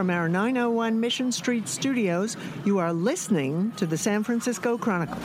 From 0.00 0.08
our 0.08 0.30
901 0.30 0.98
Mission 0.98 1.30
Street 1.30 1.68
studios, 1.68 2.34
you 2.64 2.78
are 2.78 2.90
listening 2.90 3.70
to 3.72 3.84
the 3.84 3.98
San 3.98 4.24
Francisco 4.24 4.78
Chronicle. 4.78 5.20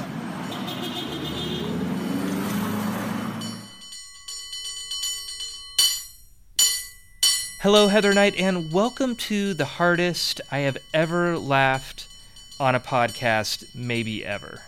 Hello, 7.62 7.88
Heather 7.88 8.14
Knight, 8.14 8.36
and 8.38 8.74
welcome 8.74 9.16
to 9.16 9.54
the 9.54 9.64
hardest 9.64 10.42
I 10.52 10.58
have 10.58 10.78
ever 10.94 11.38
laughed 11.38 12.06
on 12.60 12.76
a 12.76 12.82
podcast, 12.82 13.74
maybe 13.74 14.26
ever. 14.26 14.60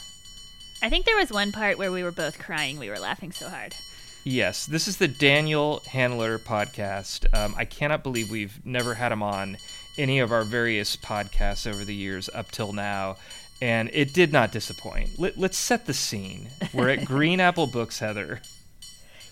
I 0.81 0.89
think 0.89 1.03
there 1.03 1.17
was 1.17 1.33
one 1.33 1.51
part 1.51 1.77
where 1.77 1.91
we 1.91 2.01
were 2.01 2.13
both 2.13 2.39
crying. 2.39 2.79
We 2.79 2.89
were 2.89 2.99
laughing 2.99 3.33
so 3.33 3.49
hard. 3.49 3.75
Yes, 4.23 4.65
this 4.65 4.87
is 4.87 4.97
the 4.97 5.09
Daniel 5.09 5.81
Handler 5.87 6.39
podcast. 6.39 7.25
Um, 7.33 7.55
I 7.57 7.65
cannot 7.65 8.03
believe 8.03 8.31
we've 8.31 8.65
never 8.65 8.93
had 8.93 9.11
him 9.11 9.21
on 9.21 9.57
any 9.97 10.19
of 10.19 10.31
our 10.31 10.43
various 10.43 10.95
podcasts 10.95 11.67
over 11.67 11.83
the 11.83 11.95
years 11.95 12.29
up 12.33 12.51
till 12.51 12.73
now, 12.73 13.17
and 13.61 13.89
it 13.93 14.13
did 14.13 14.31
not 14.31 14.51
disappoint. 14.51 15.17
Let, 15.17 15.37
us 15.37 15.57
set 15.57 15.85
the 15.85 15.93
scene. 15.93 16.49
We're 16.73 16.89
at 16.89 17.05
Green 17.05 17.39
Apple 17.39 17.67
Books, 17.67 17.99
Heather. 17.99 18.41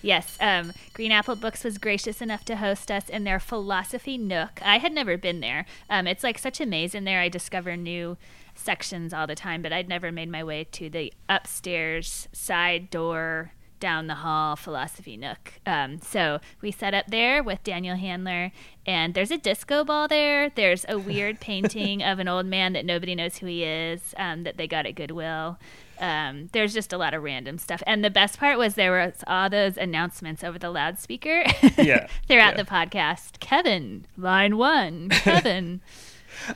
Yes, 0.02 0.38
um, 0.40 0.72
Green 0.94 1.12
Apple 1.12 1.36
Books 1.36 1.64
was 1.64 1.80
gracious 1.80 2.22
enough 2.22 2.46
to 2.46 2.58
host 2.58 2.92
us 2.92 3.10
in 3.10 3.24
their 3.24 3.40
philosophy 3.40 4.18
nook. 4.18 4.60
I 4.62 4.78
had 4.78 4.94
never 4.94 5.18
been 5.18 5.40
there. 5.40 5.66
Um, 5.90 6.06
it's 6.06 6.24
like 6.24 6.38
such 6.38 6.62
a 6.62 6.66
maze 6.66 6.94
in 6.94 7.06
there. 7.06 7.20
I 7.20 7.30
discover 7.30 7.76
new 7.76 8.18
sections 8.54 9.14
all 9.14 9.26
the 9.26 9.36
time, 9.36 9.64
but 9.64 9.74
I'd 9.74 9.90
never 9.90 10.12
made 10.12 10.30
my 10.30 10.44
way 10.44 10.64
to 10.74 10.90
the 10.90 11.12
upstairs 11.28 12.28
side 12.34 12.92
door 12.92 13.52
down 13.80 14.08
the 14.08 14.16
hall 14.16 14.56
philosophy 14.56 15.18
nook. 15.18 15.54
Um, 15.66 16.00
so 16.00 16.40
we 16.62 16.72
set 16.72 16.94
up 16.94 17.08
there 17.08 17.44
with 17.44 17.64
Daniel 17.64 17.96
Handler, 17.96 18.52
and 18.86 19.14
there's 19.14 19.32
a 19.32 19.38
disco 19.38 19.84
ball 19.84 20.08
there. 20.08 20.50
There's 20.50 20.86
a 20.88 20.98
weird 20.98 21.40
painting 21.42 22.04
of 22.04 22.20
an 22.20 22.28
old 22.28 22.46
man 22.46 22.74
that 22.74 22.86
nobody 22.86 23.16
knows 23.16 23.38
who 23.38 23.48
he 23.48 23.64
is 23.64 24.14
um, 24.18 24.44
that 24.44 24.58
they 24.58 24.68
got 24.68 24.86
at 24.86 24.96
Goodwill. 24.96 25.58
Um, 26.00 26.50
there's 26.52 26.74
just 26.74 26.92
a 26.94 26.98
lot 26.98 27.14
of 27.14 27.24
random 27.24 27.58
stuff. 27.58 27.82
And 27.88 28.04
the 28.04 28.10
best 28.10 28.40
part 28.40 28.58
was 28.58 28.76
there 28.76 28.92
was 28.92 29.24
all 29.28 29.50
those 29.50 29.78
announcements 29.78 30.44
over 30.44 30.60
the 30.60 30.70
loudspeaker 30.70 31.44
yeah, 31.78 32.08
throughout 32.28 32.58
yeah. 32.58 32.64
the 32.64 32.66
podcast. 32.66 33.40
Kevin, 33.40 34.06
line 34.18 34.58
one, 34.58 35.10
Kevin. 35.12 35.82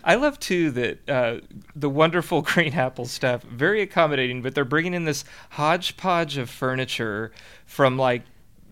I 0.04 0.16
love 0.16 0.40
too 0.40 0.72
that 0.72 1.10
uh, 1.10 1.38
the 1.76 1.90
wonderful 1.90 2.42
Green 2.44 2.74
Apple 2.74 3.06
staff 3.06 3.44
very 3.44 3.82
accommodating, 3.82 4.42
but 4.42 4.56
they're 4.56 4.66
bringing 4.66 4.94
in 4.94 5.06
this 5.06 5.26
hodgepodge 5.52 6.38
of 6.38 6.50
furniture 6.50 7.32
from 7.66 7.98
like 7.98 8.24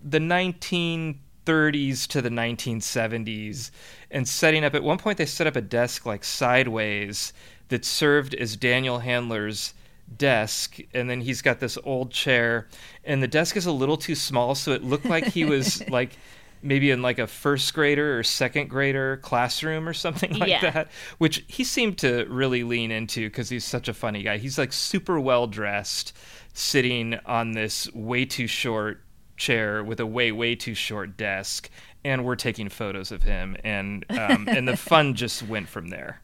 the 0.04 0.20
1930s 0.20 2.08
to 2.08 2.22
the 2.22 2.30
1970s, 2.30 3.72
and 4.12 4.28
setting 4.28 4.64
up. 4.64 4.76
At 4.76 4.84
one 4.84 4.98
point, 4.98 5.18
they 5.18 5.26
set 5.26 5.48
up 5.48 5.56
a 5.56 5.62
desk 5.62 6.06
like 6.06 6.24
sideways 6.24 7.34
that 7.70 7.84
served 7.84 8.34
as 8.36 8.56
Daniel 8.56 9.00
Handler's 9.00 9.74
desk 10.16 10.78
and 10.94 11.10
then 11.10 11.22
he's 11.22 11.42
got 11.42 11.60
this 11.60 11.78
old 11.84 12.12
chair 12.12 12.68
and 13.04 13.22
the 13.22 13.28
desk 13.28 13.58
is 13.58 13.66
a 13.66 13.72
little 13.72 13.98
too 13.98 14.16
small 14.16 14.56
so 14.56 14.72
it 14.72 14.82
looked 14.84 15.06
like 15.06 15.26
he 15.26 15.44
was 15.44 15.86
like 15.90 16.18
maybe 16.62 16.92
in 16.92 17.02
like 17.02 17.20
a 17.20 17.28
first 17.28 17.74
grader 17.74 18.18
or 18.18 18.24
second 18.24 18.70
grader 18.70 19.18
classroom 19.18 19.88
or 19.88 19.94
something 19.94 20.34
like 20.40 20.50
Yeah. 20.50 20.70
that 20.72 20.92
which 21.18 21.44
he 21.48 21.64
seemed 21.64 21.98
to 22.00 22.26
really 22.30 22.64
lean 22.64 22.92
into 22.92 23.28
because 23.30 23.50
he's 23.50 23.66
such 23.66 23.88
a 23.88 23.94
funny 23.94 24.24
guy 24.24 24.38
he's 24.38 24.58
like 24.58 24.74
super 24.74 25.20
well 25.20 25.48
dressed 25.48 26.14
sitting 26.54 27.20
on 27.26 27.52
this 27.52 27.92
way 27.94 28.26
too 28.26 28.48
short 28.48 29.02
chair 29.38 29.84
with 29.84 30.00
a 30.00 30.06
way 30.06 30.32
way 30.32 30.56
too 30.56 30.74
short 30.74 31.16
desk 31.18 31.70
and 32.04 32.26
we're 32.26 32.36
taking 32.36 32.70
photos 32.70 33.12
of 33.12 33.24
him 33.24 33.56
and 33.64 34.06
um, 34.10 34.48
and 34.48 34.68
the 34.68 34.78
fun 34.92 35.14
just 35.14 35.44
went 35.44 35.68
from 35.70 35.90
there 35.90 36.22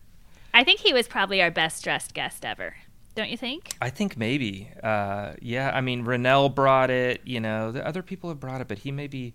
I 0.56 0.64
think 0.64 0.80
he 0.82 0.94
was 0.94 1.08
probably 1.08 1.42
our 1.42 1.50
best 1.50 1.84
dressed 1.84 2.14
guest 2.14 2.46
ever. 2.46 2.76
Don't 3.16 3.30
you 3.30 3.38
think? 3.38 3.76
I 3.82 3.90
think 3.90 4.18
maybe. 4.18 4.70
Uh, 4.84 5.34
yeah, 5.42 5.72
I 5.74 5.82
mean, 5.82 6.04
Rennell 6.06 6.50
brought 6.50 6.92
it. 6.92 7.22
You 7.26 7.40
know, 7.40 7.72
the 7.72 7.84
other 7.84 8.04
people 8.04 8.30
have 8.30 8.40
brought 8.40 8.62
it, 8.62 8.68
but 8.68 8.78
he 8.78 8.92
may 8.92 9.08
be 9.08 9.34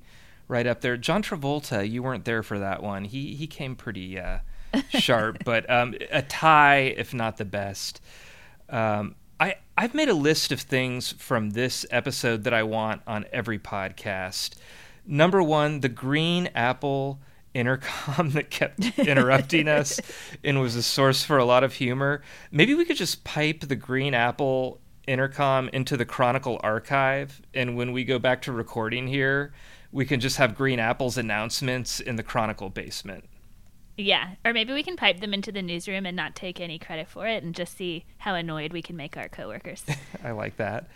right 0.48 0.66
up 0.66 0.80
there. 0.80 0.96
John 0.96 1.22
Travolta, 1.22 1.88
you 1.88 2.02
weren't 2.02 2.24
there 2.24 2.42
for 2.42 2.58
that 2.58 2.82
one. 2.82 3.04
He 3.04 3.34
he 3.34 3.46
came 3.46 3.76
pretty 3.76 4.18
uh, 4.18 4.38
sharp, 4.88 5.38
but 5.44 5.68
um, 5.70 5.94
a 6.10 6.22
tie, 6.22 6.94
if 6.96 7.14
not 7.14 7.36
the 7.36 7.44
best. 7.44 8.00
Um, 8.68 9.14
I 9.38 9.56
I've 9.76 9.94
made 9.94 10.08
a 10.08 10.14
list 10.14 10.50
of 10.50 10.60
things 10.60 11.12
from 11.12 11.50
this 11.50 11.86
episode 11.90 12.44
that 12.44 12.54
I 12.54 12.64
want 12.64 13.02
on 13.06 13.26
every 13.32 13.58
podcast. 13.58 14.56
Number 15.06 15.42
one, 15.42 15.80
the 15.80 15.88
green 15.88 16.48
apple 16.54 17.20
intercom 17.54 18.30
that 18.32 18.50
kept 18.50 18.98
interrupting 18.98 19.68
us 19.68 20.00
and 20.44 20.60
was 20.60 20.76
a 20.76 20.82
source 20.82 21.24
for 21.24 21.38
a 21.38 21.44
lot 21.44 21.64
of 21.64 21.74
humor. 21.74 22.22
Maybe 22.50 22.74
we 22.74 22.84
could 22.84 22.96
just 22.96 23.24
pipe 23.24 23.60
the 23.60 23.76
green 23.76 24.14
apple 24.14 24.80
intercom 25.06 25.70
into 25.72 25.96
the 25.96 26.04
Chronicle 26.04 26.60
archive, 26.62 27.40
and 27.54 27.76
when 27.76 27.92
we 27.92 28.04
go 28.04 28.18
back 28.18 28.42
to 28.42 28.52
recording 28.52 29.06
here, 29.06 29.52
we 29.92 30.04
can 30.04 30.20
just 30.20 30.36
have 30.36 30.54
Green 30.54 30.78
Apple's 30.78 31.16
announcements 31.18 32.00
in 32.00 32.16
the 32.16 32.22
Chronicle 32.22 32.68
basement. 32.70 33.24
Yeah, 33.96 34.34
or 34.44 34.52
maybe 34.52 34.72
we 34.72 34.82
can 34.84 34.96
pipe 34.96 35.20
them 35.20 35.34
into 35.34 35.50
the 35.50 35.62
newsroom 35.62 36.06
and 36.06 36.16
not 36.16 36.36
take 36.36 36.60
any 36.60 36.78
credit 36.78 37.08
for 37.08 37.26
it 37.26 37.42
and 37.42 37.54
just 37.54 37.76
see 37.76 38.04
how 38.18 38.34
annoyed 38.34 38.72
we 38.72 38.80
can 38.82 38.96
make 38.96 39.16
our 39.16 39.28
coworkers. 39.28 39.84
I 40.24 40.30
like 40.30 40.56
that. 40.58 40.88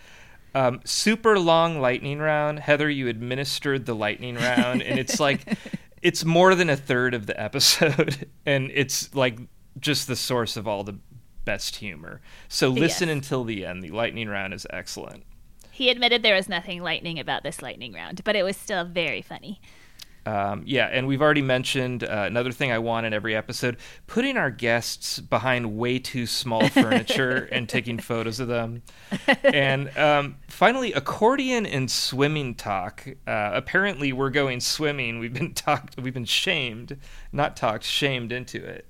Um, 0.55 0.81
super 0.85 1.39
long 1.39 1.81
lightning 1.81 2.19
round. 2.21 2.61
Heather, 2.61 2.89
you 2.89 3.09
administered 3.09 3.87
the 3.87 3.95
lightning 3.95 4.37
round, 4.37 4.83
and 4.83 4.99
it's 5.01 5.19
like 5.19 5.59
it's 6.03 6.25
more 6.25 6.55
than 6.55 6.69
a 6.71 6.77
third 6.77 7.15
of 7.15 7.27
the 7.27 7.41
episode, 7.41 8.29
and 8.47 8.71
it's 8.73 9.15
like 9.15 9.39
just 9.81 10.07
the 10.07 10.17
source 10.17 10.57
of 10.57 10.69
all 10.69 10.85
the 10.85 10.99
best 11.45 11.77
humor. 11.77 12.21
So 12.49 12.69
listen 12.69 13.09
Yes. 13.09 13.17
until 13.17 13.43
the 13.43 13.65
end. 13.67 13.83
The 13.83 13.91
lightning 13.91 14.29
round 14.29 14.55
is 14.55 14.65
excellent. 14.71 15.25
He 15.73 15.91
admitted 15.91 16.23
there 16.23 16.37
was 16.37 16.49
nothing 16.49 16.83
lightning 16.83 17.19
about 17.19 17.43
this 17.43 17.63
lightning 17.63 17.93
round, 17.93 18.23
but 18.25 18.37
it 18.37 18.43
was 18.43 18.57
still 18.57 18.85
very 18.85 19.23
funny. 19.23 19.61
Um, 20.25 20.63
yeah, 20.67 20.87
and 20.87 21.09
we've 21.09 21.21
already 21.21 21.43
mentioned 21.43 22.05
uh, 22.05 22.25
another 22.27 22.53
thing 22.53 22.71
I 22.71 22.79
want 22.79 23.07
in 23.07 23.13
every 23.13 23.35
episode: 23.35 23.77
putting 24.07 24.37
our 24.37 24.51
guests 24.51 25.19
behind 25.19 25.77
way 25.77 25.99
too 25.99 26.27
small 26.27 26.69
furniture 26.69 27.49
and 27.51 27.69
taking 27.69 27.99
photos 27.99 28.39
of 28.39 28.49
them. 28.49 28.83
And 29.43 29.97
um, 29.99 30.37
finally, 30.47 30.93
accordion 30.93 31.67
and 31.67 31.91
swimming 31.91 32.55
talk. 32.55 33.05
Uh, 33.27 33.51
apparently, 33.53 34.13
we're 34.13 34.31
going 34.31 34.61
swimming. 34.61 35.19
We've 35.19 35.35
been 35.35 35.55
talked. 35.55 36.01
We've 36.01 36.15
been 36.15 36.25
shamed, 36.25 36.99
not 37.33 37.57
talked, 37.57 37.85
shamed 37.85 38.31
into 38.31 38.65
it. 38.65 38.87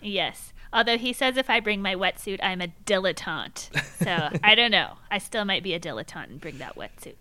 Yes. 0.00 0.51
Although 0.72 0.98
he 0.98 1.12
says 1.12 1.36
if 1.36 1.50
I 1.50 1.60
bring 1.60 1.82
my 1.82 1.94
wetsuit, 1.94 2.40
I'm 2.42 2.60
a 2.60 2.68
dilettante. 2.86 3.70
So 4.02 4.38
I 4.44 4.54
don't 4.54 4.70
know. 4.70 4.94
I 5.10 5.18
still 5.18 5.44
might 5.44 5.62
be 5.62 5.74
a 5.74 5.80
dilettante 5.80 6.30
and 6.30 6.40
bring 6.40 6.58
that 6.58 6.76
wetsuit. 6.76 7.16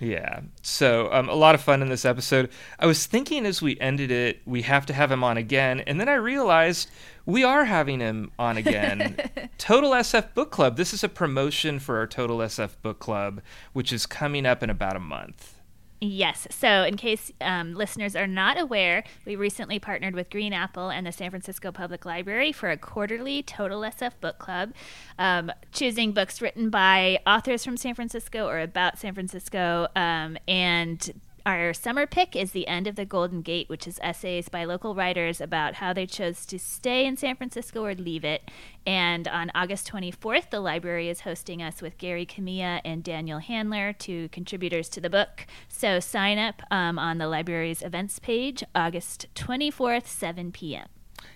Yeah. 0.00 0.40
So 0.62 1.12
um, 1.12 1.28
a 1.28 1.34
lot 1.34 1.54
of 1.54 1.60
fun 1.60 1.82
in 1.82 1.90
this 1.90 2.06
episode. 2.06 2.50
I 2.78 2.86
was 2.86 3.04
thinking 3.06 3.44
as 3.44 3.60
we 3.60 3.78
ended 3.80 4.10
it, 4.10 4.40
we 4.46 4.62
have 4.62 4.86
to 4.86 4.94
have 4.94 5.12
him 5.12 5.22
on 5.22 5.36
again, 5.36 5.80
and 5.80 6.00
then 6.00 6.08
I 6.08 6.14
realized 6.14 6.90
we 7.26 7.44
are 7.44 7.66
having 7.66 8.00
him 8.00 8.32
on 8.38 8.56
again. 8.56 9.18
Total 9.58 9.90
SF 9.90 10.32
Book 10.32 10.50
Club. 10.50 10.78
This 10.78 10.94
is 10.94 11.04
a 11.04 11.08
promotion 11.08 11.78
for 11.78 11.98
our 11.98 12.06
Total 12.06 12.38
SF 12.38 12.76
Book 12.80 12.98
Club, 12.98 13.42
which 13.74 13.92
is 13.92 14.06
coming 14.06 14.46
up 14.46 14.62
in 14.62 14.70
about 14.70 14.96
a 14.96 15.00
month. 15.00 15.59
Yes. 16.02 16.48
So, 16.50 16.82
in 16.84 16.96
case 16.96 17.30
um, 17.42 17.74
listeners 17.74 18.16
are 18.16 18.26
not 18.26 18.58
aware, 18.58 19.04
we 19.26 19.36
recently 19.36 19.78
partnered 19.78 20.14
with 20.14 20.30
Green 20.30 20.54
Apple 20.54 20.88
and 20.88 21.06
the 21.06 21.12
San 21.12 21.28
Francisco 21.28 21.70
Public 21.72 22.06
Library 22.06 22.52
for 22.52 22.70
a 22.70 22.78
quarterly 22.78 23.42
Total 23.42 23.80
SF 23.82 24.12
Book 24.18 24.38
Club, 24.38 24.72
um, 25.18 25.52
choosing 25.72 26.12
books 26.12 26.40
written 26.40 26.70
by 26.70 27.18
authors 27.26 27.66
from 27.66 27.76
San 27.76 27.94
Francisco 27.94 28.48
or 28.48 28.60
about 28.60 28.98
San 28.98 29.12
Francisco, 29.12 29.88
um, 29.94 30.38
and 30.48 31.12
our 31.46 31.72
summer 31.72 32.06
pick 32.06 32.36
is 32.36 32.52
The 32.52 32.66
End 32.66 32.86
of 32.86 32.96
the 32.96 33.04
Golden 33.04 33.42
Gate, 33.42 33.68
which 33.68 33.86
is 33.86 33.98
essays 34.02 34.48
by 34.48 34.64
local 34.64 34.94
writers 34.94 35.40
about 35.40 35.74
how 35.74 35.92
they 35.92 36.06
chose 36.06 36.46
to 36.46 36.58
stay 36.58 37.06
in 37.06 37.16
San 37.16 37.36
Francisco 37.36 37.84
or 37.84 37.94
leave 37.94 38.24
it. 38.24 38.50
And 38.86 39.28
on 39.28 39.50
August 39.54 39.90
24th, 39.90 40.50
the 40.50 40.60
library 40.60 41.08
is 41.08 41.20
hosting 41.20 41.62
us 41.62 41.82
with 41.82 41.98
Gary 41.98 42.26
Kamiya 42.26 42.80
and 42.84 43.02
Daniel 43.02 43.38
Handler, 43.38 43.92
two 43.92 44.28
contributors 44.30 44.88
to 44.90 45.00
the 45.00 45.10
book. 45.10 45.46
So 45.68 46.00
sign 46.00 46.38
up 46.38 46.62
um, 46.70 46.98
on 46.98 47.18
the 47.18 47.28
library's 47.28 47.82
events 47.82 48.18
page, 48.18 48.62
August 48.74 49.26
24th, 49.34 50.06
7 50.06 50.52
p.m. 50.52 50.88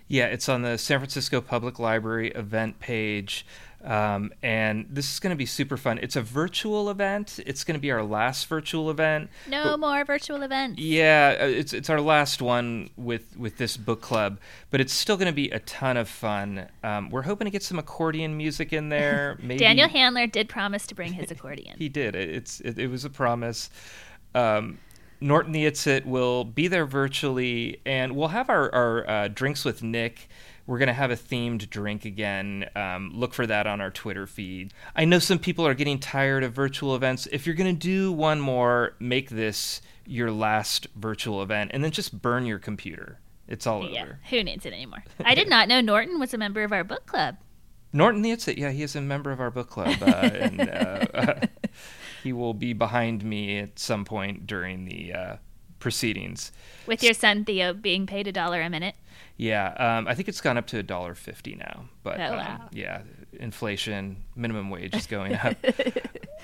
Yeah, 0.07 0.27
it's 0.27 0.49
on 0.49 0.63
the 0.63 0.77
San 0.77 0.99
Francisco 0.99 1.41
Public 1.41 1.79
Library 1.79 2.31
event 2.31 2.79
page. 2.79 3.47
Um, 3.85 4.33
and 4.43 4.87
this 4.89 5.13
is 5.13 5.21
going 5.21 5.31
to 5.31 5.37
be 5.37 5.45
super 5.45 5.77
fun. 5.77 5.99
It's 6.01 6.17
a 6.17 6.23
virtual 6.23 6.89
event. 6.89 7.39
It's 7.47 7.65
going 7.65 7.75
to 7.75 7.81
be 7.81 7.91
our 7.91 8.03
last 8.03 8.47
virtual 8.47 8.91
event. 8.91 9.29
No 9.47 9.63
but, 9.65 9.81
more 9.81 10.05
virtual 10.07 10.43
events. 10.43 10.81
Yeah, 10.81 11.37
uh, 11.39 11.45
it's 11.45 11.75
it's 11.75 11.91
our 11.91 12.01
last 12.01 12.41
one 12.41 12.89
with 12.97 13.37
with 13.37 13.59
this 13.59 13.77
book 13.77 14.01
club, 14.01 14.41
but 14.71 14.81
it's 14.81 14.95
still 14.95 15.19
going 15.19 15.27
to 15.27 15.35
be 15.35 15.51
a 15.51 15.59
ton 15.61 15.99
of 15.99 16.09
fun. 16.09 16.67
Um, 16.83 17.11
we're 17.11 17.23
hoping 17.23 17.45
to 17.45 17.51
get 17.51 17.63
some 17.63 17.79
accordion 17.79 18.37
music 18.39 18.73
in 18.73 18.89
there. 18.89 19.39
Maybe 19.43 19.59
Daniel 19.59 19.89
Handler 19.89 20.27
did 20.27 20.49
promise 20.49 20.87
to 20.87 20.95
bring 20.95 21.13
his 21.13 21.31
accordion. 21.31 21.75
he 21.79 21.91
did. 21.91 22.17
It's 22.17 22.61
it, 22.61 22.79
it 22.79 22.89
was 22.89 23.05
a 23.05 23.11
promise. 23.11 23.69
Um, 24.35 24.79
Norton 25.21 25.53
the 25.53 25.65
It's-It 25.65 26.07
will 26.07 26.45
be 26.45 26.69
there 26.69 26.85
virtually, 26.87 27.81
and 27.87 28.15
we'll 28.15 28.29
have 28.29 28.51
our, 28.51 28.75
our 28.75 29.09
uh, 29.09 29.29
drinks 29.29 29.65
with 29.65 29.83
Nick. 29.83 30.29
We're 30.67 30.79
going 30.79 30.89
to 30.89 30.95
have 30.95 31.11
a 31.11 31.17
themed 31.17 31.69
drink 31.69 32.05
again. 32.05 32.71
Um, 32.75 33.11
look 33.15 33.35
for 33.35 33.47
that 33.47 33.67
on 33.67 33.81
our 33.81 33.91
Twitter 33.91 34.27
feed. 34.27 34.73
I 34.97 35.05
know 35.05 35.19
some 35.19 35.39
people 35.39 35.67
are 35.67 35.75
getting 35.75 35.99
tired 35.99 36.43
of 36.43 36.53
virtual 36.53 36.97
events. 36.97 37.29
If 37.31 37.47
you're 37.47 37.55
going 37.55 37.75
to 37.75 37.79
do 37.79 38.11
one 38.11 38.41
more, 38.41 38.95
make 38.99 39.31
this 39.31 39.83
your 40.07 40.31
last 40.31 40.87
virtual 40.97 41.43
event, 41.43 41.71
and 41.75 41.85
then 41.85 41.91
just 41.91 42.21
burn 42.21 42.47
your 42.47 42.59
computer. 42.59 43.21
It's 43.47 43.67
all 43.67 43.89
yeah, 43.89 44.03
over. 44.03 44.21
Who 44.31 44.43
needs 44.43 44.65
it 44.65 44.73
anymore? 44.73 45.05
I 45.25 45.35
did 45.35 45.49
not 45.49 45.69
know 45.69 45.81
Norton 45.81 46.19
was 46.19 46.33
a 46.33 46.39
member 46.39 46.63
of 46.63 46.73
our 46.73 46.85
book 46.85 47.07
club. 47.07 47.37
Norton 47.93 48.23
the 48.23 48.33
It's-It, 48.33 48.59
yeah, 48.59 48.71
he 48.71 48.83
is 48.83 48.97
a 48.97 49.01
member 49.01 49.31
of 49.31 49.41
our 49.41 49.51
book 49.51 49.71
club. 49.71 49.97
Uh, 50.03 50.07
and, 50.11 50.61
uh, 50.61 51.37
he 52.23 52.33
will 52.33 52.55
be 52.55 52.73
behind 52.73 53.23
me 53.23 53.59
at 53.59 53.79
some 53.79 54.05
point 54.05 54.47
during 54.47 54.85
the 54.85 55.13
uh, 55.13 55.37
proceedings. 55.79 56.51
With 56.87 57.03
your 57.03 57.15
son 57.15 57.45
Theo 57.45 57.73
being 57.73 58.07
paid 58.07 58.27
a 58.27 58.33
dollar 58.33 58.63
a 58.63 58.71
minute. 58.71 58.97
Yeah, 59.37 59.75
um, 59.79 60.07
I 60.07 60.15
think 60.15 60.29
it's 60.29 60.41
gone 60.41 60.57
up 60.57 60.67
to 60.69 60.79
a 60.79 60.83
dollar 60.83 61.15
fifty 61.15 61.57
now. 61.57 61.87
But 62.05 62.21
oh, 62.21 62.25
um, 62.25 62.39
wow. 62.39 62.69
yeah, 62.73 63.03
inflation, 63.33 64.23
minimum 64.37 64.71
wage 64.71 64.95
is 64.95 65.09
going 65.09 65.35
up. 65.43 65.57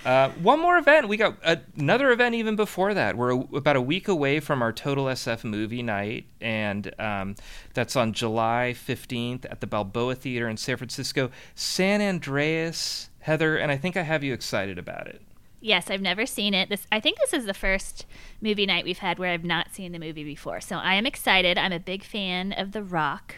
uh, 0.04 0.30
one 0.42 0.60
more 0.60 0.76
event. 0.76 1.08
We 1.08 1.16
got 1.16 1.36
another 1.76 2.10
event 2.10 2.34
even 2.34 2.56
before 2.56 2.94
that. 2.94 3.16
We're 3.16 3.32
a, 3.32 3.38
about 3.54 3.76
a 3.76 3.80
week 3.80 4.08
away 4.08 4.40
from 4.40 4.60
our 4.60 4.72
Total 4.72 5.04
SF 5.04 5.44
movie 5.44 5.82
night, 5.82 6.26
and 6.40 6.92
um, 6.98 7.36
that's 7.74 7.94
on 7.94 8.12
July 8.12 8.74
fifteenth 8.74 9.44
at 9.44 9.60
the 9.60 9.68
Balboa 9.68 10.16
Theater 10.16 10.48
in 10.48 10.56
San 10.56 10.76
Francisco. 10.76 11.30
San 11.54 12.02
Andreas, 12.02 13.08
Heather, 13.20 13.56
and 13.56 13.70
I 13.70 13.76
think 13.76 13.96
I 13.96 14.02
have 14.02 14.24
you 14.24 14.34
excited 14.34 14.78
about 14.78 15.06
it. 15.06 15.22
Yes, 15.60 15.90
I've 15.90 16.00
never 16.00 16.24
seen 16.24 16.54
it. 16.54 16.70
This 16.70 16.86
I 16.90 17.00
think 17.00 17.18
this 17.18 17.34
is 17.34 17.44
the 17.44 17.54
first 17.54 18.06
movie 18.40 18.66
night 18.66 18.84
we've 18.84 18.98
had 18.98 19.18
where 19.18 19.30
I've 19.30 19.44
not 19.44 19.72
seen 19.72 19.92
the 19.92 19.98
movie 19.98 20.24
before. 20.24 20.60
So 20.60 20.76
I 20.76 20.94
am 20.94 21.06
excited. 21.06 21.58
I'm 21.58 21.72
a 21.72 21.78
big 21.78 22.02
fan 22.02 22.52
of 22.52 22.72
The 22.72 22.82
Rock, 22.82 23.36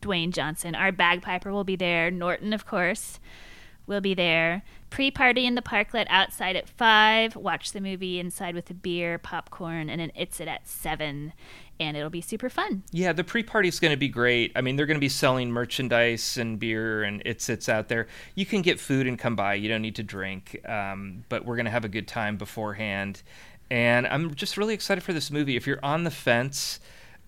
Dwayne 0.00 0.32
Johnson. 0.32 0.74
Our 0.74 0.92
bagpiper 0.92 1.52
will 1.52 1.64
be 1.64 1.76
there. 1.76 2.10
Norton, 2.10 2.54
of 2.54 2.66
course, 2.66 3.20
will 3.86 4.00
be 4.00 4.14
there. 4.14 4.62
Pre-party 4.88 5.44
in 5.44 5.54
the 5.54 5.62
parklet 5.62 6.06
outside 6.08 6.56
at 6.56 6.68
five. 6.68 7.36
Watch 7.36 7.72
the 7.72 7.80
movie 7.80 8.18
inside 8.18 8.54
with 8.54 8.70
a 8.70 8.74
beer, 8.74 9.18
popcorn, 9.18 9.90
and 9.90 10.00
an 10.00 10.12
it's 10.14 10.40
it 10.40 10.48
at 10.48 10.66
seven 10.66 11.34
and 11.80 11.96
it'll 11.96 12.10
be 12.10 12.20
super 12.20 12.48
fun. 12.48 12.82
Yeah, 12.90 13.12
the 13.12 13.24
pre-party 13.24 13.68
is 13.68 13.80
going 13.80 13.92
to 13.92 13.98
be 13.98 14.08
great. 14.08 14.52
I 14.56 14.60
mean, 14.60 14.76
they're 14.76 14.86
going 14.86 14.96
to 14.96 15.00
be 15.00 15.08
selling 15.08 15.50
merchandise 15.50 16.36
and 16.36 16.58
beer, 16.58 17.04
and 17.04 17.22
it 17.24 17.40
sits 17.40 17.68
out 17.68 17.88
there. 17.88 18.08
You 18.34 18.46
can 18.46 18.62
get 18.62 18.80
food 18.80 19.06
and 19.06 19.18
come 19.18 19.36
by. 19.36 19.54
You 19.54 19.68
don't 19.68 19.82
need 19.82 19.96
to 19.96 20.02
drink, 20.02 20.60
um, 20.68 21.24
but 21.28 21.44
we're 21.44 21.56
going 21.56 21.66
to 21.66 21.70
have 21.70 21.84
a 21.84 21.88
good 21.88 22.08
time 22.08 22.36
beforehand. 22.36 23.22
And 23.70 24.06
I'm 24.06 24.34
just 24.34 24.56
really 24.56 24.74
excited 24.74 25.04
for 25.04 25.12
this 25.12 25.30
movie. 25.30 25.56
If 25.56 25.66
you're 25.66 25.84
on 25.84 26.04
the 26.04 26.10
fence, 26.10 26.80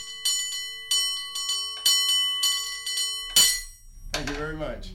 Thank 4.11 4.29
you 4.29 4.35
very 4.35 4.55
much. 4.55 4.89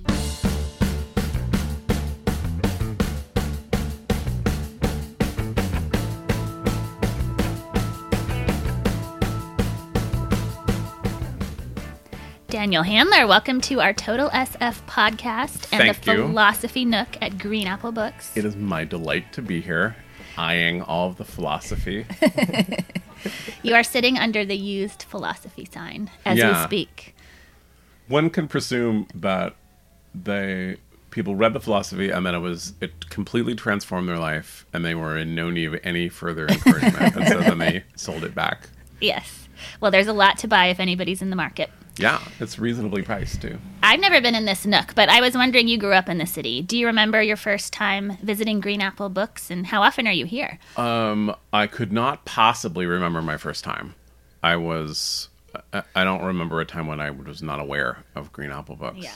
Daniel 12.65 12.83
Handler, 12.83 13.27
welcome 13.27 13.61
to 13.61 13.83
our 13.83 13.93
Total 13.93 14.31
SF 14.31 14.87
podcast 14.87 15.69
and 15.71 15.83
Thank 15.83 16.01
the 16.01 16.13
you. 16.13 16.27
Philosophy 16.29 16.87
Nook 16.87 17.09
at 17.21 17.37
Green 17.37 17.67
Apple 17.67 17.93
Books. 17.93 18.35
It 18.35 18.47
is 18.47 18.57
my 18.57 18.85
delight 18.85 19.35
to 19.35 19.43
be 19.43 19.61
here, 19.61 19.97
eyeing 20.39 20.81
all 20.81 21.09
of 21.09 21.19
the 21.19 21.27
philosophy. 21.27 22.07
You 23.63 23.75
are 23.75 23.83
sitting 23.83 24.19
under 24.19 24.47
the 24.47 24.57
used 24.57 25.03
philosophy 25.03 25.69
sign 25.71 26.09
as 26.25 26.39
we 26.43 26.55
speak. 26.65 27.15
One 28.09 28.31
can 28.31 28.49
presume 28.49 29.09
that 29.15 29.57
they 30.15 30.79
people 31.11 31.37
read 31.37 31.53
the 31.53 31.61
philosophy 31.61 32.09
and 32.09 32.25
then 32.25 32.35
it 32.35 32.39
was 32.39 32.73
it 32.81 33.11
completely 33.11 33.55
transformed 33.55 34.09
their 34.09 34.19
life 34.19 34.65
and 34.73 34.83
they 34.87 34.95
were 34.95 35.19
in 35.19 35.35
no 35.35 35.51
need 35.51 35.67
of 35.67 35.79
any 35.85 36.09
further 36.09 36.47
encouragement 36.47 37.15
and 37.15 37.29
so 37.29 37.41
then 37.41 37.59
they 37.59 37.85
sold 37.95 38.25
it 38.25 38.35
back. 38.35 38.71
Yes. 39.03 39.49
Well, 39.83 39.91
there's 39.91 40.07
a 40.07 40.15
lot 40.15 40.39
to 40.39 40.49
buy 40.49 40.69
if 40.69 40.81
anybody's 40.81 41.21
in 41.21 41.29
the 41.29 41.37
market. 41.37 41.71
Yeah, 41.97 42.21
it's 42.41 42.59
reasonably 42.59 43.03
priced 43.03 43.41
too. 43.43 43.59
I've 43.83 44.01
never 44.01 44.21
been 44.21 44.35
in 44.35 44.45
this 44.45 44.67
nook, 44.67 44.95
but 44.95 45.09
I 45.09 45.21
was 45.21 45.35
wondering 45.35 45.69
you 45.69 45.79
grew 45.79 45.93
up 45.93 46.09
in 46.09 46.19
the 46.19 46.27
city. 46.27 46.61
Do 46.63 46.77
you 46.77 46.87
remember 46.87 47.23
your 47.23 47.37
first 47.37 47.73
time 47.73 48.17
visiting 48.23 48.61
Green 48.61 48.81
Apple 48.81 49.09
Books 49.09 49.51
and 49.51 49.67
how 49.67 49.83
often 49.83 50.07
are 50.09 50.13
you 50.13 50.27
here? 50.27 50.59
Um, 50.77 51.35
I 51.53 51.67
could 51.67 51.93
not 51.93 52.25
possibly 52.25 52.87
remember 52.87 53.23
my 53.23 53.37
first 53.37 53.63
time. 53.63 53.95
I 54.43 54.57
was 54.57 55.29
I, 55.73 55.83
I 55.95 56.05
don't 56.05 56.25
remember 56.25 56.61
a 56.61 56.65
time 56.65 56.87
when 56.87 57.01
I 57.01 57.11
was 57.11 57.43
not 57.43 57.61
aware 57.61 58.05
of 58.15 58.33
Green 58.33 58.51
Apple 58.51 58.77
Books. 58.77 58.99
Yeah. 58.99 59.15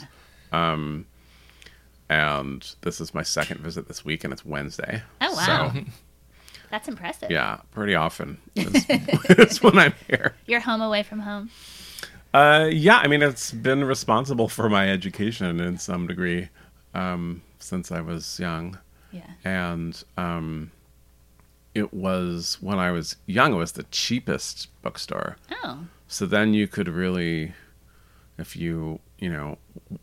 And 2.11 2.75
this 2.83 3.01
is 3.01 3.13
my 3.13 3.23
second 3.23 3.61
visit 3.61 3.87
this 3.89 4.05
week 4.05 4.25
and 4.25 4.33
it's 4.33 4.45
Wednesday. 4.45 5.03
Oh, 5.21 5.35
wow. 5.35 5.73
So 5.75 5.81
That's 6.71 6.89
impressive. 6.89 7.31
Yeah, 7.31 7.59
pretty 7.71 7.95
often. 7.95 8.39
It's 8.55 9.63
when 9.63 9.79
I'm 9.79 9.95
here. 10.07 10.35
You're 10.47 10.61
home 10.61 10.81
away 10.81 11.03
from 11.03 11.21
home. 11.21 11.51
Uh, 12.39 12.67
yeah, 12.67 12.99
I 12.99 13.09
mean, 13.09 13.21
it's 13.21 13.51
been 13.51 13.83
responsible 13.83 14.49
for 14.49 14.69
my 14.69 14.89
education 14.89 15.59
in 15.59 15.77
some 15.77 16.07
degree 16.07 16.51
um, 16.95 17.43
since 17.59 17.91
I 17.91 18.01
was 18.01 18.39
young. 18.39 18.79
Yeah. 19.11 19.27
And 19.45 20.01
um, 20.17 20.71
it 21.75 21.93
was, 21.93 22.59
when 22.61 22.79
I 22.79 22.93
was 22.93 23.17
young, 23.27 23.55
it 23.55 23.57
was 23.57 23.73
the 23.73 23.83
cheapest 23.91 24.69
bookstore. 24.83 25.37
Oh. 25.65 25.81
So 26.07 26.27
then 26.27 26.55
you 26.55 26.69
could 26.69 26.87
really, 26.87 27.55
if 28.39 28.55
you, 28.55 29.01
you 29.19 29.33
know, 29.33 29.59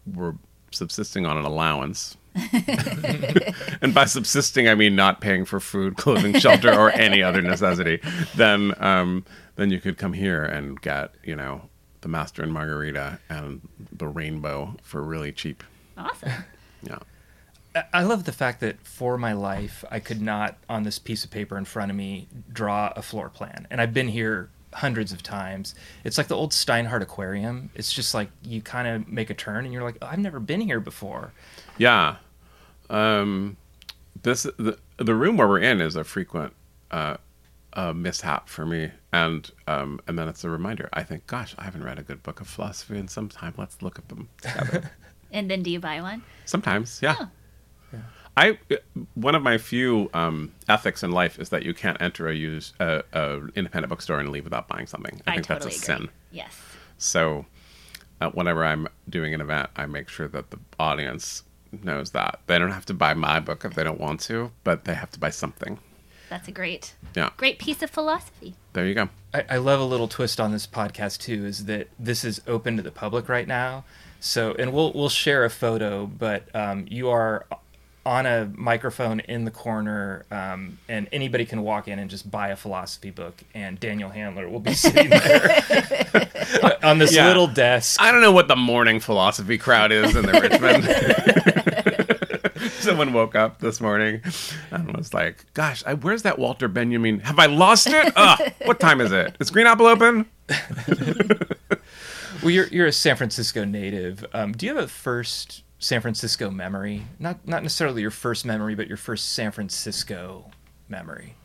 were 0.06 0.36
subsisting 0.72 1.26
on 1.26 1.38
an 1.38 1.46
allowance. 1.46 2.18
and 3.82 3.94
by 3.94 4.04
subsisting, 4.04 4.68
I 4.68 4.76
mean 4.76 4.94
not 4.94 5.22
paying 5.22 5.46
for 5.46 5.62
food, 5.62 5.96
clothing, 5.96 6.38
shelter, 6.42 6.74
or 6.78 6.92
any 6.92 7.24
other 7.24 7.42
necessity. 7.42 8.02
Then, 8.36 8.74
um, 8.84 9.24
then 9.56 9.70
you 9.72 9.80
could 9.80 9.98
come 9.98 10.12
here 10.12 10.44
and 10.44 10.82
get, 10.82 11.16
you 11.24 11.38
know, 11.38 11.70
the 12.06 12.10
Master 12.10 12.44
and 12.44 12.54
Margarita 12.54 13.18
and 13.32 13.62
the 13.92 14.08
Rainbow 14.08 14.76
for 14.84 15.02
really 15.02 15.32
cheap. 15.32 15.64
Awesome. 15.98 16.32
Yeah. 16.84 17.00
I- 17.76 17.84
I 17.94 18.04
love 18.04 18.26
the 18.26 18.32
fact 18.32 18.60
that 18.60 18.80
for 18.86 19.18
my 19.18 19.34
life, 19.34 19.84
I 19.90 20.00
could 20.00 20.22
not, 20.22 20.56
on 20.70 20.84
this 20.84 21.00
piece 21.00 21.24
of 21.26 21.32
paper 21.32 21.58
in 21.58 21.66
front 21.66 21.90
of 21.90 21.98
me, 21.98 22.28
draw 22.54 22.94
a 22.96 23.02
floor 23.02 23.28
plan. 23.30 23.66
And 23.72 23.82
I've 23.82 23.92
been 23.92 24.10
here 24.10 24.50
hundreds 24.72 25.12
of 25.12 25.24
times. 25.24 25.74
It's 26.04 26.20
like 26.20 26.28
the 26.28 26.36
old 26.36 26.52
Steinhart 26.54 27.02
Aquarium. 27.02 27.72
It's 27.74 27.92
just 27.92 28.14
like 28.14 28.30
you 28.44 28.62
kind 28.62 28.88
of 28.88 29.08
make 29.08 29.32
a 29.32 29.34
turn 29.34 29.66
and 29.66 29.74
you're 29.74 29.82
like, 29.84 29.98
oh, 30.04 30.06
I've 30.06 30.20
never 30.20 30.40
been 30.40 30.62
here 30.62 30.80
before. 30.80 31.32
Yeah. 31.80 32.18
Um, 32.92 33.58
this 34.22 34.44
the 34.44 34.78
the 34.98 35.16
room 35.16 35.38
where 35.38 35.48
we're 35.48 35.58
in 35.60 35.82
is 35.82 35.96
a 35.96 36.04
frequent 36.04 36.54
uh, 36.92 37.18
uh, 37.76 37.94
mishap 37.94 38.50
for 38.50 38.66
me, 38.66 38.92
and 39.12 39.50
um, 39.68 40.00
and 40.08 40.18
then 40.18 40.28
it's 40.28 40.44
a 40.44 40.50
reminder. 40.50 40.90
I 40.94 41.04
think, 41.04 41.28
gosh, 41.28 41.56
I 41.58 41.64
haven't 41.64 41.84
read 41.84 42.00
a 42.00 42.04
good 42.04 42.24
book 42.24 42.42
of 42.42 42.48
philosophy 42.48 42.98
in 42.98 43.08
some 43.08 43.30
time. 43.30 43.54
Let's 43.58 43.82
look 43.82 44.00
at 44.00 44.10
them 44.10 44.30
together. 44.42 44.92
And 45.32 45.52
then 45.52 45.64
do 45.64 45.70
you 45.70 45.82
buy 45.82 46.02
one? 46.02 46.24
Sometimes, 46.46 47.02
yeah. 47.02 47.16
Oh. 47.20 47.30
I 48.38 48.58
one 49.14 49.36
of 49.36 49.44
my 49.44 49.58
few 49.58 50.10
um, 50.14 50.52
ethics 50.68 51.04
in 51.04 51.12
life 51.12 51.40
is 51.40 51.50
that 51.50 51.64
you 51.64 51.74
can't 51.74 52.02
enter 52.02 52.28
a 52.28 52.34
use 52.34 52.74
a, 52.80 53.04
a 53.14 53.48
independent 53.56 53.90
bookstore 53.90 54.20
and 54.20 54.30
leave 54.30 54.44
without 54.44 54.68
buying 54.68 54.88
something. 54.88 55.22
I, 55.26 55.36
think 55.36 55.48
totally 55.48 55.72
that's 55.72 55.90
a 55.90 55.94
agree. 55.94 56.06
sin. 56.06 56.14
Yes. 56.32 56.62
So, 56.98 57.46
uh, 58.20 58.30
whenever 58.32 58.66
I'm 58.66 58.88
doing 59.10 59.34
an 59.34 59.42
event, 59.42 59.70
I 59.76 59.86
make 59.86 60.10
sure 60.10 60.28
that 60.28 60.52
the 60.52 60.60
audience 60.80 61.44
knows 61.84 62.12
that 62.12 62.40
they 62.48 62.58
don't 62.60 62.72
have 62.72 62.86
to 62.86 62.94
buy 62.94 63.14
my 63.14 63.40
book 63.40 63.64
if 63.66 63.74
they 63.74 63.84
don't 63.84 64.00
want 64.00 64.20
to, 64.22 64.52
but 64.64 64.86
they 64.86 64.94
have 64.94 65.12
to 65.12 65.20
buy 65.20 65.30
something. 65.30 65.80
That's 66.36 66.50
a 66.50 66.52
great, 66.52 66.96
Yeah, 67.16 67.30
great 67.38 67.60
piece 67.60 67.82
of 67.82 67.90
philosophy. 67.90 68.56
there 68.74 68.86
you 68.86 68.94
go. 68.94 69.08
I, 69.34 69.46
I 69.52 69.58
love 69.58 69.80
a 69.80 69.86
little 69.86 70.10
twist 70.10 70.38
on 70.42 70.52
this 70.52 70.68
podcast 70.68 71.20
too 71.20 71.46
is 71.46 71.64
that 71.66 71.88
this 71.98 72.26
is 72.26 72.42
open 72.46 72.76
to 72.76 72.84
the 72.84 72.92
public 72.92 73.30
right 73.30 73.48
now 73.48 73.86
so 74.20 74.54
and 74.60 74.74
we'll 74.74 74.92
we'll 74.92 75.08
share 75.08 75.46
a 75.46 75.50
photo 75.50 76.06
but 76.06 76.54
um, 76.54 76.86
you 76.90 77.10
are 77.10 77.46
on 78.06 78.26
a 78.26 78.52
microphone 78.54 79.22
in 79.22 79.46
the 79.46 79.52
corner 79.52 80.26
um, 80.30 80.78
and 80.90 81.08
anybody 81.14 81.46
can 81.46 81.62
walk 81.64 81.88
in 81.88 82.00
and 82.00 82.10
just 82.10 82.30
buy 82.30 82.50
a 82.50 82.56
philosophy 82.58 83.12
book 83.12 83.42
and 83.54 83.80
daniel 83.80 84.10
handler 84.10 84.50
will 84.50 84.60
be 84.60 84.74
sitting 84.86 85.10
there 85.10 85.64
on 86.84 86.98
this 87.00 87.16
Yeah. 87.16 87.28
little 87.28 87.48
desk 87.48 88.02
I 88.02 88.12
don't 88.12 88.22
know 88.22 88.34
what 88.34 88.50
the 88.50 88.58
morning 88.58 89.00
philosophy 89.00 89.58
crowd 89.58 89.94
is 89.94 90.16
in 90.18 90.26
the 90.26 90.34
Richmond. 90.34 91.95
Someone 92.86 93.14
woke 93.14 93.36
up 93.36 93.60
this 93.60 93.82
morning 93.82 94.22
and 94.72 94.96
was 94.96 95.14
like, 95.14 95.46
"Gosh, 95.54 95.84
I, 95.86 95.94
where's 95.96 96.24
that 96.24 96.40
Walter 96.40 96.68
Benjamin? 96.68 97.20
Have 97.22 97.40
I 97.40 97.48
lost 97.48 97.88
it? 97.88 98.14
Ugh, 98.16 98.54
what 98.66 98.80
time 98.80 99.02
is 99.02 99.12
it? 99.12 99.36
Is 99.40 99.52
Green 99.52 99.68
Apple 99.68 99.88
open?" 99.88 100.26
well 102.42 102.52
you're, 102.52 102.68
you're 102.68 102.86
a 102.86 102.92
san 102.92 103.16
francisco 103.16 103.66
native 103.66 104.24
um, 104.32 104.52
do 104.52 104.68
you 104.68 104.76
have 104.76 104.84
a 104.84 104.88
first 104.88 105.64
san 105.80 106.00
francisco 106.02 106.52
memory 106.52 107.02
not 107.18 107.48
not 107.48 107.64
necessarily 107.64 108.04
your 108.04 108.12
first 108.12 108.46
memory 108.46 108.76
but 108.76 108.88
your 108.88 108.96
first 108.96 109.34
san 109.34 109.52
francisco 109.52 110.52
memory 110.88 111.36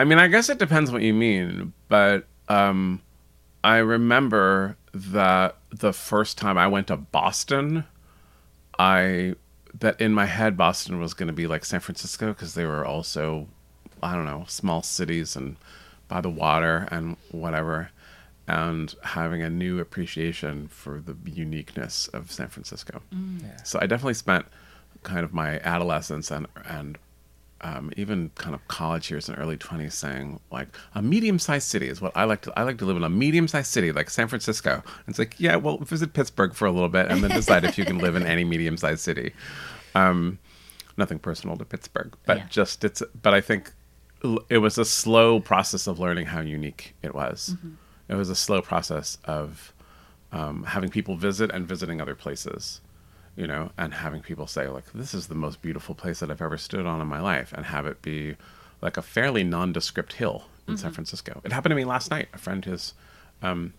I 0.00 0.04
mean, 0.04 0.18
I 0.18 0.28
guess 0.28 0.48
it 0.48 0.56
depends 0.56 0.90
what 0.90 1.02
you 1.02 1.12
mean, 1.12 1.74
but 1.88 2.26
um, 2.48 3.02
I 3.62 3.76
remember 3.76 4.78
that 4.94 5.58
the 5.70 5.92
first 5.92 6.38
time 6.38 6.56
I 6.56 6.68
went 6.68 6.86
to 6.86 6.96
Boston, 6.96 7.84
I 8.78 9.34
that 9.80 10.00
in 10.00 10.14
my 10.14 10.26
head 10.26 10.56
Boston 10.56 11.00
was 11.00 11.14
going 11.14 11.26
to 11.26 11.32
be 11.32 11.46
like 11.46 11.64
San 11.64 11.80
Francisco 11.80 12.28
because 12.28 12.54
they 12.54 12.64
were 12.64 12.84
also, 12.84 13.48
I 14.02 14.14
don't 14.14 14.26
know, 14.26 14.44
small 14.46 14.82
cities 14.82 15.36
and 15.36 15.56
by 16.08 16.20
the 16.20 16.30
water 16.30 16.88
and 16.90 17.16
whatever, 17.30 17.90
and 18.46 18.94
having 19.02 19.42
a 19.42 19.50
new 19.50 19.78
appreciation 19.78 20.68
for 20.68 21.00
the 21.00 21.16
uniqueness 21.30 22.08
of 22.08 22.30
San 22.32 22.48
Francisco. 22.48 23.02
Mm. 23.14 23.66
So 23.66 23.78
I 23.80 23.86
definitely 23.86 24.14
spent 24.14 24.46
kind 25.02 25.20
of 25.20 25.32
my 25.32 25.60
adolescence 25.60 26.30
and 26.30 26.46
and 26.64 26.98
um, 27.62 27.92
even 27.96 28.30
kind 28.36 28.54
of 28.54 28.66
college 28.68 29.10
years 29.10 29.28
and 29.28 29.38
early 29.38 29.56
20s 29.56 29.92
saying 29.92 30.40
like 30.50 30.68
a 30.94 31.02
medium-sized 31.02 31.66
city 31.68 31.88
is 31.88 32.00
what 32.00 32.12
I 32.16 32.24
like 32.24 32.40
to 32.42 32.52
I 32.58 32.62
like 32.62 32.78
to 32.78 32.84
live 32.86 32.96
in 32.96 33.04
a 33.04 33.08
medium-sized 33.10 33.70
city 33.70 33.92
like 33.92 34.08
San 34.10 34.28
Francisco. 34.28 34.72
And 34.74 35.08
it's 35.08 35.18
like, 35.18 35.34
yeah, 35.38 35.56
well, 35.56 35.76
visit 35.78 36.12
Pittsburgh 36.14 36.54
for 36.54 36.66
a 36.66 36.70
little 36.72 36.88
bit 36.88 37.06
and 37.10 37.22
then 37.22 37.30
decide 37.30 37.64
if 37.64 37.76
you 37.76 37.84
can 37.84 37.98
live 37.98 38.16
in 38.16 38.24
any 38.24 38.44
medium-sized 38.44 39.00
city. 39.00 39.32
Um, 39.94 40.38
nothing 40.96 41.18
personal 41.18 41.56
to 41.58 41.64
Pittsburgh, 41.64 42.14
but 42.26 42.38
Yeah. 42.38 42.46
just 42.48 42.84
it's 42.84 43.02
but 43.20 43.34
I 43.34 43.40
think 43.40 43.72
it 44.48 44.58
was 44.58 44.76
a 44.78 44.84
slow 44.84 45.40
process 45.40 45.86
of 45.86 45.98
learning 45.98 46.26
how 46.26 46.40
unique 46.40 46.94
it 47.02 47.14
was. 47.14 47.56
It 48.08 48.14
was 48.16 48.28
a 48.28 48.34
slow 48.36 48.60
process 48.62 49.16
of 49.24 49.72
um, 50.32 50.64
having 50.64 50.90
people 50.90 51.16
visit 51.16 51.50
and 51.50 51.66
visiting 51.66 52.00
other 52.00 52.14
places 52.14 52.80
you 53.40 53.46
know, 53.46 53.70
and 53.78 53.94
having 53.94 54.20
people 54.20 54.46
say 54.46 54.68
like, 54.68 54.92
"This 54.92 55.14
is 55.14 55.28
the 55.28 55.34
most 55.34 55.62
beautiful 55.62 55.94
place 55.94 56.20
that 56.20 56.30
I've 56.30 56.42
ever 56.42 56.58
stood 56.58 56.84
on 56.84 57.00
in 57.00 57.06
my 57.06 57.20
life," 57.20 57.54
and 57.54 57.64
have 57.64 57.86
it 57.86 58.02
be 58.02 58.36
like 58.82 58.98
a 58.98 59.02
fairly 59.02 59.42
nondescript 59.42 60.12
hill 60.14 60.44
in 60.68 60.76
San 60.76 60.92
Francisco. 60.92 61.40
It 61.42 61.50
happened 61.50 61.70
to 61.70 61.76
me 61.76 61.86
last 61.86 62.10
night. 62.10 62.28
A 62.34 62.38
friend 62.38 62.66
is 62.66 62.92
um, 63.40 63.72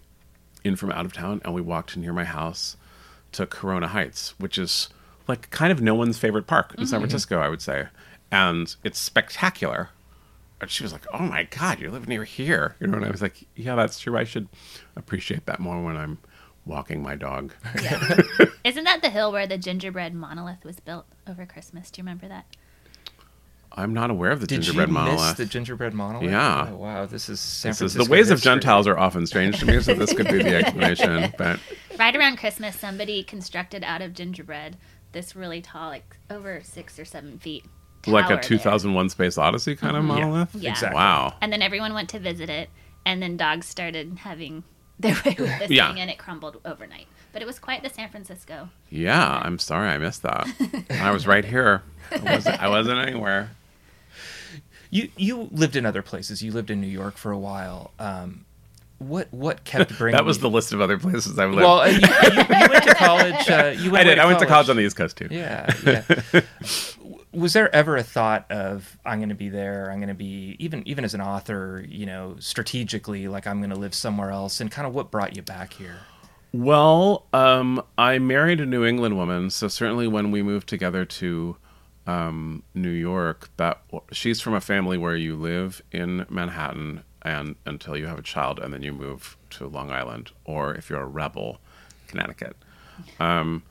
in 0.64 0.76
from 0.76 0.92
out 0.92 1.06
of 1.06 1.14
town, 1.14 1.42
and 1.46 1.54
we 1.54 1.62
walked 1.62 1.96
near 1.96 2.12
my 2.12 2.24
house 2.24 2.76
to 3.34 3.46
Corona 3.46 3.90
Heights, 3.90 4.34
which 4.40 4.58
is 4.58 4.90
like 5.28 5.52
kind 5.52 5.72
of 5.72 5.80
no 5.80 5.94
one's 5.94 6.18
favorite 6.18 6.48
park 6.48 6.74
in 6.80 6.88
San 6.88 7.00
Francisco, 7.00 7.40
I 7.40 7.48
would 7.48 7.62
say, 7.62 7.88
and 8.32 8.76
it's 8.84 9.00
spectacular. 9.00 9.90
And 10.60 10.72
she 10.72 10.82
was 10.82 10.92
like, 10.92 11.06
"Oh 11.14 11.20
my 11.24 11.44
God, 11.44 11.80
you 11.80 11.92
live 11.92 12.08
near 12.08 12.24
here," 12.24 12.76
you 12.80 12.88
know, 12.88 12.98
and 12.98 13.06
I 13.06 13.12
was 13.12 13.22
like, 13.22 13.46
"Yeah, 13.56 13.76
that's 13.76 14.00
true. 14.00 14.18
I 14.18 14.24
should 14.24 14.48
appreciate 14.96 15.46
that 15.46 15.60
more 15.60 15.84
when 15.84 15.98
I'm." 15.98 16.18
Walking 16.66 17.02
my 17.02 17.16
dog. 17.16 17.54
Yeah. 17.82 18.18
Isn't 18.64 18.84
that 18.84 19.02
the 19.02 19.10
hill 19.10 19.32
where 19.32 19.48
the 19.48 19.58
gingerbread 19.58 20.14
monolith 20.14 20.64
was 20.64 20.80
built 20.80 21.06
over 21.28 21.46
Christmas? 21.46 21.90
Do 21.90 22.00
you 22.00 22.04
remember 22.04 22.28
that? 22.28 22.46
I'm 23.74 23.94
not 23.94 24.12
aware 24.12 24.32
of 24.32 24.42
the 24.42 24.48
Did 24.48 24.62
gingerbread 24.64 24.90
you 24.90 24.94
miss 24.94 25.04
monolith. 25.04 25.38
the 25.38 25.46
gingerbread 25.46 25.94
monolith? 25.94 26.30
Yeah. 26.30 26.70
Oh, 26.72 26.76
wow, 26.76 27.06
this 27.06 27.30
is 27.30 27.40
San 27.40 27.70
This 27.70 27.76
is- 27.78 27.94
Francisco. 27.94 28.04
the 28.04 28.12
ways 28.12 28.30
of. 28.30 28.42
Gentiles 28.42 28.86
are 28.86 28.98
often 28.98 29.26
strange 29.26 29.60
to 29.60 29.66
me, 29.66 29.80
so 29.80 29.94
this 29.94 30.14
could 30.14 30.28
be 30.28 30.44
the 30.44 30.56
explanation. 30.64 31.34
But 31.38 31.60
Right 31.98 32.16
around 32.16 32.38
Christmas, 32.38 32.78
somebody 32.78 33.24
constructed 33.24 33.84
out 33.84 34.02
of 34.02 34.14
gingerbread 34.14 34.78
this 35.14 35.36
really 35.36 35.62
tall, 35.62 35.90
like 35.90 36.18
over 36.30 36.62
six 36.64 37.00
or 37.00 37.06
seven 37.06 37.40
feet. 37.40 37.64
like 38.08 38.26
tower 38.26 38.34
a 38.34 38.36
there. 38.36 38.44
2001 38.44 39.10
Space 39.10 39.38
Odyssey 39.38 39.76
kind 39.76 39.96
of 39.96 40.04
mm-hmm. 40.04 40.20
monolith. 40.20 40.54
Yeah. 40.56 40.72
Exactly. 40.72 40.96
Wow. 40.96 41.36
And 41.42 41.52
then 41.54 41.62
everyone 41.62 41.94
went 41.94 42.10
to 42.10 42.20
visit 42.20 42.50
it, 42.50 42.70
and 43.06 43.22
then 43.22 43.38
dogs 43.38 43.68
started 43.68 44.20
having 44.20 44.64
their 45.02 45.14
way 45.26 45.36
with 45.38 45.60
this 45.60 45.70
Yeah. 45.72 45.92
thing, 45.92 46.02
and 46.02 46.10
it 46.10 46.18
crumbled 46.18 46.60
overnight. 46.66 47.08
But 47.34 47.42
it 47.42 47.46
was 47.46 47.60
quite 47.60 47.82
the 47.84 47.90
San 47.90 48.10
Francisco. 48.10 48.70
Yeah, 48.90 49.42
I'm 49.44 49.58
sorry 49.60 49.90
I 49.90 49.98
missed 49.98 50.22
that. 50.24 50.48
I 50.90 51.12
was 51.12 51.26
right 51.28 51.46
here. 51.46 51.82
I 52.12 52.36
wasn't, 52.36 52.62
I 52.64 52.68
wasn't 52.68 53.00
anywhere. 53.00 53.52
You 54.90 55.10
you 55.16 55.48
lived 55.52 55.76
in 55.78 55.86
other 55.86 56.02
places. 56.02 56.42
You 56.44 56.52
lived 56.52 56.70
in 56.70 56.82
New 56.82 56.88
York 56.88 57.16
for 57.16 57.32
a 57.32 57.38
while. 57.38 57.92
Um, 58.00 58.44
what 59.00 59.30
what 59.32 59.64
kept 59.64 59.98
bringing? 59.98 60.18
That 60.18 60.26
was 60.26 60.38
you- 60.38 60.42
the 60.42 60.50
list 60.50 60.74
of 60.74 60.82
other 60.82 60.98
places 60.98 61.40
I've 61.40 61.52
lived. 61.52 61.62
well. 61.62 61.80
Uh, 61.80 61.86
you, 61.86 62.00
you, 62.00 62.38
you 62.60 62.68
went 62.70 62.84
to 62.84 62.96
college. 62.96 63.50
Uh, 63.50 63.74
you 63.78 63.92
went 63.92 64.02
I 64.08 64.10
did. 64.10 64.18
away 64.18 64.24
I 64.24 64.26
went 64.26 64.40
to 64.40 64.46
college 64.46 64.68
on 64.70 64.76
the 64.76 64.84
East 64.84 64.98
Coast 64.98 65.16
too. 65.16 65.30
Yeah, 65.32 65.74
yeah. 65.86 66.42
Was 67.34 67.54
there 67.54 67.74
ever 67.74 67.96
a 67.96 68.04
thought 68.04 68.52
of 68.52 68.98
I'm 69.06 69.20
going 69.20 69.30
to 69.30 69.36
be 69.36 69.50
there? 69.50 69.90
I'm 69.90 70.00
going 70.00 70.10
to 70.10 70.14
be 70.14 70.56
even 70.60 70.88
even 70.88 71.06
as 71.06 71.14
an 71.14 71.22
author, 71.22 71.86
you 71.88 72.06
know, 72.06 72.36
strategically, 72.40 73.28
like 73.28 73.48
I'm 73.48 73.60
going 73.60 73.70
to 73.70 73.76
live 73.76 73.94
somewhere 73.94 74.32
else, 74.32 74.60
and 74.60 74.70
kind 74.72 74.88
of 74.88 74.94
what 74.94 75.12
brought 75.12 75.36
you 75.36 75.42
back 75.42 75.74
here? 75.74 76.00
Well, 76.54 77.28
um, 77.32 77.82
I 77.98 78.20
married 78.20 78.60
a 78.60 78.66
New 78.66 78.84
England 78.84 79.16
woman, 79.16 79.50
so 79.50 79.70
certainly 79.70 80.08
when 80.08 80.32
we 80.32 80.44
moved 80.44 80.68
together 80.68 81.06
to 81.06 81.56
um, 82.06 82.64
New 82.74 82.90
York, 82.90 83.50
that 83.56 83.82
she's 84.12 84.42
from 84.42 84.54
a 84.54 84.62
family 84.62 84.98
where 84.98 85.16
you 85.16 85.36
live 85.36 85.82
in 85.94 86.26
Manhattan 86.30 87.04
and 87.22 87.56
until 87.66 87.96
you 87.96 88.08
have 88.08 88.20
a 88.20 88.24
child, 88.24 88.60
and 88.60 88.74
then 88.74 88.84
you 88.84 88.92
move 88.92 89.38
to 89.52 89.68
Long 89.68 89.92
Island, 89.92 90.32
or 90.44 90.74
if 90.74 90.90
you're 90.90 91.02
a 91.02 91.08
rebel, 91.08 91.60
Connecticut. 92.08 92.58
Um, 93.20 93.64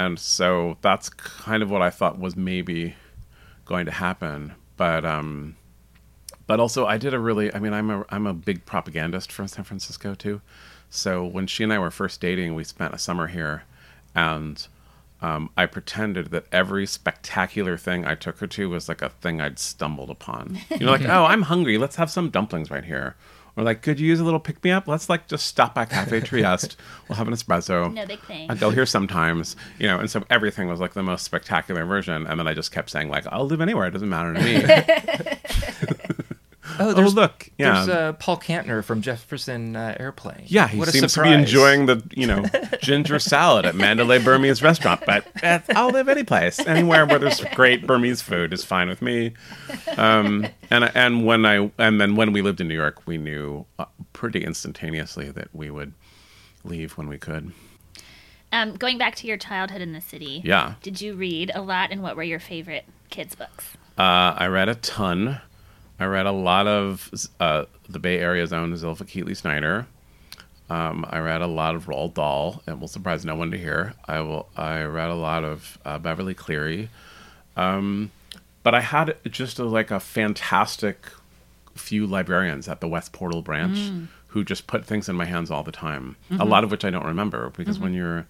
and 0.00 0.18
so 0.18 0.76
that's 0.80 1.08
kind 1.10 1.62
of 1.62 1.70
what 1.70 1.82
I 1.82 1.90
thought 1.90 2.18
was 2.18 2.36
maybe 2.36 2.94
going 3.64 3.86
to 3.86 3.92
happen, 3.92 4.54
but. 4.76 5.04
Um, 5.04 5.56
but 6.46 6.58
also 6.58 6.84
I 6.84 6.98
did 6.98 7.14
a 7.14 7.18
really 7.20 7.54
I 7.54 7.60
mean 7.60 7.72
I'm 7.72 7.90
a 7.90 8.04
I'm 8.08 8.26
a 8.26 8.34
big 8.34 8.66
propagandist 8.66 9.30
from 9.30 9.46
San 9.46 9.64
Francisco 9.64 10.16
too. 10.16 10.40
So 10.88 11.24
when 11.24 11.46
she 11.46 11.62
and 11.62 11.72
I 11.72 11.78
were 11.78 11.92
first 11.92 12.20
dating, 12.20 12.56
we 12.56 12.64
spent 12.64 12.92
a 12.92 12.98
summer 12.98 13.28
here 13.28 13.62
and 14.16 14.66
um, 15.22 15.50
I 15.56 15.66
pretended 15.66 16.32
that 16.32 16.46
every 16.50 16.86
spectacular 16.86 17.76
thing 17.76 18.04
I 18.04 18.16
took 18.16 18.38
her 18.38 18.48
to 18.48 18.68
was 18.68 18.88
like 18.88 19.00
a 19.00 19.10
thing 19.10 19.40
I'd 19.40 19.60
stumbled 19.60 20.10
upon. 20.10 20.58
You 20.70 20.86
know, 20.86 20.92
like, 20.92 21.04
oh, 21.08 21.24
I'm 21.24 21.42
hungry. 21.42 21.78
Let's 21.78 21.96
have 21.96 22.10
some 22.10 22.30
dumplings 22.30 22.70
right 22.70 22.84
here. 22.84 23.16
Or 23.60 23.62
like, 23.62 23.82
could 23.82 24.00
you 24.00 24.06
use 24.06 24.20
a 24.20 24.24
little 24.24 24.40
pick 24.40 24.64
me 24.64 24.70
up? 24.70 24.88
Let's 24.88 25.10
like 25.10 25.28
just 25.28 25.46
stop 25.46 25.74
by 25.74 25.84
Cafe 25.84 26.20
Trieste. 26.22 26.78
We'll 27.08 27.16
have 27.16 27.28
an 27.28 27.34
espresso. 27.34 27.92
No 27.92 28.06
big 28.06 28.20
thing. 28.20 28.50
I 28.50 28.54
go 28.54 28.70
here 28.70 28.86
sometimes, 28.86 29.54
you 29.78 29.86
know, 29.86 29.98
and 29.98 30.10
so 30.10 30.24
everything 30.30 30.66
was 30.66 30.80
like 30.80 30.94
the 30.94 31.02
most 31.02 31.24
spectacular 31.24 31.84
version. 31.84 32.26
And 32.26 32.40
then 32.40 32.48
I 32.48 32.54
just 32.54 32.72
kept 32.72 32.88
saying 32.88 33.10
like, 33.10 33.26
I'll 33.26 33.44
live 33.44 33.60
anywhere. 33.60 33.86
It 33.86 33.90
doesn't 33.90 34.08
matter 34.08 34.32
to 34.32 34.40
me. 34.40 35.34
Oh, 36.80 36.94
oh, 36.96 37.08
look. 37.08 37.50
Yeah. 37.58 37.74
There's 37.74 37.88
uh, 37.88 38.12
Paul 38.14 38.38
Kantner 38.38 38.82
from 38.82 39.02
Jefferson 39.02 39.76
uh, 39.76 39.94
Airplane. 40.00 40.44
Yeah, 40.46 40.66
he 40.66 40.78
what 40.78 40.88
seems 40.88 41.12
to 41.12 41.22
be 41.22 41.30
enjoying 41.30 41.84
the 41.84 42.02
you 42.12 42.26
know 42.26 42.46
ginger 42.80 43.18
salad 43.18 43.66
at 43.66 43.74
Mandalay 43.74 44.18
Burmese 44.18 44.62
restaurant. 44.62 45.02
But 45.04 45.26
I'll 45.76 45.90
live 45.90 46.08
any 46.08 46.24
place, 46.24 46.58
anywhere 46.58 47.04
where 47.04 47.18
there's 47.18 47.44
great 47.54 47.86
Burmese 47.86 48.22
food 48.22 48.54
is 48.54 48.64
fine 48.64 48.88
with 48.88 49.02
me. 49.02 49.34
Um, 49.98 50.46
and 50.70 50.90
and 50.94 51.26
when 51.26 51.44
I 51.44 51.70
and 51.76 52.00
then 52.00 52.16
when 52.16 52.32
we 52.32 52.40
lived 52.40 52.62
in 52.62 52.68
New 52.68 52.74
York, 52.74 53.06
we 53.06 53.18
knew 53.18 53.66
uh, 53.78 53.84
pretty 54.14 54.42
instantaneously 54.42 55.30
that 55.32 55.48
we 55.52 55.70
would 55.70 55.92
leave 56.64 56.96
when 56.96 57.08
we 57.08 57.18
could. 57.18 57.52
Um, 58.52 58.74
going 58.74 58.98
back 58.98 59.14
to 59.16 59.26
your 59.26 59.36
childhood 59.36 59.82
in 59.82 59.92
the 59.92 60.00
city. 60.00 60.40
Yeah. 60.44 60.74
Did 60.82 61.00
you 61.00 61.14
read 61.14 61.52
a 61.54 61.60
lot, 61.60 61.90
and 61.92 62.02
what 62.02 62.16
were 62.16 62.22
your 62.22 62.40
favorite 62.40 62.84
kids' 63.10 63.34
books? 63.34 63.76
Uh, 63.98 64.34
I 64.36 64.46
read 64.46 64.68
a 64.68 64.74
ton. 64.76 65.40
I 66.00 66.06
read 66.06 66.26
a 66.26 66.32
lot 66.32 66.66
of 66.66 67.10
uh, 67.38 67.66
the 67.88 67.98
Bay 67.98 68.18
Area's 68.18 68.52
own 68.52 68.72
Zilpha 68.72 69.04
Keatley 69.04 69.36
Snyder. 69.36 69.86
Um, 70.70 71.04
I 71.08 71.18
read 71.18 71.42
a 71.42 71.46
lot 71.46 71.74
of 71.74 71.86
Roald 71.86 72.14
Dahl. 72.14 72.62
It 72.66 72.78
will 72.78 72.88
surprise 72.88 73.24
no 73.24 73.34
one 73.34 73.50
to 73.50 73.58
hear. 73.58 73.94
I 74.08 74.20
will. 74.20 74.48
I 74.56 74.82
read 74.82 75.10
a 75.10 75.14
lot 75.14 75.44
of 75.44 75.78
uh, 75.84 75.98
Beverly 75.98 76.32
Cleary. 76.34 76.88
Um, 77.56 78.10
but 78.62 78.74
I 78.74 78.80
had 78.80 79.16
just 79.30 79.58
a, 79.58 79.64
like 79.64 79.90
a 79.90 80.00
fantastic 80.00 81.06
few 81.74 82.06
librarians 82.06 82.68
at 82.68 82.80
the 82.80 82.88
West 82.88 83.12
Portal 83.12 83.42
branch 83.42 83.78
Mm. 83.78 84.06
who 84.28 84.44
just 84.44 84.66
put 84.66 84.84
things 84.84 85.08
in 85.08 85.16
my 85.16 85.24
hands 85.24 85.50
all 85.50 85.62
the 85.62 85.72
time. 85.72 86.16
A 86.30 86.34
Mm-hmm. 86.34 86.48
lot 86.48 86.62
of 86.64 86.70
which 86.70 86.84
I 86.84 86.90
don't 86.90 87.04
remember 87.06 87.50
because 87.56 87.78
when 87.78 87.94
you're 87.94 88.26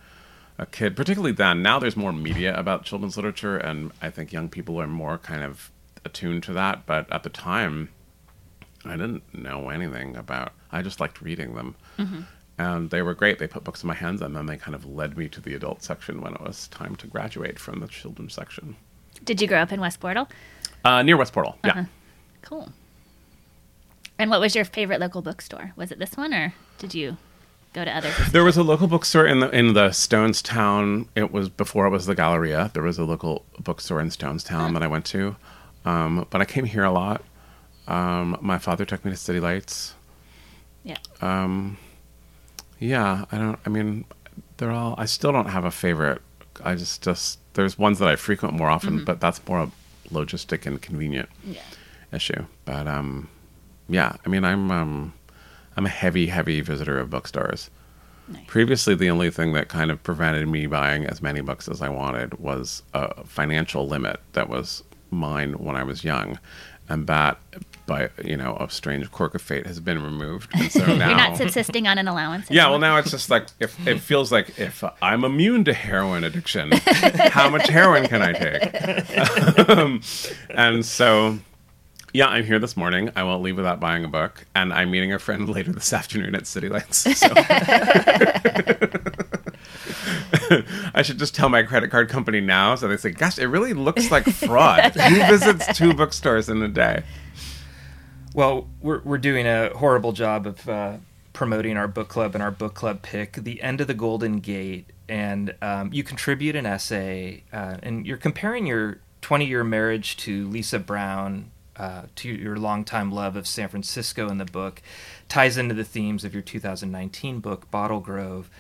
a 0.58 0.66
kid, 0.66 0.96
particularly 0.96 1.32
then, 1.32 1.62
now 1.62 1.78
there's 1.78 1.96
more 1.96 2.12
media 2.12 2.56
about 2.58 2.84
children's 2.84 3.16
literature, 3.16 3.56
and 3.58 3.92
I 4.00 4.10
think 4.10 4.32
young 4.32 4.48
people 4.48 4.80
are 4.80 4.86
more 4.86 5.18
kind 5.18 5.42
of 5.42 5.70
attuned 6.04 6.42
to 6.45 6.52
that. 6.54 6.87
But 6.87 7.11
at 7.12 7.23
the 7.23 7.30
time, 7.30 7.90
I 8.85 8.92
didn't 8.92 9.23
know 9.35 9.69
anything 9.69 10.16
about. 10.16 10.52
I 10.73 10.83
just 10.83 11.00
liked 11.00 11.21
reading 11.21 11.54
them, 11.54 11.75
and 12.59 12.90
they 12.90 13.02
were 13.02 13.14
great. 13.14 13.38
They 13.38 13.47
put 13.47 13.64
books 13.64 13.83
in 13.83 13.88
my 13.88 13.95
hands, 13.95 14.23
and 14.23 14.35
then 14.37 14.47
they 14.47 14.57
kind 14.57 14.75
of 14.75 14.85
led 14.87 15.16
me 15.19 15.28
to 15.28 15.40
the 15.40 15.54
adult 15.54 15.83
section 15.83 16.21
when 16.21 16.35
it 16.35 16.40
was 16.40 16.69
time 16.69 16.97
to 16.97 17.07
graduate 17.07 17.59
from 17.59 17.80
the 17.80 17.88
children's 17.88 18.35
section 18.35 18.76
Did 19.25 19.40
you 19.42 19.49
grow 19.49 19.59
up 19.61 19.73
in 19.73 19.80
West 19.80 20.00
Portal? 20.00 20.28
uh, 20.85 21.02
near 21.02 21.16
West 21.16 21.33
Portal. 21.33 21.59
Yeah. 21.64 21.87
Cool. 22.42 22.71
And 24.19 24.30
what 24.30 24.40
was 24.40 24.54
your 24.54 24.64
favorite 24.64 25.00
local 25.00 25.23
bookstore? 25.23 25.73
Was 25.76 25.90
it 25.90 25.99
this 25.99 26.16
one, 26.16 26.33
or 26.35 26.54
did 26.78 26.95
you 26.95 27.16
go 27.73 27.85
to 27.85 27.90
others? 27.95 28.14
There 28.33 28.45
was 28.45 28.57
a 28.57 28.62
local 28.62 28.87
bookstore 28.87 29.26
in 29.26 29.40
the 29.40 29.50
in 29.50 29.73
the 29.75 29.88
Stonestown. 29.88 31.09
It 31.14 31.33
was 31.33 31.49
before 31.49 31.87
it 31.87 31.90
was 31.90 32.07
the 32.07 32.14
Galleria. 32.14 32.71
There 32.75 32.83
was 32.83 32.99
a 32.99 33.04
local 33.04 33.45
bookstore 33.59 34.00
in 34.00 34.09
Stonestown 34.09 34.73
that 34.75 34.83
I 34.83 34.87
went 34.87 35.04
to, 35.07 35.37
um, 35.84 36.26
but 36.30 36.40
I 36.40 36.44
came 36.44 36.64
here 36.64 36.84
a 36.84 36.90
lot. 36.92 37.22
Um, 37.88 38.37
my 38.40 38.58
father 38.58 38.84
took 38.84 39.04
me 39.04 39.10
to 39.10 39.16
City 39.16 39.40
Lights. 39.40 39.94
yeah. 40.84 40.96
Um, 41.20 41.76
Yeah, 42.78 43.25
I 43.32 43.38
don't. 43.38 43.58
I 43.66 43.68
mean, 43.68 44.04
they're 44.56 44.70
all. 44.70 44.94
I 44.99 45.06
still 45.06 45.32
don't 45.32 45.49
have 45.50 45.64
a 45.64 45.70
favorite. 45.70 46.22
I 46.64 46.75
just 46.75 47.02
just 47.02 47.38
there's 47.54 47.78
ones 47.78 47.99
that 47.99 48.08
I 48.08 48.16
frequent 48.16 48.54
more 48.54 48.70
often, 48.70 49.04
but 49.04 49.20
that's 49.20 49.40
more 49.49 49.60
a 49.60 49.70
logistic 50.12 50.66
and 50.66 50.80
convenient 50.80 51.28
Yeah. 51.44 51.60
issue. 52.12 52.44
But 52.64 52.87
um, 52.87 53.28
yeah, 53.88 54.16
I 54.25 54.28
mean, 54.28 54.44
I'm 54.44 54.70
um, 54.70 55.12
I'm 55.76 55.87
a 55.87 55.90
heavy, 55.90 56.26
heavy 56.26 56.60
visitor 56.60 56.99
of 56.99 57.10
bookstores. 57.10 57.70
Nice. 58.28 58.44
Previously, 58.46 58.94
the 58.94 59.10
only 59.10 59.30
thing 59.30 59.52
that 59.54 59.68
kind 59.68 59.90
of 59.90 60.00
prevented 60.02 60.46
me 60.49 60.66
buying 60.66 61.04
as 61.04 61.20
many 61.20 61.40
books 61.40 61.68
as 61.68 61.82
I 61.82 61.88
wanted 61.88 62.38
was 62.38 62.82
a 62.94 63.25
financial 63.25 63.88
limit 63.88 64.20
that 64.34 64.49
was 64.49 64.84
mine 65.11 65.52
when 65.55 65.76
I 65.76 65.83
was 65.85 66.05
young, 66.05 66.38
and 66.88 67.07
that, 67.07 67.38
by 67.87 68.11
you 68.25 68.37
know, 68.37 68.57
a 68.61 68.69
strange 68.71 69.11
quirk 69.11 69.35
of 69.35 69.43
fate, 69.43 69.67
has 69.67 69.79
been 69.81 70.02
removed. 70.02 70.50
And 70.55 70.71
so 70.71 70.85
now, 70.97 71.09
You're 71.09 71.17
not 71.17 71.37
subsisting 71.37 71.87
on 71.87 71.99
an 71.99 72.09
allowance. 72.09 72.50
yeah, 72.50 72.69
well, 72.69 72.79
now 72.79 72.97
it's 72.97 73.11
just 73.11 73.31
like 73.31 73.47
if 73.61 73.87
it 73.87 74.00
feels 74.00 74.33
like 74.33 74.59
if 74.59 74.83
I'm 75.00 75.25
immune 75.25 75.64
to 75.64 75.73
heroin 75.73 76.25
addiction, 76.25 76.73
how 77.31 77.49
much 77.49 77.69
heroin 77.69 78.07
can 78.09 78.23
I 78.23 78.33
take? 78.33 79.69
um, 79.69 80.02
and 80.50 80.85
so, 80.85 81.38
yeah, 82.12 82.26
I'm 82.26 82.45
here 82.45 82.59
this 82.59 82.76
morning. 82.76 83.11
I 83.14 83.23
won't 83.23 83.43
leave 83.43 83.57
without 83.57 83.79
buying 83.79 84.05
a 84.05 84.09
book, 84.09 84.47
and 84.55 84.73
I'm 84.73 84.90
meeting 84.90 85.12
a 85.12 85.19
friend 85.21 85.49
later 85.55 85.73
this 85.73 85.93
afternoon 85.93 86.35
at 86.35 86.47
City 86.49 86.69
Lights. 86.69 86.99
So. 87.19 87.29
I 90.94 91.02
should 91.02 91.18
just 91.18 91.34
tell 91.34 91.49
my 91.49 91.62
credit 91.62 91.90
card 91.90 92.08
company 92.08 92.40
now, 92.40 92.75
so 92.75 92.88
they 92.88 92.96
say, 92.96 93.10
"Gosh, 93.10 93.38
it 93.38 93.46
really 93.46 93.72
looks 93.72 94.10
like 94.10 94.25
fraud. 94.30 94.94
he 95.08 95.14
visits 95.26 95.76
two 95.76 95.94
bookstores 95.94 96.49
in 96.49 96.62
a 96.62 96.68
day?" 96.68 97.02
Well, 98.34 98.68
we're 98.80 99.00
we're 99.02 99.18
doing 99.18 99.46
a 99.46 99.70
horrible 99.76 100.12
job 100.12 100.46
of 100.46 100.68
uh, 100.68 100.96
promoting 101.32 101.76
our 101.76 101.88
book 101.88 102.08
club 102.08 102.34
and 102.34 102.42
our 102.42 102.50
book 102.50 102.75
club 102.75 103.02
pick, 103.02 103.32
"The 103.32 103.62
End 103.62 103.80
of 103.80 103.87
the 103.87 103.94
Golden 103.94 104.40
Gate," 104.40 104.90
and 105.08 105.54
um, 105.62 105.92
you 105.92 106.02
contribute 106.02 106.56
an 106.56 106.66
essay, 106.66 107.44
uh, 107.52 107.78
and 107.82 108.06
you're 108.06 108.16
comparing 108.16 108.66
your 108.66 109.00
20-year 109.22 109.64
marriage 109.64 110.16
to 110.18 110.49
Lisa 110.49 110.78
Brown, 110.78 111.50
uh, 111.76 112.02
to 112.14 112.28
your 112.28 112.56
longtime 112.56 113.10
love 113.10 113.37
of 113.37 113.46
San 113.46 113.68
Francisco 113.68 114.28
in 114.28 114.38
the 114.38 114.44
book, 114.44 114.82
ties 115.28 115.56
into 115.56 115.75
the 115.75 115.84
themes 115.84 116.25
of 116.25 116.34
your 116.34 116.42
2019 116.42 117.40
book, 117.40 117.70
Bottle 117.70 118.00
Grove. 118.00 118.50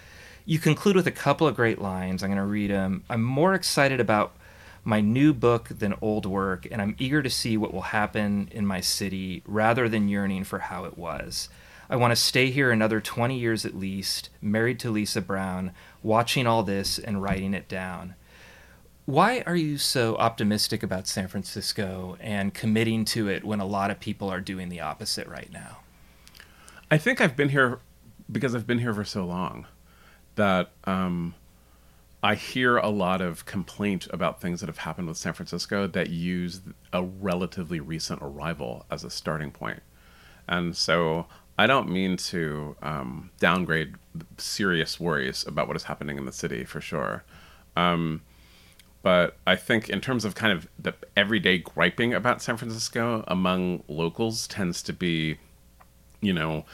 You 0.50 0.58
conclude 0.58 0.96
with 0.96 1.06
a 1.06 1.12
couple 1.12 1.46
of 1.46 1.54
great 1.54 1.80
lines. 1.80 2.24
I'm 2.24 2.30
going 2.30 2.36
to 2.38 2.44
read 2.44 2.72
them. 2.72 3.04
I'm 3.08 3.22
more 3.22 3.54
excited 3.54 4.00
about 4.00 4.32
my 4.82 5.00
new 5.00 5.32
book 5.32 5.68
than 5.68 5.94
old 6.02 6.26
work, 6.26 6.66
and 6.68 6.82
I'm 6.82 6.96
eager 6.98 7.22
to 7.22 7.30
see 7.30 7.56
what 7.56 7.72
will 7.72 7.82
happen 7.82 8.48
in 8.50 8.66
my 8.66 8.80
city 8.80 9.44
rather 9.46 9.88
than 9.88 10.08
yearning 10.08 10.42
for 10.42 10.58
how 10.58 10.86
it 10.86 10.98
was. 10.98 11.50
I 11.88 11.94
want 11.94 12.10
to 12.10 12.16
stay 12.16 12.50
here 12.50 12.72
another 12.72 13.00
20 13.00 13.38
years 13.38 13.64
at 13.64 13.76
least, 13.76 14.28
married 14.42 14.80
to 14.80 14.90
Lisa 14.90 15.20
Brown, 15.20 15.70
watching 16.02 16.48
all 16.48 16.64
this 16.64 16.98
and 16.98 17.22
writing 17.22 17.54
it 17.54 17.68
down. 17.68 18.16
Why 19.06 19.44
are 19.46 19.54
you 19.54 19.78
so 19.78 20.16
optimistic 20.16 20.82
about 20.82 21.06
San 21.06 21.28
Francisco 21.28 22.16
and 22.18 22.52
committing 22.52 23.04
to 23.04 23.28
it 23.28 23.44
when 23.44 23.60
a 23.60 23.64
lot 23.64 23.92
of 23.92 24.00
people 24.00 24.28
are 24.28 24.40
doing 24.40 24.68
the 24.68 24.80
opposite 24.80 25.28
right 25.28 25.52
now? 25.52 25.76
I 26.90 26.98
think 26.98 27.20
I've 27.20 27.36
been 27.36 27.50
here 27.50 27.78
because 28.32 28.56
I've 28.56 28.66
been 28.66 28.80
here 28.80 28.92
for 28.92 29.04
so 29.04 29.24
long 29.24 29.66
that 30.36 30.70
um, 30.84 31.34
I 32.22 32.34
hear 32.34 32.76
a 32.76 32.88
lot 32.88 33.20
of 33.20 33.46
complaint 33.46 34.06
about 34.10 34.40
things 34.40 34.60
that 34.60 34.66
have 34.66 34.78
happened 34.78 35.08
with 35.08 35.16
San 35.16 35.32
Francisco 35.32 35.86
that 35.88 36.10
use 36.10 36.60
a 36.92 37.02
relatively 37.02 37.80
recent 37.80 38.20
arrival 38.22 38.86
as 38.90 39.04
a 39.04 39.10
starting 39.10 39.50
point. 39.50 39.82
And 40.48 40.76
so 40.76 41.26
I 41.58 41.66
don't 41.66 41.90
mean 41.90 42.16
to 42.16 42.76
um, 42.82 43.30
downgrade 43.38 43.94
serious 44.38 44.98
worries 44.98 45.46
about 45.46 45.68
what 45.68 45.76
is 45.76 45.84
happening 45.84 46.18
in 46.18 46.24
the 46.24 46.32
city 46.32 46.64
for 46.64 46.80
sure. 46.80 47.24
Um, 47.76 48.22
but 49.02 49.38
I 49.46 49.56
think 49.56 49.88
in 49.88 50.00
terms 50.00 50.24
of 50.24 50.34
kind 50.34 50.52
of 50.52 50.68
the 50.78 50.94
everyday 51.16 51.58
griping 51.58 52.12
about 52.12 52.42
San 52.42 52.56
Francisco 52.56 53.24
among 53.28 53.82
locals 53.88 54.46
tends 54.46 54.82
to 54.82 54.92
be 54.92 55.38
you 56.20 56.32
know, 56.32 56.64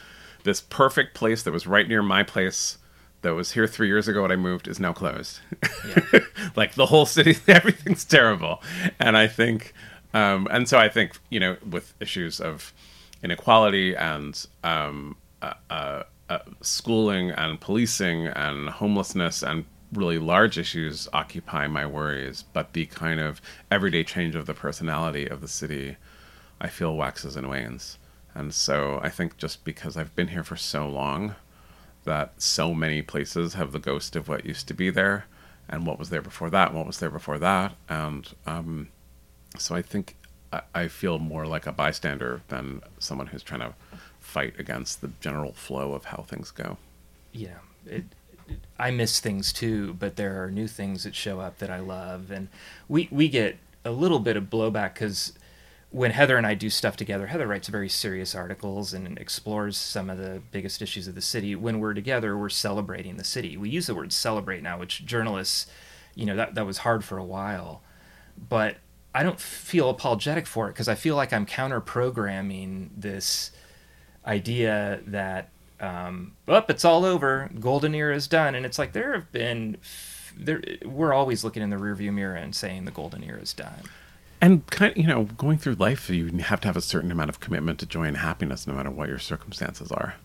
this 0.43 0.61
perfect 0.61 1.15
place 1.15 1.43
that 1.43 1.51
was 1.51 1.67
right 1.67 1.87
near 1.87 2.01
my 2.01 2.23
place 2.23 2.77
that 3.27 3.35
was 3.35 3.51
here 3.51 3.67
three 3.67 3.87
years 3.87 4.07
ago 4.07 4.21
when 4.21 4.31
I 4.31 4.37
moved 4.37 4.69
is 4.69 4.79
now 4.79 4.93
closed. 4.93 5.41
like 6.55 6.75
the 6.75 6.85
whole 6.85 7.05
city, 7.05 7.35
everything's 7.49 8.05
terrible. 8.05 8.63
And 9.01 9.17
I 9.17 9.27
think, 9.27 9.73
um, 10.13 10.47
and 10.49 10.69
so 10.69 10.77
I 10.77 10.87
think, 10.87 11.19
you 11.29 11.41
know, 11.41 11.57
with 11.69 11.93
issues 11.99 12.39
of 12.39 12.73
inequality 13.21 13.97
and 13.97 14.47
um, 14.63 15.17
uh, 15.41 15.55
uh, 15.69 16.03
uh, 16.29 16.39
schooling 16.61 17.31
and 17.31 17.59
policing 17.59 18.27
and 18.27 18.69
homelessness 18.69 19.43
and 19.43 19.65
really 19.91 20.19
large 20.19 20.57
issues 20.57 21.09
occupy 21.11 21.67
my 21.67 21.85
worries. 21.85 22.45
But 22.53 22.71
the 22.71 22.85
kind 22.85 23.19
of 23.19 23.41
everyday 23.69 24.05
change 24.05 24.35
of 24.35 24.45
the 24.45 24.53
personality 24.53 25.27
of 25.27 25.41
the 25.41 25.49
city, 25.49 25.97
I 26.61 26.69
feel 26.69 26.95
waxes 26.95 27.35
and 27.35 27.49
wanes. 27.49 27.97
And 28.33 28.53
so 28.53 29.01
I 29.03 29.09
think 29.09 29.35
just 29.35 29.65
because 29.65 29.97
I've 29.97 30.15
been 30.15 30.29
here 30.29 30.45
for 30.45 30.55
so 30.55 30.87
long, 30.87 31.35
that 32.07 32.41
so 32.41 32.73
many 32.73 33.01
places 33.01 33.53
have 33.53 33.71
the 33.71 33.79
ghost 33.79 34.15
of 34.15 34.27
what 34.27 34.45
used 34.45 34.67
to 34.69 34.73
be 34.73 34.89
there, 34.89 35.25
and 35.69 35.85
what 35.85 35.99
was 35.99 36.09
there 36.09 36.21
before 36.21 36.49
that, 36.49 36.69
and 36.69 36.77
what 36.77 36.87
was 36.87 36.99
there 36.99 37.11
before 37.11 37.37
that, 37.37 37.75
and 37.87 38.33
um, 38.45 38.87
so 39.57 39.75
I 39.75 39.81
think 39.81 40.15
I, 40.51 40.61
I 40.73 40.87
feel 40.87 41.19
more 41.19 41.45
like 41.45 41.67
a 41.67 41.71
bystander 41.71 42.41
than 42.47 42.81
someone 42.99 43.27
who's 43.27 43.43
trying 43.43 43.59
to 43.61 43.73
fight 44.19 44.55
against 44.59 45.01
the 45.01 45.11
general 45.21 45.53
flow 45.53 45.93
of 45.93 46.05
how 46.05 46.23
things 46.27 46.51
go. 46.51 46.77
yeah 47.31 47.59
it, 47.85 48.05
it, 48.47 48.59
I 48.79 48.91
miss 48.91 49.19
things 49.19 49.53
too, 49.53 49.93
but 49.93 50.15
there 50.15 50.43
are 50.43 50.49
new 50.51 50.67
things 50.67 51.03
that 51.03 51.15
show 51.15 51.39
up 51.39 51.59
that 51.59 51.69
I 51.69 51.79
love, 51.79 52.31
and 52.31 52.47
we 52.87 53.07
we 53.11 53.27
get 53.29 53.57
a 53.85 53.91
little 53.91 54.19
bit 54.19 54.37
of 54.37 54.45
blowback 54.45 54.93
because 54.93 55.33
when 55.89 56.11
Heather 56.11 56.37
and 56.37 56.45
I 56.45 56.53
do 56.53 56.69
stuff 56.69 56.97
together, 56.97 57.27
Heather 57.27 57.47
writes 57.47 57.69
very 57.69 57.89
serious 57.89 58.35
articles 58.35 58.93
and 58.93 59.17
explores 59.17 59.77
some 59.77 60.09
of 60.09 60.17
the 60.17 60.41
biggest 60.51 60.81
issues 60.81 61.07
of 61.07 61.15
the 61.15 61.21
city. 61.21 61.55
When 61.55 61.79
we're 61.79 61.93
together, 61.93 62.37
we're 62.37 62.49
celebrating 62.49 63.17
the 63.17 63.23
city. 63.23 63.55
We 63.55 63.69
use 63.69 63.87
the 63.87 63.95
word 63.95 64.11
celebrate 64.11 64.61
now, 64.61 64.79
which 64.79 65.05
journalists, 65.05 65.67
you 66.13 66.25
know, 66.25 66.35
that 66.35 66.55
that 66.55 66.65
was 66.65 66.79
hard 66.79 67.05
for 67.05 67.17
a 67.17 67.23
while, 67.23 67.81
but 68.49 68.77
I 69.15 69.23
don't 69.23 69.39
feel 69.39 69.89
apologetic 69.89 70.45
for 70.45 70.67
it 70.67 70.73
because 70.73 70.87
I 70.87 70.95
feel 70.95 71.15
like 71.15 71.33
I'm 71.33 71.45
counter 71.45 71.79
programming 71.79 72.91
this 72.95 73.51
idea 74.25 74.99
that 75.07 75.49
um, 75.79 76.33
up 76.47 76.69
it's 76.69 76.85
all 76.85 77.05
over 77.05 77.49
golden 77.59 77.95
era 77.95 78.15
is 78.15 78.27
done 78.27 78.55
and 78.55 78.65
it's 78.65 78.77
like 78.77 78.93
there 78.93 79.13
have 79.13 79.31
been 79.31 79.77
there 80.35 80.61
we're 80.85 81.13
always 81.13 81.43
looking 81.43 81.63
in 81.63 81.69
the 81.69 81.77
rearview 81.77 82.11
mirror 82.11 82.35
and 82.35 82.55
saying 82.55 82.85
the 82.85 82.91
golden 82.91 83.23
era 83.23 83.39
is 83.39 83.53
done 83.53 83.83
And 84.39 84.65
kind 84.67 84.91
of, 84.91 84.97
you 84.97 85.07
know, 85.07 85.23
going 85.23 85.57
through 85.57 85.75
life, 85.75 86.09
you 86.09 86.27
have 86.37 86.61
to 86.61 86.67
have 86.67 86.77
a 86.77 86.81
certain 86.81 87.11
amount 87.11 87.29
of 87.29 87.39
commitment 87.39 87.79
to 87.79 87.85
joy 87.85 88.03
and 88.03 88.17
happiness, 88.17 88.67
no 88.67 88.73
matter 88.73 88.91
what 88.91 89.09
your 89.09 89.19
circumstances 89.19 89.91
are. 89.91 90.15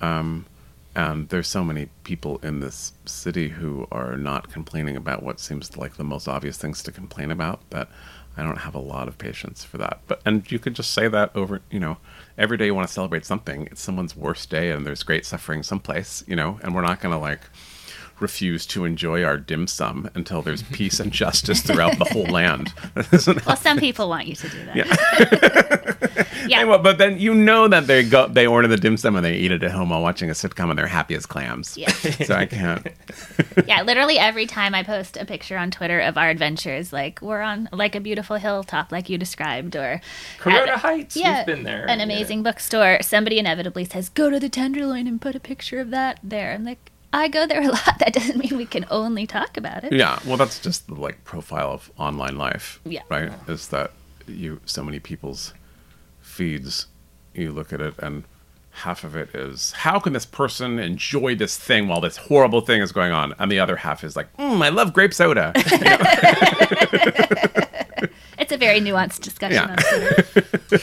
Um, 0.00 0.46
and 0.94 1.28
there's 1.28 1.48
so 1.48 1.64
many 1.64 1.88
people 2.04 2.38
in 2.42 2.60
this 2.60 2.92
city 3.04 3.48
who 3.48 3.86
are 3.90 4.16
not 4.16 4.50
complaining 4.52 4.96
about 4.96 5.22
what 5.22 5.40
seems 5.40 5.76
like 5.76 5.96
the 5.96 6.04
most 6.04 6.28
obvious 6.28 6.56
things 6.58 6.82
to 6.82 6.92
complain 6.92 7.30
about 7.30 7.60
that 7.70 7.88
I 8.36 8.42
don't 8.42 8.58
have 8.58 8.74
a 8.74 8.80
lot 8.80 9.08
of 9.08 9.18
patience 9.18 9.64
for 9.64 9.78
that. 9.78 10.00
But 10.06 10.22
and 10.24 10.50
you 10.50 10.58
could 10.58 10.74
just 10.74 10.92
say 10.92 11.08
that 11.08 11.34
over, 11.34 11.60
you 11.70 11.80
know, 11.80 11.98
every 12.38 12.56
day 12.56 12.66
you 12.66 12.74
want 12.74 12.88
to 12.88 12.92
celebrate 12.92 13.26
something. 13.26 13.68
It's 13.70 13.82
someone's 13.82 14.16
worst 14.16 14.48
day, 14.50 14.70
and 14.70 14.86
there's 14.86 15.02
great 15.02 15.26
suffering 15.26 15.62
someplace, 15.62 16.24
you 16.26 16.36
know, 16.36 16.58
and 16.62 16.74
we're 16.74 16.82
not 16.82 17.00
going 17.00 17.12
to 17.12 17.18
like 17.18 17.40
refuse 18.20 18.66
to 18.66 18.84
enjoy 18.84 19.22
our 19.24 19.36
dim 19.36 19.66
sum 19.66 20.08
until 20.14 20.42
there's 20.42 20.62
peace 20.72 21.00
and 21.00 21.12
justice 21.12 21.60
throughout 21.60 21.98
the 21.98 22.04
whole 22.06 22.26
land. 22.26 22.72
Well, 23.46 23.56
some 23.56 23.78
people 23.78 24.08
want 24.08 24.26
you 24.26 24.34
to 24.36 24.48
do 24.48 24.64
that. 24.66 24.76
Yeah. 26.48 26.58
Hey, 26.58 26.64
well, 26.64 26.78
but 26.78 26.98
then 26.98 27.18
you 27.18 27.34
know 27.34 27.68
that 27.68 27.86
they 27.86 28.02
go, 28.02 28.28
they 28.28 28.46
order 28.46 28.68
the 28.68 28.76
dim 28.76 28.96
sum 28.96 29.16
and 29.16 29.24
they 29.24 29.34
eat 29.34 29.50
it 29.52 29.62
at 29.62 29.70
home 29.70 29.90
while 29.90 30.02
watching 30.02 30.30
a 30.30 30.32
sitcom, 30.32 30.70
and 30.70 30.78
they're 30.78 30.86
happy 30.86 31.14
as 31.14 31.26
clams. 31.26 31.76
Yeah. 31.76 31.90
So 31.90 32.34
I 32.34 32.46
can't. 32.46 32.86
yeah, 33.66 33.82
literally 33.82 34.18
every 34.18 34.46
time 34.46 34.74
I 34.74 34.82
post 34.82 35.16
a 35.16 35.24
picture 35.24 35.56
on 35.56 35.70
Twitter 35.70 36.00
of 36.00 36.16
our 36.16 36.30
adventures, 36.30 36.92
like 36.92 37.20
we're 37.22 37.40
on 37.42 37.68
like 37.72 37.94
a 37.94 38.00
beautiful 38.00 38.36
hilltop, 38.36 38.92
like 38.92 39.08
you 39.08 39.18
described, 39.18 39.76
or 39.76 40.00
Corona 40.38 40.72
at- 40.72 40.78
Heights, 40.78 41.16
yeah, 41.16 41.38
we've 41.38 41.46
been 41.46 41.64
there. 41.64 41.88
an 41.88 41.98
yeah. 41.98 42.04
amazing 42.04 42.42
bookstore. 42.42 42.98
Somebody 43.02 43.38
inevitably 43.38 43.84
says, 43.84 44.08
"Go 44.08 44.30
to 44.30 44.38
the 44.38 44.48
Tenderloin 44.48 45.06
and 45.06 45.20
put 45.20 45.34
a 45.34 45.40
picture 45.40 45.80
of 45.80 45.90
that 45.90 46.20
there." 46.22 46.52
I'm 46.52 46.64
like, 46.64 46.91
I 47.12 47.28
go 47.28 47.46
there 47.46 47.62
a 47.62 47.68
lot. 47.68 47.98
That 47.98 48.12
doesn't 48.12 48.36
mean 48.38 48.56
we 48.56 48.66
can 48.66 48.86
only 48.90 49.26
talk 49.26 49.56
about 49.56 49.84
it. 49.84 49.92
Yeah, 49.92 50.18
well, 50.26 50.36
that's 50.36 50.58
just 50.58 50.86
the 50.86 50.94
like 50.94 51.24
profile 51.24 51.70
of 51.72 51.90
online 51.98 52.36
life. 52.36 52.80
Yeah. 52.84 53.02
Right. 53.10 53.30
Is 53.48 53.68
that 53.68 53.92
you 54.26 54.60
so 54.64 54.82
many 54.82 55.00
people's 55.00 55.52
feeds, 56.20 56.86
you 57.34 57.52
look 57.52 57.72
at 57.72 57.80
it 57.80 57.94
and 57.98 58.24
half 58.74 59.04
of 59.04 59.14
it 59.14 59.34
is 59.34 59.72
how 59.72 59.98
can 59.98 60.14
this 60.14 60.24
person 60.24 60.78
enjoy 60.78 61.34
this 61.34 61.58
thing 61.58 61.88
while 61.88 62.00
this 62.00 62.16
horrible 62.16 62.62
thing 62.62 62.80
is 62.80 62.90
going 62.92 63.12
on, 63.12 63.34
and 63.38 63.52
the 63.52 63.60
other 63.60 63.76
half 63.76 64.02
is 64.02 64.16
like, 64.16 64.34
mm, 64.38 64.64
I 64.64 64.70
love 64.70 64.92
grape 64.94 65.12
soda. 65.14 65.52
It's 68.38 68.50
a 68.50 68.56
very 68.56 68.80
nuanced 68.80 69.20
discussion 69.20 69.54
Yeah. 69.54 69.70
on 69.70 69.76
Twitter. 69.76 70.78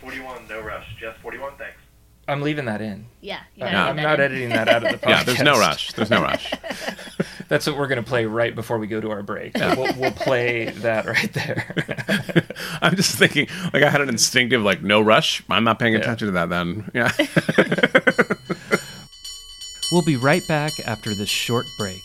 41, 0.00 0.48
no 0.48 0.60
rush. 0.62 0.86
Jess 0.98 1.14
41, 1.22 1.52
thanks. 1.58 1.76
I'm 2.30 2.42
leaving 2.42 2.66
that 2.66 2.80
in. 2.80 3.06
Yeah, 3.20 3.40
you 3.56 3.64
I'm, 3.64 3.74
I'm 3.74 3.96
leave 3.96 4.04
not 4.04 4.20
in. 4.20 4.24
editing 4.24 4.48
that 4.50 4.68
out 4.68 4.84
of 4.84 4.92
the 4.92 4.98
podcast. 4.98 5.08
yeah. 5.08 5.22
There's 5.24 5.42
no 5.42 5.58
rush. 5.58 5.92
There's 5.92 6.10
no 6.10 6.22
rush. 6.22 6.52
That's 7.48 7.66
what 7.66 7.76
we're 7.76 7.88
going 7.88 8.02
to 8.02 8.08
play 8.08 8.24
right 8.26 8.54
before 8.54 8.78
we 8.78 8.86
go 8.86 9.00
to 9.00 9.10
our 9.10 9.22
break. 9.22 9.54
We'll, 9.56 9.92
we'll 9.96 10.12
play 10.12 10.70
that 10.70 11.06
right 11.06 11.32
there. 11.32 12.46
I'm 12.80 12.94
just 12.94 13.18
thinking, 13.18 13.48
like, 13.72 13.82
I 13.82 13.90
had 13.90 14.00
an 14.00 14.08
instinctive, 14.08 14.62
like, 14.62 14.82
no 14.82 15.00
rush. 15.00 15.42
I'm 15.50 15.64
not 15.64 15.80
paying 15.80 15.96
attention 15.96 16.26
to 16.26 16.32
that 16.32 16.48
then. 16.48 16.90
Yeah. 16.94 17.10
We'll 19.90 20.02
be 20.02 20.16
right 20.16 20.46
back 20.46 20.78
after 20.86 21.12
this 21.14 21.28
short 21.28 21.66
break. 21.76 22.00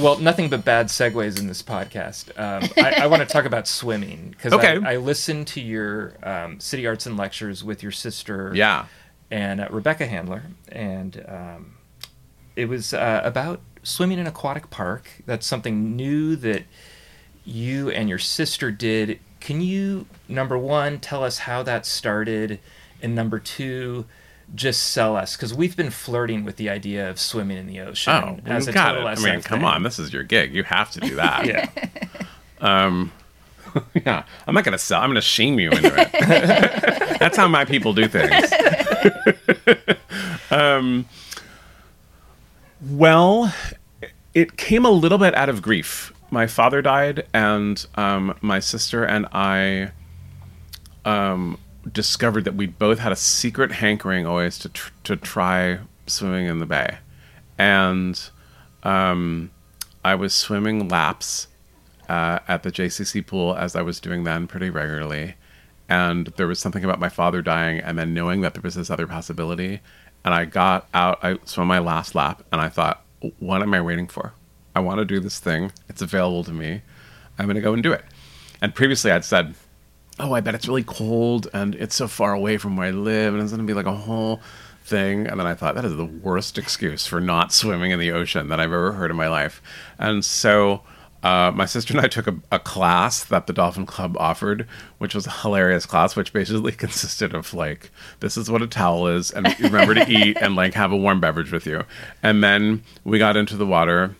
Well, 0.00 0.18
nothing 0.18 0.48
but 0.48 0.64
bad 0.64 0.86
segues 0.86 1.38
in 1.38 1.46
this 1.46 1.62
podcast. 1.62 2.30
Um, 2.38 2.68
I, 2.76 3.02
I 3.02 3.06
want 3.06 3.20
to 3.22 3.28
talk 3.28 3.44
about 3.44 3.66
swimming 3.80 4.30
because 4.30 4.52
Okay. 4.52 4.78
I, 4.82 4.94
I 4.94 4.96
listened 4.96 5.46
to 5.48 5.60
your 5.60 6.14
um, 6.22 6.58
City 6.60 6.86
Arts 6.86 7.06
and 7.06 7.16
Lectures 7.16 7.62
with 7.62 7.82
your 7.82 7.92
sister, 7.92 8.52
yeah. 8.54 8.86
and 9.30 9.60
uh, 9.60 9.68
Rebecca 9.70 10.06
Handler, 10.06 10.44
and 10.70 11.24
um, 11.28 11.76
it 12.56 12.66
was 12.66 12.94
uh, 12.94 13.20
about 13.24 13.60
swimming 13.82 14.18
in 14.18 14.26
an 14.26 14.26
aquatic 14.28 14.70
park. 14.70 15.10
That's 15.26 15.46
something 15.46 15.96
new 15.96 16.36
that 16.36 16.64
you 17.44 17.90
and 17.90 18.08
your 18.08 18.18
sister 18.18 18.70
did. 18.70 19.18
Can 19.40 19.60
you, 19.60 20.06
number 20.28 20.56
one, 20.58 20.98
tell 20.98 21.24
us 21.24 21.38
how 21.40 21.62
that 21.64 21.86
started, 21.86 22.58
and 23.02 23.14
number 23.14 23.38
two, 23.38 24.06
just 24.54 24.82
sell 24.88 25.16
us 25.16 25.36
because 25.36 25.54
we've 25.54 25.76
been 25.76 25.90
flirting 25.90 26.44
with 26.44 26.56
the 26.56 26.68
idea 26.68 27.08
of 27.08 27.18
swimming 27.20 27.56
in 27.58 27.66
the 27.66 27.80
ocean 27.80 28.12
Oh, 28.12 28.38
as 28.46 28.66
you 28.66 28.72
a 28.72 28.74
total 28.74 29.06
it. 29.06 29.18
I 29.18 29.22
mean, 29.22 29.42
come 29.42 29.60
thing. 29.60 29.68
on. 29.68 29.82
This 29.82 29.98
is 29.98 30.12
your 30.12 30.22
gig. 30.24 30.54
You 30.54 30.64
have 30.64 30.90
to 30.92 31.00
do 31.00 31.14
that. 31.16 31.46
Yeah. 31.46 31.68
Um, 32.62 33.10
yeah, 33.94 34.24
I'm 34.46 34.54
not 34.54 34.64
gonna 34.64 34.76
sell. 34.76 35.00
I'm 35.00 35.08
gonna 35.08 35.22
shame 35.22 35.58
you 35.58 35.70
into 35.70 35.90
it. 35.96 37.18
That's 37.18 37.38
how 37.38 37.48
my 37.48 37.64
people 37.64 37.94
do 37.94 38.06
things. 38.06 38.52
um, 40.50 41.06
well, 42.90 43.54
it 44.34 44.56
came 44.56 44.84
a 44.84 44.90
little 44.90 45.16
bit 45.16 45.34
out 45.34 45.48
of 45.48 45.62
grief. 45.62 46.12
My 46.30 46.46
father 46.46 46.82
died, 46.82 47.26
and 47.32 47.84
um, 47.94 48.36
my 48.42 48.60
sister 48.60 49.04
and 49.04 49.26
I 49.32 49.92
um, 51.06 51.58
discovered 51.90 52.44
that 52.44 52.54
we 52.54 52.66
both 52.66 52.98
had 52.98 53.12
a 53.12 53.16
secret 53.16 53.72
hankering 53.72 54.26
always 54.26 54.58
to 54.58 54.68
tr- 54.68 54.92
to 55.04 55.16
try 55.16 55.78
swimming 56.06 56.46
in 56.46 56.58
the 56.58 56.66
bay, 56.66 56.98
and 57.58 58.30
um, 58.82 59.50
I 60.04 60.14
was 60.14 60.34
swimming 60.34 60.88
laps 60.88 61.48
uh, 62.08 62.40
at 62.48 62.62
the 62.62 62.72
JCC 62.72 63.26
pool 63.26 63.54
as 63.54 63.76
I 63.76 63.82
was 63.82 64.00
doing 64.00 64.24
then 64.24 64.46
pretty 64.46 64.70
regularly. 64.70 65.34
And 65.88 66.28
there 66.36 66.46
was 66.46 66.58
something 66.60 66.84
about 66.84 67.00
my 67.00 67.08
father 67.08 67.42
dying, 67.42 67.80
and 67.80 67.98
then 67.98 68.14
knowing 68.14 68.42
that 68.42 68.54
there 68.54 68.62
was 68.62 68.76
this 68.76 68.90
other 68.90 69.06
possibility. 69.06 69.80
And 70.24 70.32
I 70.32 70.44
got 70.44 70.88
out, 70.94 71.18
I 71.22 71.38
swam 71.44 71.66
my 71.66 71.80
last 71.80 72.14
lap, 72.14 72.44
and 72.52 72.60
I 72.60 72.68
thought, 72.68 73.04
what 73.38 73.62
am 73.62 73.74
I 73.74 73.80
waiting 73.80 74.06
for? 74.06 74.34
I 74.74 74.80
want 74.80 74.98
to 74.98 75.04
do 75.04 75.18
this 75.18 75.40
thing. 75.40 75.72
It's 75.88 76.02
available 76.02 76.44
to 76.44 76.52
me. 76.52 76.82
I'm 77.38 77.46
going 77.46 77.56
to 77.56 77.60
go 77.60 77.72
and 77.72 77.82
do 77.82 77.92
it. 77.92 78.04
And 78.60 78.74
previously 78.74 79.10
I'd 79.10 79.24
said, 79.24 79.54
oh, 80.20 80.32
I 80.32 80.40
bet 80.40 80.54
it's 80.54 80.68
really 80.68 80.84
cold, 80.84 81.48
and 81.52 81.74
it's 81.74 81.94
so 81.94 82.08
far 82.08 82.32
away 82.32 82.58
from 82.58 82.76
where 82.76 82.88
I 82.88 82.90
live, 82.90 83.34
and 83.34 83.42
it's 83.42 83.52
going 83.52 83.66
to 83.66 83.70
be 83.70 83.74
like 83.74 83.86
a 83.86 83.94
whole 83.94 84.40
thing. 84.84 85.26
And 85.26 85.40
then 85.40 85.46
I 85.46 85.54
thought, 85.54 85.74
that 85.74 85.84
is 85.84 85.96
the 85.96 86.04
worst 86.04 86.58
excuse 86.58 87.06
for 87.06 87.20
not 87.20 87.52
swimming 87.52 87.90
in 87.90 87.98
the 87.98 88.12
ocean 88.12 88.48
that 88.48 88.60
I've 88.60 88.72
ever 88.72 88.92
heard 88.92 89.10
in 89.10 89.16
my 89.16 89.28
life. 89.28 89.62
And 89.98 90.24
so 90.24 90.82
uh, 91.22 91.52
my 91.54 91.66
sister 91.66 91.92
and 91.92 92.04
I 92.04 92.08
took 92.08 92.26
a, 92.26 92.36
a 92.50 92.58
class 92.58 93.24
that 93.24 93.46
the 93.46 93.52
Dolphin 93.52 93.86
Club 93.86 94.16
offered, 94.18 94.66
which 94.98 95.14
was 95.14 95.26
a 95.26 95.30
hilarious 95.30 95.84
class, 95.84 96.16
which 96.16 96.32
basically 96.32 96.72
consisted 96.86 97.34
of 97.34 97.52
like, 97.52 97.90
this 98.20 98.36
is 98.36 98.50
what 98.50 98.62
a 98.62 98.66
towel 98.66 99.06
is, 99.06 99.30
and 99.30 99.54
remember 99.60 99.94
to 99.94 100.10
eat 100.10 100.38
and 100.40 100.56
like 100.56 100.74
have 100.74 100.92
a 100.92 100.96
warm 100.96 101.20
beverage 101.20 101.52
with 101.52 101.66
you. 101.66 101.84
And 102.22 102.42
then 102.42 102.82
we 103.04 103.18
got 103.18 103.36
into 103.36 103.56
the 103.56 103.66
water, 103.66 104.16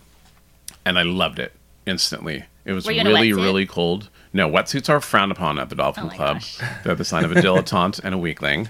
and 0.84 0.98
I 0.98 1.02
loved 1.02 1.38
it 1.38 1.52
instantly. 1.86 2.44
It 2.64 2.72
was 2.72 2.86
Were 2.86 2.92
you 2.92 3.00
in 3.00 3.06
a 3.06 3.10
really, 3.10 3.32
really 3.32 3.66
cold. 3.66 4.10
No, 4.32 4.48
wetsuits 4.48 4.88
are 4.88 5.00
frowned 5.00 5.32
upon 5.32 5.58
at 5.58 5.68
the 5.70 5.74
Dolphin 5.74 6.04
Oh 6.06 6.08
Club. 6.08 6.36
gosh. 6.36 6.58
They're 6.84 6.94
the 6.94 7.04
sign 7.04 7.24
of 7.24 7.32
a 7.32 7.34
dilettante 7.36 8.00
and 8.04 8.14
a 8.14 8.18
weakling. 8.18 8.68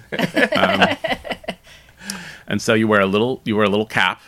Um, 0.57 0.97
and 2.47 2.63
so 2.63 2.75
you 2.75 2.89
wear 2.89 3.01
a 3.01 3.07
little, 3.07 3.41
you 3.45 3.57
wear 3.57 3.67
a 3.67 3.69
little 3.69 3.87
cap, 3.87 4.23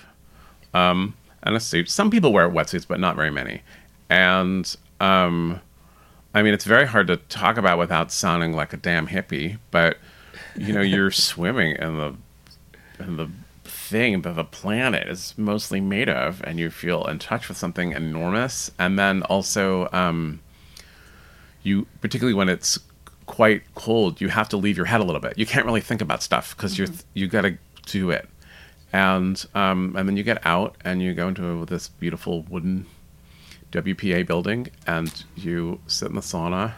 um, 0.75 1.15
and 1.43 1.57
a 1.57 1.61
suit. 1.61 1.91
Some 1.91 2.11
people 2.11 2.33
wear 2.33 2.49
wetsuits, 2.49 2.87
but 2.87 3.01
not 3.01 3.17
very 3.17 3.31
many. 3.31 3.63
And 4.11 4.75
um, 5.01 5.61
I 6.35 6.43
mean, 6.43 6.55
it's 6.55 6.65
very 6.65 6.87
hard 6.87 7.07
to 7.09 7.17
talk 7.17 7.57
about 7.57 7.79
without 7.79 8.13
sounding 8.13 8.53
like 8.53 8.73
a 8.73 8.77
damn 8.77 9.09
hippie. 9.09 9.59
But 9.71 9.97
you 10.57 10.73
know, 10.73 10.83
you're 10.83 11.11
swimming 11.11 11.77
in 11.77 11.97
the 11.97 12.15
in 12.99 13.17
the 13.17 13.29
thing 13.65 14.23
that 14.23 14.37
the 14.37 14.45
planet 14.45 15.09
is 15.09 15.35
mostly 15.37 15.81
made 15.81 16.09
of, 16.09 16.43
and 16.45 16.59
you 16.61 16.71
feel 16.71 17.05
in 17.07 17.19
touch 17.19 17.49
with 17.49 17.57
something 17.57 17.93
enormous. 17.93 18.71
And 18.79 18.99
then 18.99 19.23
also, 19.25 19.89
um, 19.93 20.41
you 21.63 21.87
particularly 22.01 22.35
when 22.35 22.49
it's 22.49 22.79
quite 23.27 23.63
cold, 23.75 24.21
you 24.21 24.29
have 24.29 24.49
to 24.51 24.57
leave 24.57 24.77
your 24.77 24.87
head 24.87 25.01
a 25.01 25.05
little 25.05 25.21
bit. 25.21 25.39
You 25.39 25.47
can't 25.47 25.65
really 25.65 25.81
think 25.81 26.01
about 26.01 26.23
stuff 26.23 26.57
because 26.57 26.79
you're 26.79 26.89
you 27.15 27.29
got 27.29 27.43
to 27.43 27.57
do 27.87 28.11
it. 28.11 28.29
And 28.93 29.45
um, 29.55 29.95
and 29.97 30.09
then 30.09 30.17
you 30.17 30.23
get 30.23 30.45
out 30.47 30.77
and 30.85 31.03
you 31.03 31.15
go 31.15 31.29
into 31.29 31.65
this 31.65 31.89
beautiful 31.89 32.43
wooden 32.43 32.87
WPA 33.71 34.27
building 34.27 34.69
and 34.87 35.25
you 35.35 35.81
sit 35.87 36.09
in 36.09 36.15
the 36.15 36.21
sauna 36.21 36.75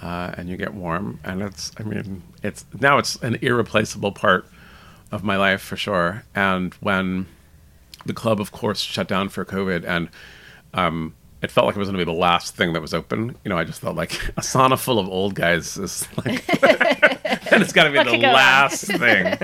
uh, 0.00 0.34
and 0.36 0.48
you 0.48 0.56
get 0.56 0.72
warm 0.72 1.20
and 1.24 1.42
it's 1.42 1.72
I 1.78 1.82
mean 1.82 2.22
it's 2.42 2.64
now 2.80 2.96
it's 2.96 3.16
an 3.16 3.36
irreplaceable 3.42 4.12
part 4.12 4.46
of 5.12 5.24
my 5.24 5.36
life 5.36 5.60
for 5.60 5.76
sure. 5.76 6.24
And 6.34 6.72
when 6.74 7.26
the 8.06 8.14
club, 8.14 8.40
of 8.40 8.52
course, 8.52 8.80
shut 8.80 9.08
down 9.08 9.28
for 9.28 9.44
COVID, 9.44 9.84
and 9.86 10.08
um, 10.74 11.14
it 11.42 11.50
felt 11.50 11.66
like 11.66 11.76
it 11.76 11.78
was 11.78 11.88
going 11.88 11.98
to 11.98 12.04
be 12.04 12.10
the 12.12 12.18
last 12.18 12.54
thing 12.56 12.72
that 12.74 12.80
was 12.82 12.92
open. 12.94 13.36
You 13.44 13.48
know, 13.48 13.56
I 13.58 13.64
just 13.64 13.80
felt 13.80 13.96
like 13.96 14.12
a 14.36 14.40
sauna 14.42 14.78
full 14.78 14.98
of 14.98 15.08
old 15.08 15.34
guys 15.34 15.76
is 15.78 16.06
like, 16.18 16.44
and 17.52 17.62
it's 17.62 17.72
got 17.72 17.84
to 17.84 17.90
be 17.90 17.96
What 17.98 18.06
the 18.10 18.18
last 18.18 18.84
thing. 18.86 19.38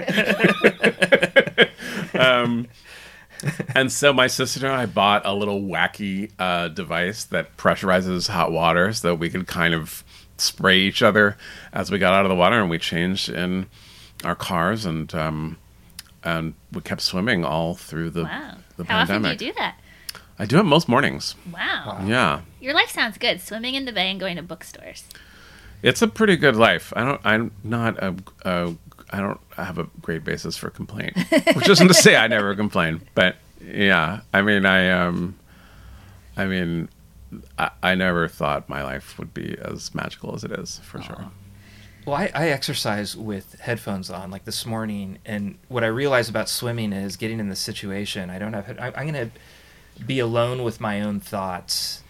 um, 2.21 2.69
and 3.75 3.93
so 3.93 4.13
my 4.13 4.27
sister 4.27 4.67
and 4.67 4.75
I 4.75 4.87
bought 4.87 5.23
a 5.27 5.35
little 5.35 5.61
wacky 5.61 6.31
uh, 6.39 6.69
device 6.69 7.25
that 7.25 7.57
pressurizes 7.57 8.29
hot 8.29 8.53
water 8.53 8.93
so 8.93 9.09
that 9.09 9.15
we 9.17 9.29
could 9.31 9.47
kind 9.47 9.75
of 9.75 10.05
spray 10.39 10.79
each 10.79 11.03
other 11.03 11.37
as 11.73 11.91
we 11.91 11.99
got 11.99 12.13
out 12.15 12.25
of 12.25 12.29
the 12.31 12.35
water, 12.37 12.61
and 12.61 12.71
we 12.71 12.79
changed 12.79 13.29
in 13.29 13.67
our 14.25 14.35
cars 14.35 14.85
and 14.87 15.15
um, 15.15 15.59
and 16.25 16.55
we 16.73 16.81
kept 16.81 17.01
swimming 17.03 17.45
all 17.45 17.75
through 17.75 18.11
the 18.11 18.25
Wow. 18.25 18.55
the 18.77 18.85
How 18.85 19.01
often 19.01 19.15
pandemic. 19.23 19.39
do 19.39 19.47
you 19.47 19.53
do 19.53 19.59
that? 19.59 19.77
I 20.38 20.44
do 20.44 20.59
it 20.59 20.64
most 20.64 20.88
mornings. 20.88 21.35
Wow. 21.53 22.05
Yeah, 22.07 22.42
Your 22.61 22.75
life 22.75 22.90
sounds 22.90 23.18
good. 23.18 23.40
Swimming 23.40 23.75
in 23.75 23.85
the 23.85 23.92
bay 23.92 24.11
and 24.11 24.20
going 24.20 24.37
to 24.37 24.42
bookstores. 24.42 25.05
It's 25.83 26.03
a 26.03 26.09
pretty 26.09 26.37
good 26.37 26.57
life. 26.57 26.92
I 26.96 27.05
don't. 27.05 27.20
I'm 27.25 27.53
not 27.64 27.99
a. 28.03 28.14
a 28.44 28.75
I 29.11 29.20
don't 29.20 29.40
have 29.57 29.79
a 29.79 29.85
great 30.03 30.25
basis 30.25 30.57
for 30.57 30.68
complaint, 30.68 31.16
which 31.55 31.68
isn't 31.68 31.87
to 31.87 31.94
say 31.94 32.16
I 32.16 32.27
never 32.27 32.57
complain, 32.57 33.03
but 33.14 33.37
yeah. 33.64 34.22
I 34.33 34.42
mean, 34.42 34.66
I 34.66 34.90
um, 34.90 35.38
I 36.37 36.46
mean, 36.46 36.88
I, 37.59 37.70
I 37.83 37.94
never 37.94 38.29
thought 38.29 38.68
my 38.68 38.83
life 38.83 39.18
would 39.18 39.33
be 39.33 39.57
as 39.62 39.94
magical 39.94 40.35
as 40.35 40.44
it 40.44 40.53
is, 40.53 40.81
for 40.81 41.01
sure. 41.01 41.27
Well, 42.05 42.16
I, 42.16 42.31
I 42.35 42.49
exercise 42.49 43.16
with 43.16 43.59
headphones 43.61 44.11
on, 44.11 44.31
like 44.31 44.44
this 44.44 44.64
morning, 44.66 45.18
and 45.25 45.59
what 45.68 45.83
I 45.83 45.88
realize 45.88 46.29
about 46.29 46.49
swimming 46.49 46.92
is 46.92 47.16
getting 47.16 47.40
in 47.40 47.49
the 47.49 47.57
situation. 47.57 48.31
I 48.31 48.38
don't 48.38 48.53
have. 48.53 48.79
I, 48.79 48.87
I'm 48.88 49.12
going 49.12 49.31
to 49.31 49.31
be 50.05 50.19
alone 50.19 50.63
with 50.65 50.81
my 50.81 51.01
own 51.01 51.21
thoughts 51.21 52.03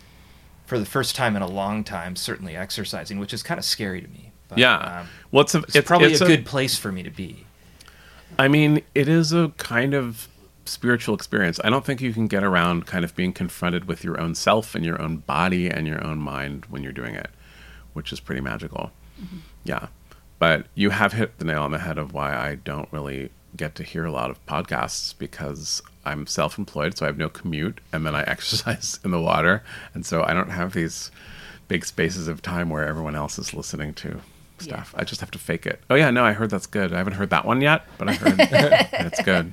for 0.67 0.79
the 0.79 0.87
first 0.87 1.15
time 1.15 1.37
in 1.37 1.43
a 1.43 1.47
long 1.47 1.85
time. 1.85 2.17
Certainly 2.17 2.57
exercising, 2.57 3.19
which 3.19 3.33
is 3.35 3.43
kind 3.43 3.59
of 3.59 3.65
scary 3.65 4.01
to 4.01 4.09
me. 4.09 4.33
But, 4.49 4.59
Yeah. 4.59 5.01
um, 5.01 5.09
Well, 5.31 5.43
it's, 5.43 5.55
a, 5.55 5.59
it's, 5.75 5.81
probably 5.87 6.13
it's 6.13 6.21
a 6.21 6.27
good 6.27 6.47
place 6.47 6.79
for 6.79 6.93
me 6.93 7.03
to 7.03 7.11
be. 7.11 7.47
I 8.39 8.49
mean, 8.49 8.83
it 8.95 9.09
is 9.09 9.33
a 9.33 9.53
kind 9.57 9.95
of 9.95 10.29
spiritual 10.65 11.15
experience. 11.15 11.61
I 11.63 11.71
don't 11.71 11.85
think 11.85 12.01
you 12.01 12.13
can 12.13 12.27
get 12.27 12.43
around 12.43 12.87
kind 12.87 13.05
of 13.05 13.15
being 13.15 13.33
confronted 13.33 13.87
with 13.87 14.03
your 14.05 14.21
own 14.21 14.35
self 14.35 14.75
and 14.75 14.85
your 14.85 15.01
own 15.01 15.19
body 15.19 15.69
and 15.71 15.87
your 15.87 16.05
own 16.05 16.19
mind 16.19 16.67
when 16.69 16.83
you're 16.83 16.93
doing 16.93 17.15
it, 17.15 17.31
which 17.93 18.13
is 18.13 18.21
pretty 18.21 18.41
magical. 18.41 18.91
Yeah. 19.65 19.87
But 20.39 20.67
you 20.75 20.91
have 20.91 21.13
hit 21.13 21.39
the 21.39 21.45
nail 21.45 21.63
on 21.63 21.71
the 21.71 21.79
head 21.79 21.99
of 21.99 22.13
why 22.13 22.35
I 22.35 22.57
don't 22.57 22.89
really 22.93 23.31
get 23.57 23.75
to 23.77 23.83
hear 23.83 24.05
a 24.05 24.13
lot 24.13 24.31
of 24.31 24.45
podcasts 24.47 25.15
because 25.19 25.83
I'm 26.05 26.27
self 26.27 26.59
employed, 26.59 26.97
so 26.97 27.05
I 27.05 27.09
have 27.09 27.19
no 27.19 27.29
commute, 27.29 27.81
and 27.93 28.07
then 28.07 28.15
I 28.15 28.23
exercise 28.27 29.01
in 29.05 29.11
the 29.11 29.21
water. 29.21 29.63
And 29.95 30.05
so 30.07 30.23
I 30.23 30.33
don't 30.35 30.51
have 30.51 30.73
these 30.73 31.11
big 31.69 31.85
spaces 31.85 32.29
of 32.29 32.43
time 32.43 32.71
where 32.71 32.87
everyone 32.87 33.17
else 33.17 33.39
is 33.39 33.53
listening 33.55 33.93
to 33.95 34.21
stuff. 34.59 34.95
I 34.97 35.05
just 35.05 35.21
have 35.21 35.31
to 35.33 35.39
fake 35.39 35.67
it. 35.67 35.81
Oh, 35.91 35.95
yeah, 35.97 36.11
no, 36.11 36.25
I 36.25 36.33
heard 36.33 36.51
that's 36.51 36.67
good. 36.67 36.93
I 36.93 36.99
haven't 36.99 37.15
heard 37.15 37.31
that 37.31 37.45
one 37.45 37.61
yet, 37.61 37.85
but 37.99 38.09
I 38.09 38.15
heard 38.15 38.37
it's 38.39 39.21
good. 39.23 39.53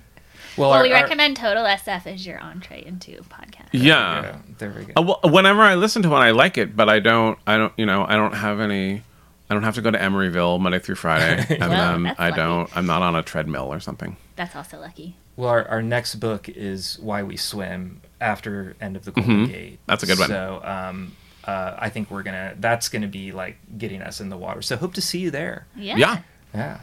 Well, 0.56 0.70
Well, 0.70 0.78
our- 0.78 0.84
we 0.84 0.94
our- 0.94 1.02
recommend 1.02 1.36
Total 1.38 1.64
SF 1.66 2.06
as 2.06 2.26
your 2.28 2.40
entree 2.40 2.84
into 2.86 3.14
podcast. 3.24 3.70
Yeah. 3.72 4.22
Yeah, 4.22 4.38
there 4.60 4.70
we 4.78 4.86
go. 4.86 4.94
Uh, 4.96 5.02
well, 5.02 5.20
whenever 5.34 5.62
I 5.62 5.74
listen 5.76 6.04
to 6.04 6.10
one, 6.10 6.22
I 6.22 6.30
like 6.32 6.58
it, 6.60 6.76
but 6.76 6.88
I 6.90 7.00
don't. 7.00 7.40
I 7.48 7.58
don't. 7.58 7.74
You 7.76 7.86
know, 7.88 8.06
I 8.08 8.16
don't 8.16 8.36
have 8.36 8.60
any. 8.60 9.02
I 9.50 9.54
don't 9.54 9.64
have 9.64 9.76
to 9.76 9.82
go 9.82 9.92
to 9.92 9.98
Emeryville 9.98 10.60
Monday 10.60 10.80
through 10.80 10.96
Friday, 10.96 11.46
and 11.50 11.60
Well, 11.60 11.70
then 11.70 12.16
I 12.18 12.30
lucky. 12.30 12.36
don't. 12.38 12.78
I'm 12.78 12.86
not 12.86 13.02
on 13.02 13.16
a 13.16 13.22
treadmill 13.24 13.72
or 13.74 13.80
something. 13.80 14.16
That's 14.36 14.56
also 14.56 14.80
lucky. 14.80 15.16
Well, 15.36 15.50
our, 15.50 15.68
our 15.68 15.82
next 15.82 16.16
book 16.16 16.48
is 16.50 16.98
Why 17.00 17.24
We 17.24 17.38
Swim 17.38 18.02
after 18.22 18.76
End 18.80 18.96
of 18.96 19.04
the 19.06 19.12
Golden 19.12 19.48
Gate. 19.48 19.74
Mm-hmm. 19.74 19.84
That's 19.88 20.04
a 20.04 20.06
good 20.06 20.20
one. 20.20 20.28
So 20.30 20.62
um, 20.64 21.12
uh, 21.44 21.76
I 21.78 21.90
think 21.90 22.10
we're 22.10 22.24
gonna. 22.24 22.54
That's 22.60 22.88
gonna 22.90 23.08
be 23.08 23.32
like 23.32 23.58
getting 23.78 24.02
us 24.02 24.22
in 24.22 24.30
the 24.30 24.38
water. 24.38 24.62
So 24.62 24.78
hope 24.78 24.94
to 24.96 25.02
see 25.02 25.20
you 25.20 25.30
there. 25.32 25.68
Yeah. 25.76 25.98
Yeah, 25.98 26.78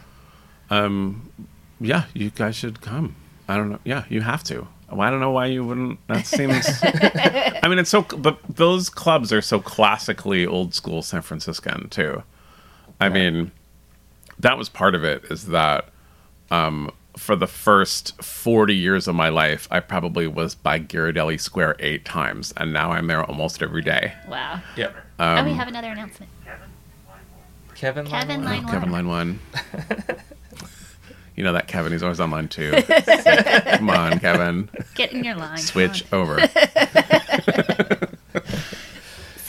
Yeah. 0.71 0.89
yeah. 1.81 2.05
You 2.15 2.31
guys 2.31 2.57
should 2.57 2.81
come. 2.81 3.17
I 3.49 3.57
don't 3.57 3.71
know. 3.71 3.79
Yeah, 3.85 4.05
you 4.09 4.21
have 4.21 4.45
to. 4.45 4.69
Well, 4.91 5.01
I 5.03 5.11
don't 5.11 5.21
know 5.21 5.31
why 5.31 5.47
you 5.47 5.65
wouldn't. 5.65 6.05
That 6.09 6.27
seems. 6.27 6.67
I 6.83 7.69
mean, 7.69 7.79
it's 7.79 7.91
so. 7.91 8.03
But 8.03 8.39
those 8.49 8.91
clubs 8.91 9.33
are 9.33 9.41
so 9.43 9.61
classically 9.61 10.47
old 10.47 10.75
school 10.75 11.03
San 11.03 11.23
Franciscan 11.23 11.89
too. 11.89 12.23
I 13.01 13.09
mean, 13.09 13.51
that 14.39 14.59
was 14.59 14.69
part 14.69 14.95
of 14.95 15.05
it. 15.05 15.25
Is 15.31 15.47
that 15.47 15.89
um, 16.51 16.91
for 17.17 17.37
the 17.37 17.47
first 17.47 18.21
forty 18.23 18.75
years 18.75 19.09
of 19.09 19.15
my 19.15 19.29
life, 19.29 19.67
I 19.71 19.81
probably 19.81 20.27
was 20.27 20.55
by 20.55 20.79
Ghirardelli 20.79 21.41
Square 21.41 21.77
eight 21.79 22.05
times, 22.05 22.53
and 22.57 22.73
now 22.73 22.93
I'm 22.93 23.07
there 23.07 23.25
almost 23.25 23.63
every 23.63 23.83
day. 23.83 24.13
Wow. 24.29 24.61
Yep. 24.77 24.95
oh, 25.19 25.25
Um, 25.25 25.47
we 25.47 25.53
have 25.55 25.69
another 25.69 25.89
announcement. 25.89 26.31
Kevin. 27.75 28.07
Kevin 28.07 28.43
Leinwand? 28.43 28.45
Line 28.45 28.67
Kevin 28.67 28.93
Line 28.93 29.07
One. 29.07 29.39
you 31.37 31.43
know 31.43 31.55
that 31.55 31.67
Kevin. 31.67 31.93
He's 31.93 32.03
always 32.03 32.21
on 32.21 32.31
line 32.31 32.49
two. 32.49 32.73
Come 32.83 33.89
on, 33.89 34.19
Kevin. 34.21 34.69
Get 34.95 35.13
in 35.13 35.25
your 35.25 35.37
line. 35.37 35.57
Switch 35.57 36.05
over. 36.13 36.39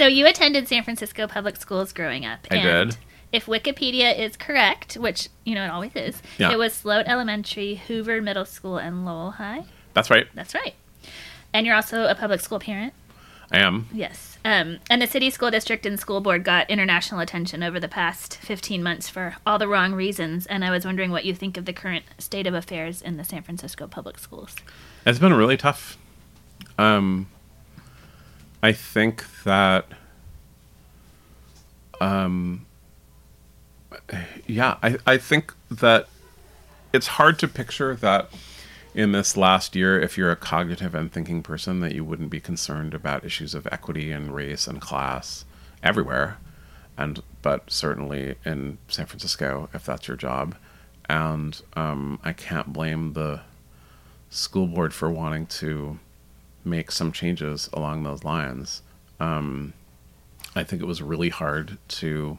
So 0.02 0.08
you 0.08 0.26
attended 0.26 0.68
San 0.68 0.84
Francisco 0.84 1.28
public 1.28 1.58
schools 1.58 1.94
growing 1.94 2.26
up. 2.26 2.40
I 2.50 2.56
and 2.56 2.90
did. 2.90 2.98
If 3.32 3.46
Wikipedia 3.46 4.18
is 4.18 4.36
correct, 4.36 4.96
which 4.96 5.30
you 5.46 5.56
know 5.56 5.64
it 5.66 5.70
always 5.72 5.96
is, 5.96 6.22
Yeah. 6.38 6.52
it 6.52 6.58
was 6.58 6.74
Sloat 6.74 7.06
Elementary, 7.08 7.76
Hoover 7.76 8.22
Middle 8.22 8.46
School, 8.46 8.78
and 8.78 9.06
Lowell 9.06 9.32
High. 9.32 9.64
That's 9.94 10.10
right. 10.10 10.28
That's 10.34 10.54
right. 10.54 10.74
And 11.54 11.66
you're 11.66 11.76
also 11.76 12.06
a 12.06 12.16
public 12.16 12.42
school 12.42 12.60
parent. 12.60 12.94
I 13.52 13.60
am. 13.60 13.88
Yes. 13.94 14.38
Um, 14.46 14.80
and 14.90 15.02
the 15.02 15.08
city 15.08 15.30
school 15.30 15.52
district 15.52 15.86
and 15.86 16.00
school 16.00 16.22
board 16.22 16.44
got 16.46 16.70
international 16.70 17.20
attention 17.20 17.62
over 17.64 17.80
the 17.80 17.90
past 17.90 18.38
15 18.38 18.82
months 18.82 19.10
for 19.10 19.36
all 19.46 19.60
the 19.60 19.68
wrong 19.68 19.94
reasons. 19.94 20.46
And 20.48 20.64
I 20.64 20.72
was 20.72 20.86
wondering 20.86 21.12
what 21.12 21.26
you 21.26 21.36
think 21.36 21.58
of 21.58 21.66
the 21.66 21.74
current 21.74 22.06
state 22.18 22.48
of 22.48 22.54
affairs 22.54 23.02
in 23.02 23.18
the 23.18 23.24
San 23.26 23.44
Francisco 23.44 23.88
public 23.88 24.18
schools. 24.20 24.56
It's 25.06 25.20
been 25.20 25.34
really 25.34 25.58
tough. 25.58 25.98
Um, 26.78 27.28
I 28.64 28.72
think 28.72 29.26
that, 29.44 29.86
um, 32.00 32.66
yeah, 34.48 34.78
I, 34.82 34.98
I 35.06 35.18
think 35.18 35.54
that 35.70 36.08
it's 36.94 37.08
hard 37.08 37.40
to 37.40 37.48
picture 37.48 37.96
that 37.96 38.30
in 38.94 39.12
this 39.14 39.38
last 39.38 39.76
year, 39.76 40.00
if 40.00 40.18
you're 40.18 40.32
a 40.32 40.36
cognitive 40.36 40.94
and 40.94 41.12
thinking 41.12 41.42
person, 41.42 41.80
that 41.80 41.96
you 41.96 42.04
wouldn't 42.04 42.30
be 42.30 42.40
concerned 42.40 42.94
about 42.94 43.24
issues 43.24 43.54
of 43.56 43.68
equity 43.72 44.12
and 44.12 44.36
race 44.36 44.68
and 44.68 44.82
class 44.82 45.46
everywhere, 45.82 46.38
and 46.98 47.22
but 47.42 47.72
certainly 47.72 48.36
in 48.46 48.78
San 48.88 49.06
Francisco, 49.06 49.70
if 49.74 49.86
that's 49.86 50.08
your 50.08 50.18
job. 50.18 50.56
And 51.10 51.62
um, 51.74 52.20
I 52.24 52.34
can't 52.34 52.72
blame 52.72 53.14
the 53.14 53.42
school 54.30 54.68
board 54.68 54.94
for 54.94 55.10
wanting 55.10 55.46
to 55.46 56.00
make 56.64 56.92
some 56.92 57.12
changes 57.12 57.70
along 57.74 58.04
those 58.04 58.24
lines. 58.24 58.82
Um, 59.20 59.74
I 60.56 60.64
think 60.64 60.82
it 60.82 60.86
was 60.86 61.02
really 61.02 61.30
hard 61.30 61.78
to 61.88 62.38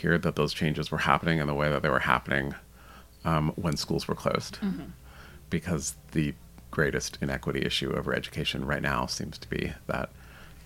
hear 0.00 0.18
that 0.18 0.36
those 0.36 0.52
changes 0.52 0.90
were 0.90 0.98
happening 0.98 1.38
in 1.38 1.46
the 1.46 1.54
way 1.54 1.68
that 1.70 1.82
they 1.82 1.88
were 1.88 2.00
happening 2.00 2.54
um, 3.24 3.52
when 3.56 3.76
schools 3.76 4.06
were 4.08 4.14
closed, 4.14 4.58
because 5.50 5.94
the 6.12 6.34
greatest 6.70 7.18
inequity 7.22 7.62
issue 7.64 7.92
over 7.96 8.14
education 8.14 8.64
right 8.64 8.82
now 8.82 9.06
seems 9.06 9.38
to 9.38 9.48
be 9.48 9.72
that 9.86 10.10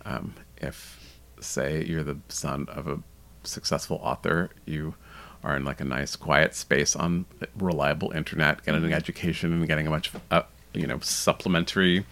um, 0.05 0.35
if, 0.57 0.99
say, 1.41 1.85
you're 1.85 2.03
the 2.03 2.19
son 2.29 2.67
of 2.69 2.87
a 2.89 2.99
successful 3.45 4.01
author, 4.03 4.51
you 4.67 4.95
are 5.43 5.57
in 5.57 5.65
like 5.65 5.81
a 5.81 5.85
nice 5.85 6.17
quiet 6.17 6.55
space 6.55 6.95
on 6.97 7.25
reliable 7.57 8.11
internet, 8.13 8.65
getting 8.65 8.85
an 8.85 8.93
education 8.93 9.53
and 9.53 9.67
getting 9.67 9.87
a 9.87 9.91
bunch 9.91 10.13
of 10.13 10.21
uh, 10.31 10.43
you 10.75 10.87
know 10.87 10.99
supplementary 11.01 12.05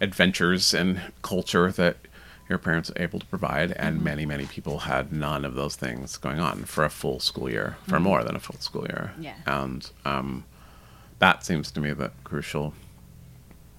adventures 0.00 0.74
and 0.74 1.00
culture 1.22 1.70
that 1.72 1.96
your 2.48 2.58
parents 2.58 2.90
are 2.90 3.02
able 3.02 3.18
to 3.18 3.26
provide 3.26 3.72
and 3.72 4.02
many 4.02 4.26
many 4.26 4.46
people 4.46 4.80
had 4.80 5.12
none 5.12 5.44
of 5.44 5.54
those 5.54 5.76
things 5.76 6.16
going 6.16 6.38
on 6.40 6.64
for 6.64 6.84
a 6.84 6.90
full 6.90 7.18
school 7.20 7.48
year 7.50 7.76
for 7.88 7.98
more 7.98 8.22
than 8.22 8.36
a 8.36 8.40
full 8.40 8.58
school 8.58 8.86
year. 8.86 9.12
Yeah. 9.18 9.34
and 9.46 9.90
um, 10.04 10.44
that 11.18 11.44
seems 11.44 11.70
to 11.72 11.80
me 11.80 11.92
the 11.92 12.10
crucial 12.22 12.74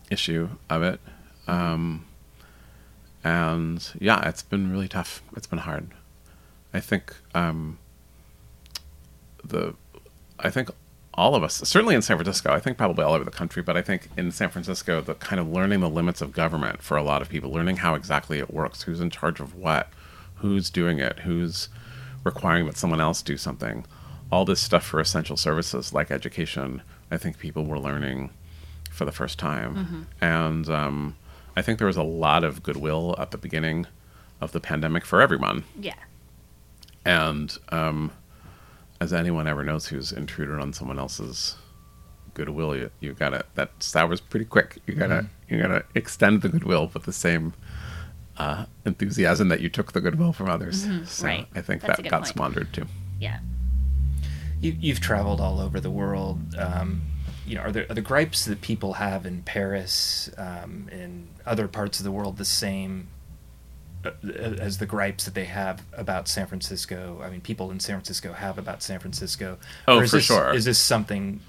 issue 0.10 0.50
of 0.70 0.82
it. 0.84 1.00
Um, 1.48 2.06
and 3.24 3.88
yeah 4.00 4.28
it's 4.28 4.44
been 4.44 4.72
really 4.72 4.88
tough. 4.88 5.22
It's 5.36 5.48
been 5.48 5.60
hard. 5.60 5.90
I 6.74 6.80
think 6.80 7.16
um, 7.34 7.78
the 9.44 9.76
I 10.40 10.50
think 10.50 10.70
all 11.18 11.34
of 11.34 11.44
us, 11.44 11.56
certainly 11.56 11.96
in 11.96 12.02
San 12.02 12.18
Francisco, 12.18 12.52
I 12.52 12.60
think 12.60 12.78
probably 12.78 13.04
all 13.04 13.14
over 13.14 13.24
the 13.24 13.32
country, 13.32 13.62
but 13.64 13.78
I 13.78 13.82
think 13.82 14.10
in 14.18 14.32
San 14.32 14.50
Francisco, 14.50 15.02
the 15.02 15.16
kind 15.16 15.40
of 15.40 15.48
learning 15.50 15.80
the 15.80 15.90
limits 15.90 16.22
of 16.22 16.34
government 16.34 16.82
for 16.82 16.98
a 16.98 17.04
lot 17.04 17.22
of 17.22 17.30
people, 17.30 17.52
learning 17.52 17.78
how 17.78 17.96
exactly 17.96 18.40
it 18.40 18.54
works, 18.54 18.84
who's 18.84 19.00
in 19.00 19.10
charge 19.10 19.40
of 19.40 19.56
what, 19.56 19.90
who's 20.36 20.70
doing 20.70 21.00
it, 21.00 21.20
who's 21.20 21.70
requiring 22.26 22.66
that 22.66 22.76
someone 22.76 23.00
else 23.00 23.22
do 23.22 23.38
something, 23.38 23.86
all 24.32 24.44
this 24.44 24.60
stuff 24.60 24.84
for 24.84 25.00
essential 25.00 25.38
services 25.38 25.94
like 25.94 26.12
education, 26.12 26.82
I 27.10 27.18
think 27.18 27.40
people 27.40 27.66
were 27.66 27.80
learning 27.80 28.32
for 28.92 29.06
the 29.06 29.12
first 29.12 29.40
time. 29.40 30.08
And 30.20 30.70
um, 30.70 31.16
I 31.56 31.62
think 31.62 31.78
there 31.78 31.88
was 31.88 31.98
a 31.98 32.04
lot 32.04 32.44
of 32.44 32.62
goodwill 32.62 33.16
at 33.18 33.32
the 33.32 33.38
beginning 33.38 33.88
of 34.42 34.52
the 34.52 34.60
pandemic 34.60 35.06
for 35.06 35.22
everyone. 35.22 35.64
Yeah. 35.80 35.94
And 37.06 37.56
um, 37.70 38.12
as 39.02 39.14
anyone 39.14 39.48
ever 39.48 39.64
knows 39.64 39.88
who's 39.88 40.12
intruded 40.12 40.60
on 40.60 40.74
someone 40.74 41.00
else's 41.00 41.56
goodwill, 42.34 42.76
you, 42.76 42.90
you 43.00 43.14
gotta 43.14 43.46
that 43.56 43.72
sours 43.80 44.22
pretty 44.22 44.46
quick. 44.46 44.78
You 44.86 44.94
gotta 44.96 45.28
you 45.50 45.62
gotta 45.62 45.84
extend 45.96 46.42
the 46.42 46.50
goodwill 46.50 46.90
with 46.94 47.04
the 47.04 47.14
same 47.14 47.54
uh, 48.38 48.66
enthusiasm 48.86 49.48
that 49.50 49.62
you 49.62 49.70
took 49.70 49.94
the 49.94 50.02
goodwill 50.02 50.34
from 50.34 50.50
others. 50.50 50.86
Mm-hmm. 50.86 51.26
Right. 51.26 51.48
I 51.56 51.62
think 51.62 51.82
That's 51.82 52.02
that 52.02 52.10
got 52.10 52.22
point. 52.22 52.28
squandered 52.28 52.74
too. 52.74 52.86
Yeah. 53.20 53.40
You, 54.62 54.76
you've 54.80 55.00
traveled 55.00 55.40
all 55.42 55.60
over 55.60 55.80
the 55.80 55.92
world. 55.92 56.56
Um, 56.58 57.02
you 57.46 57.56
know, 57.56 57.62
are 57.62 57.72
there 57.72 57.86
are 57.90 57.94
the 57.94 58.02
gripes 58.02 58.46
that 58.46 58.62
people 58.62 58.94
have 58.94 59.26
in 59.26 59.44
Paris, 59.44 60.30
um, 60.38 60.90
in 60.92 61.28
other 61.46 61.68
parts 61.68 62.00
of 62.00 62.04
the 62.04 62.12
world, 62.12 62.38
the 62.38 62.46
same 62.46 63.08
Uh, 64.06 64.12
as 64.60 64.78
the 64.78 64.86
gripes 64.86 65.26
that 65.26 65.34
they 65.34 65.46
have 65.46 65.82
about 65.94 66.28
San 66.28 66.48
Francisco. 66.48 67.22
I 67.24 67.30
mean, 67.30 67.42
people 67.42 67.72
in 67.72 67.80
San 67.80 67.96
Francisco 67.98 68.34
have 68.34 68.58
about 68.58 68.82
San 68.84 69.00
Francisco. 69.00 69.58
Oh, 69.88 70.00
is 70.00 70.10
for 70.12 70.18
this- 70.18 70.26
sure. 70.26 70.54
Is 70.54 70.66
this 70.66 70.80
something? 70.80 71.40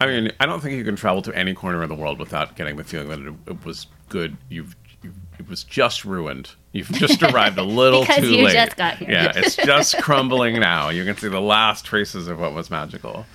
I 0.00 0.06
mean, 0.06 0.30
I 0.38 0.46
don't 0.46 0.60
think 0.60 0.76
you 0.76 0.84
can 0.84 0.94
travel 0.96 1.22
to 1.22 1.32
any 1.36 1.54
corner 1.54 1.82
of 1.82 1.88
the 1.88 1.94
world 1.96 2.18
without 2.20 2.54
getting 2.56 2.76
the 2.76 2.84
feeling 2.84 3.08
that 3.08 3.18
it, 3.20 3.34
it 3.52 3.64
was 3.64 3.88
good. 4.08 4.36
You've, 4.48 4.76
you 5.02 5.12
it 5.40 5.48
was 5.48 5.64
just 5.64 6.04
ruined. 6.04 6.50
You've 6.72 6.88
just 6.92 7.20
arrived 7.24 7.58
a 7.58 7.62
little 7.64 8.02
Because 8.02 8.18
too 8.18 8.34
you 8.34 8.44
late. 8.44 8.52
just 8.54 8.76
got 8.76 8.98
here. 8.98 9.10
Yeah, 9.10 9.32
it's 9.34 9.56
just 9.72 9.98
crumbling 10.00 10.60
now. 10.60 10.90
You 10.90 11.04
can 11.04 11.16
see 11.16 11.28
the 11.28 11.40
last 11.40 11.84
traces 11.84 12.28
of 12.28 12.38
what 12.38 12.54
was 12.54 12.70
magical. 12.70 13.26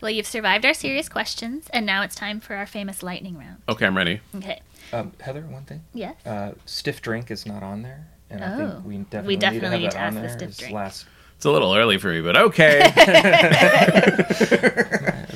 Well, 0.00 0.10
you've 0.10 0.26
survived 0.26 0.64
our 0.64 0.72
serious 0.74 1.08
questions, 1.08 1.68
and 1.74 1.84
now 1.86 2.02
it's 2.02 2.14
time 2.16 2.40
for 2.40 2.56
our 2.56 2.66
famous 2.66 3.02
lightning 3.02 3.38
round. 3.38 3.58
Okay, 3.68 3.86
I'm 3.86 3.96
ready. 3.96 4.20
Okay. 4.34 4.60
Um, 4.92 5.12
Heather, 5.20 5.42
one 5.42 5.64
thing. 5.64 5.82
Yes. 5.94 6.14
Uh, 6.26 6.52
stiff 6.66 7.00
drink 7.02 7.30
is 7.30 7.46
not 7.46 7.62
on 7.62 7.82
there, 7.82 8.08
and 8.28 8.42
I 8.44 8.52
Oh. 8.52 8.56
think 8.56 8.84
we 8.84 8.96
definitely, 8.98 9.28
We 9.28 9.36
definitely 9.36 9.68
need 9.78 9.82
need 9.84 9.90
to 9.92 9.96
to 9.96 9.98
have 9.98 10.16
ask 10.16 10.22
that 10.22 10.38
the 10.38 10.52
stiff 10.52 10.58
drink. 10.58 10.74
Last, 10.74 11.06
It's 11.36 11.44
a 11.44 11.50
little 11.50 11.74
early 11.74 11.96
for 11.98 12.08
me, 12.08 12.20
but 12.20 12.36
okay. 12.36 12.80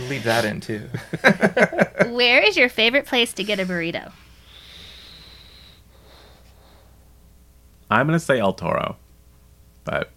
leave 0.09 0.25
that 0.25 0.45
in 0.45 0.61
too. 0.61 0.89
Where 2.15 2.43
is 2.43 2.57
your 2.57 2.69
favorite 2.69 3.07
place 3.07 3.33
to 3.35 3.45
get 3.45 3.59
a 3.61 3.65
burrito? 3.65 4.13
I'm 7.91 8.07
gonna 8.07 8.19
say 8.19 8.39
El 8.41 8.55
Toro, 8.55 8.97
but 9.85 10.11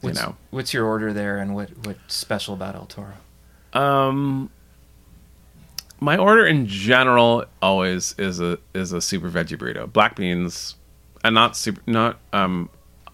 you 0.00 0.08
What's, 0.08 0.20
know, 0.22 0.36
what's 0.50 0.72
your 0.72 0.86
order 0.86 1.12
there, 1.12 1.38
and 1.38 1.54
what 1.54 1.70
what's 1.84 2.14
special 2.14 2.54
about 2.54 2.74
El 2.76 2.86
Toro? 2.86 3.12
um, 3.74 4.48
my 6.00 6.16
order 6.16 6.46
in 6.46 6.66
general 6.66 7.44
always 7.62 8.14
is 8.18 8.40
a 8.40 8.58
is 8.74 8.92
a 8.92 9.00
super 9.00 9.30
veggie 9.30 9.56
burrito, 9.58 9.92
black 9.92 10.16
beans, 10.16 10.76
and 11.24 11.34
not 11.34 11.56
super 11.56 11.80
not 11.86 12.18
um. 12.32 12.70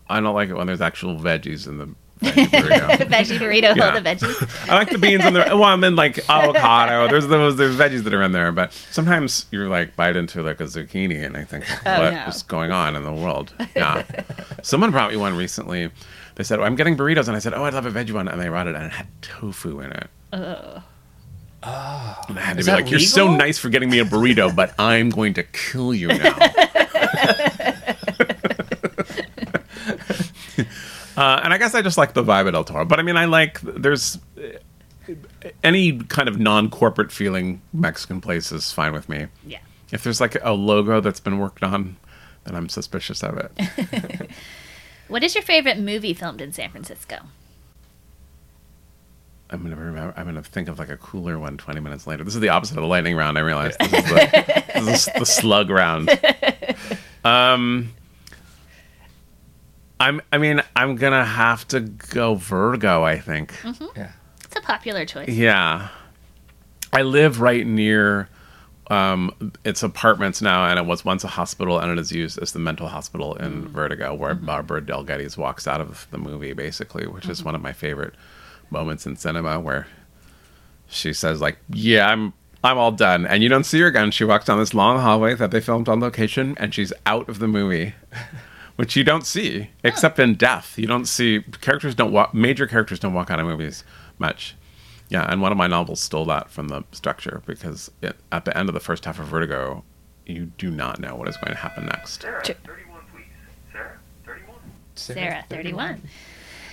I 0.06 0.20
don't 0.20 0.34
like 0.34 0.50
it 0.50 0.54
when 0.54 0.66
there's 0.66 0.82
actual 0.82 1.16
veggies 1.18 1.66
in 1.66 1.78
the 1.78 1.86
veggie 2.20 2.46
burrito. 2.50 2.98
The 2.98 3.06
veggie 3.06 3.38
burrito, 3.38 3.74
Yeah. 3.74 3.86
all 3.94 4.00
the 4.00 4.06
veggies. 4.06 4.68
I 4.70 4.74
like 4.74 4.90
the 4.90 4.98
beans 4.98 5.24
in 5.24 5.32
there. 5.32 5.46
Well, 5.56 5.64
I'm 5.64 5.82
in 5.82 5.96
like 5.96 6.18
avocado. 6.28 7.08
There's 7.08 7.26
those 7.26 7.56
there's 7.56 7.74
veggies 7.74 8.04
that 8.04 8.12
are 8.12 8.22
in 8.22 8.32
there, 8.32 8.52
but 8.52 8.72
sometimes 8.90 9.46
you're 9.50 9.68
like 9.68 9.96
bite 9.96 10.14
into 10.16 10.42
like 10.42 10.60
a 10.60 10.64
zucchini, 10.64 11.24
and 11.24 11.38
I 11.38 11.44
think 11.44 11.64
what 11.84 12.12
is 12.28 12.44
no. 12.44 12.48
going 12.48 12.70
on 12.70 12.96
in 12.96 13.02
the 13.02 13.12
world? 13.14 13.54
Yeah. 13.74 14.04
Someone 14.62 14.90
brought 14.90 15.10
me 15.10 15.16
one 15.16 15.34
recently. 15.36 15.90
They 16.36 16.44
said, 16.44 16.58
oh, 16.60 16.64
"I'm 16.64 16.74
getting 16.76 16.96
burritos," 16.98 17.28
and 17.28 17.36
I 17.36 17.38
said, 17.38 17.54
"Oh, 17.54 17.64
I'd 17.64 17.72
love 17.74 17.86
a 17.86 17.90
veggie 17.90 18.12
one," 18.12 18.28
and 18.28 18.38
they 18.40 18.48
brought 18.48 18.66
it, 18.66 18.74
and 18.74 18.84
it 18.86 18.92
had 18.92 19.06
tofu 19.22 19.80
in 19.80 19.92
it. 19.92 20.08
Oh. 20.34 20.82
And 21.64 22.38
I 22.38 22.42
had 22.42 22.52
to 22.52 22.56
be 22.58 22.62
that 22.64 22.74
like, 22.74 22.90
"You're 22.90 23.00
so 23.00 23.34
nice 23.34 23.58
for 23.58 23.68
getting 23.68 23.90
me 23.90 23.98
a 23.98 24.04
burrito, 24.04 24.54
but 24.54 24.74
I'm 24.78 25.10
going 25.10 25.34
to 25.34 25.42
kill 25.42 25.94
you 25.94 26.08
now." 26.08 26.38
Uh, 31.16 31.40
and 31.44 31.54
I 31.54 31.58
guess 31.58 31.76
I 31.76 31.80
just 31.82 31.96
like 31.96 32.12
the 32.12 32.24
vibe 32.24 32.48
at 32.48 32.56
El 32.56 32.64
Toro. 32.64 32.84
But 32.84 32.98
I 32.98 33.02
mean, 33.02 33.16
I 33.16 33.26
like 33.26 33.60
there's 33.60 34.18
uh, 34.36 35.12
any 35.62 35.98
kind 35.98 36.28
of 36.28 36.40
non-corporate 36.40 37.12
feeling 37.12 37.62
Mexican 37.72 38.20
place 38.20 38.50
is 38.50 38.72
fine 38.72 38.92
with 38.92 39.08
me. 39.08 39.28
Yeah. 39.46 39.60
If 39.92 40.02
there's 40.02 40.20
like 40.20 40.36
a 40.42 40.52
logo 40.52 41.00
that's 41.00 41.20
been 41.20 41.38
worked 41.38 41.62
on, 41.62 41.98
then 42.42 42.56
I'm 42.56 42.68
suspicious 42.68 43.22
of 43.22 43.38
it. 43.38 44.28
What 45.08 45.22
is 45.22 45.34
your 45.34 45.42
favorite 45.42 45.78
movie 45.78 46.14
filmed 46.14 46.40
in 46.40 46.52
San 46.52 46.70
Francisco? 46.70 47.18
I'm 49.54 49.62
gonna 49.62 49.76
remember. 49.76 50.12
I'm 50.16 50.26
gonna 50.26 50.42
think 50.42 50.68
of 50.68 50.78
like 50.78 50.90
a 50.90 50.96
cooler 50.96 51.38
one 51.38 51.56
20 51.56 51.80
minutes 51.80 52.06
later. 52.06 52.24
This 52.24 52.34
is 52.34 52.40
the 52.40 52.48
opposite 52.50 52.76
of 52.76 52.82
the 52.82 52.88
lightning 52.88 53.16
round. 53.16 53.38
I 53.38 53.42
realize 53.42 53.76
this 53.78 53.92
is 53.92 54.04
the, 54.04 54.64
this 54.74 55.08
is 55.08 55.14
the 55.18 55.26
slug 55.26 55.70
round. 55.70 56.10
Um, 57.24 57.94
I'm. 59.98 60.20
I 60.30 60.36
mean, 60.36 60.62
I'm 60.76 60.96
gonna 60.96 61.24
have 61.24 61.66
to 61.68 61.80
go 61.80 62.34
Vertigo. 62.34 63.02
I 63.02 63.18
think. 63.18 63.54
Yeah. 63.96 64.12
It's 64.44 64.56
a 64.56 64.60
popular 64.60 65.06
choice. 65.06 65.30
Yeah. 65.30 65.88
I 66.92 67.00
live 67.00 67.40
right 67.40 67.66
near 67.66 68.28
um, 68.90 69.52
it's 69.64 69.82
apartments 69.82 70.42
now, 70.42 70.66
and 70.66 70.78
it 70.78 70.84
was 70.84 71.04
once 71.04 71.24
a 71.24 71.28
hospital, 71.28 71.78
and 71.78 71.90
it 71.90 71.98
is 71.98 72.12
used 72.12 72.38
as 72.38 72.52
the 72.52 72.58
mental 72.58 72.88
hospital 72.88 73.34
in 73.36 73.66
Vertigo, 73.68 74.14
where 74.14 74.34
Barbara 74.34 74.82
Bel 74.82 75.02
Geddes 75.02 75.38
walks 75.38 75.66
out 75.66 75.80
of 75.80 76.06
the 76.10 76.18
movie, 76.18 76.52
basically, 76.52 77.06
which 77.06 77.28
is 77.28 77.42
one 77.42 77.54
of 77.54 77.62
my 77.62 77.72
favorite 77.72 78.14
moments 78.74 79.06
in 79.06 79.16
cinema, 79.16 79.58
where 79.58 79.86
she 80.86 81.12
says, 81.12 81.40
like, 81.40 81.58
"Yeah, 81.68 82.08
I'm." 82.10 82.34
I'm 82.66 82.78
all 82.78 82.92
done, 82.92 83.26
and 83.26 83.42
you 83.42 83.50
don't 83.50 83.64
see 83.64 83.78
her 83.80 83.88
again. 83.88 84.10
She 84.10 84.24
walks 84.24 84.46
down 84.46 84.58
this 84.58 84.72
long 84.72 84.98
hallway 84.98 85.34
that 85.34 85.50
they 85.50 85.60
filmed 85.60 85.86
on 85.86 86.00
location, 86.00 86.56
and 86.58 86.74
she's 86.74 86.94
out 87.04 87.28
of 87.28 87.38
the 87.38 87.46
movie, 87.46 87.94
which 88.76 88.96
you 88.96 89.04
don't 89.04 89.26
see 89.26 89.68
except 89.84 90.18
in 90.18 90.34
death. 90.34 90.78
You 90.78 90.86
don't 90.86 91.04
see 91.04 91.42
characters 91.60 91.94
don't 91.94 92.10
walk. 92.10 92.32
Major 92.32 92.66
characters 92.66 92.98
don't 92.98 93.12
walk 93.12 93.30
out 93.30 93.38
of 93.38 93.44
movies 93.44 93.84
much. 94.18 94.56
Yeah, 95.10 95.30
and 95.30 95.42
one 95.42 95.52
of 95.52 95.58
my 95.58 95.66
novels 95.66 96.00
stole 96.00 96.24
that 96.26 96.50
from 96.50 96.68
the 96.68 96.84
structure 96.92 97.42
because 97.44 97.90
it, 98.00 98.16
at 98.32 98.46
the 98.46 98.56
end 98.56 98.70
of 98.70 98.74
the 98.74 98.80
first 98.80 99.04
half 99.04 99.18
of 99.18 99.26
Vertigo, 99.26 99.84
you 100.24 100.46
do 100.56 100.70
not 100.70 100.98
know 100.98 101.14
what 101.16 101.28
is 101.28 101.36
going 101.36 101.52
to 101.52 101.58
happen 101.58 101.84
next. 101.84 102.22
Sarah, 102.22 102.42
31, 102.42 103.00
please. 103.12 103.24
Sarah, 103.72 103.98
31. 104.24 104.56
Sarah, 104.94 105.44
31. 105.50 106.02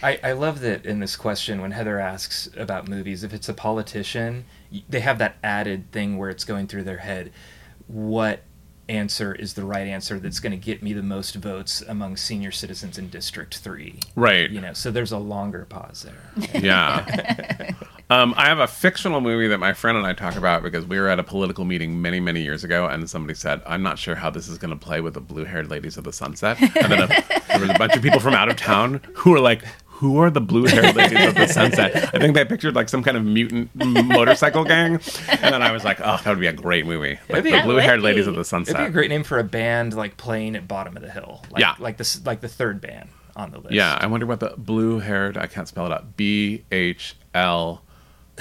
I, 0.03 0.19
I 0.23 0.31
love 0.33 0.61
that 0.61 0.85
in 0.85 0.99
this 0.99 1.15
question 1.15 1.61
when 1.61 1.71
Heather 1.71 1.99
asks 1.99 2.49
about 2.57 2.87
movies, 2.87 3.23
if 3.23 3.33
it's 3.33 3.49
a 3.49 3.53
politician, 3.53 4.45
they 4.89 5.01
have 5.01 5.19
that 5.19 5.35
added 5.43 5.91
thing 5.91 6.17
where 6.17 6.29
it's 6.29 6.43
going 6.43 6.67
through 6.67 6.83
their 6.83 6.99
head. 6.99 7.31
What 7.87 8.41
answer 8.89 9.33
is 9.33 9.53
the 9.53 9.63
right 9.63 9.87
answer 9.87 10.19
that's 10.19 10.39
going 10.39 10.51
to 10.51 10.57
get 10.57 10.83
me 10.83 10.93
the 10.93 11.03
most 11.03 11.35
votes 11.35 11.81
among 11.81 12.17
senior 12.17 12.51
citizens 12.51 12.97
in 12.97 13.09
District 13.09 13.57
Three? 13.57 13.99
Right. 14.15 14.49
You 14.49 14.61
know, 14.61 14.73
so 14.73 14.91
there's 14.91 15.11
a 15.11 15.17
longer 15.17 15.65
pause 15.65 16.03
there. 16.03 16.61
Yeah. 16.61 17.71
um, 18.09 18.33
I 18.37 18.47
have 18.47 18.59
a 18.59 18.67
fictional 18.67 19.21
movie 19.21 19.47
that 19.47 19.59
my 19.59 19.73
friend 19.73 19.97
and 19.97 20.05
I 20.05 20.13
talk 20.13 20.35
about 20.35 20.63
because 20.63 20.85
we 20.85 20.99
were 20.99 21.07
at 21.07 21.19
a 21.19 21.23
political 21.23 21.63
meeting 21.65 22.01
many, 22.01 22.19
many 22.19 22.41
years 22.41 22.63
ago, 22.63 22.87
and 22.87 23.09
somebody 23.09 23.33
said, 23.33 23.61
"I'm 23.65 23.83
not 23.83 23.97
sure 23.97 24.15
how 24.15 24.29
this 24.29 24.47
is 24.47 24.57
going 24.57 24.77
to 24.77 24.85
play 24.85 25.01
with 25.01 25.13
the 25.13 25.21
blue-haired 25.21 25.69
ladies 25.69 25.97
of 25.97 26.03
the 26.03 26.13
sunset." 26.13 26.59
And 26.61 26.91
then 26.91 27.03
a, 27.03 27.07
there 27.47 27.59
was 27.59 27.69
a 27.69 27.77
bunch 27.77 27.95
of 27.95 28.01
people 28.01 28.19
from 28.19 28.33
out 28.33 28.49
of 28.49 28.57
town 28.57 29.01
who 29.15 29.31
were 29.31 29.39
like. 29.39 29.63
Who 30.01 30.17
are 30.17 30.31
the 30.31 30.41
blue-haired 30.41 30.95
ladies 30.95 31.27
of 31.27 31.35
the 31.35 31.45
sunset? 31.47 31.95
I 32.15 32.17
think 32.17 32.33
they 32.33 32.43
pictured 32.43 32.73
like 32.75 32.89
some 32.89 33.03
kind 33.03 33.15
of 33.15 33.23
mutant 33.23 33.69
motorcycle 33.75 34.63
gang, 34.63 34.93
and 35.29 35.53
then 35.53 35.61
I 35.61 35.71
was 35.71 35.83
like, 35.83 35.99
"Oh, 36.01 36.19
that 36.23 36.25
would 36.27 36.39
be 36.39 36.47
a 36.47 36.53
great 36.53 36.87
movie!" 36.87 37.19
Like 37.29 37.43
the 37.43 37.61
blue-haired 37.63 38.01
ladies 38.01 38.25
of 38.25 38.33
the 38.35 38.43
sunset. 38.43 38.73
It'd 38.75 38.87
be 38.87 38.89
a 38.89 38.93
great 38.93 39.09
name 39.09 39.23
for 39.23 39.37
a 39.37 39.43
band 39.43 39.93
like 39.93 40.17
playing 40.17 40.55
at 40.55 40.67
bottom 40.67 40.97
of 40.97 41.03
the 41.03 41.11
hill. 41.11 41.43
Like, 41.51 41.61
Yeah. 41.61 41.75
like 41.77 41.97
this, 41.97 42.25
like 42.25 42.41
the 42.41 42.47
third 42.47 42.81
band 42.81 43.09
on 43.35 43.51
the 43.51 43.59
list. 43.59 43.73
Yeah, 43.73 43.95
I 44.01 44.07
wonder 44.07 44.25
what 44.25 44.39
the 44.39 44.55
blue 44.57 44.97
haired, 44.97 45.37
I 45.37 45.45
can't 45.45 45.67
spell 45.67 45.85
it 45.85 45.91
out. 45.91 46.17
B 46.17 46.63
H 46.71 47.15
L 47.35 47.83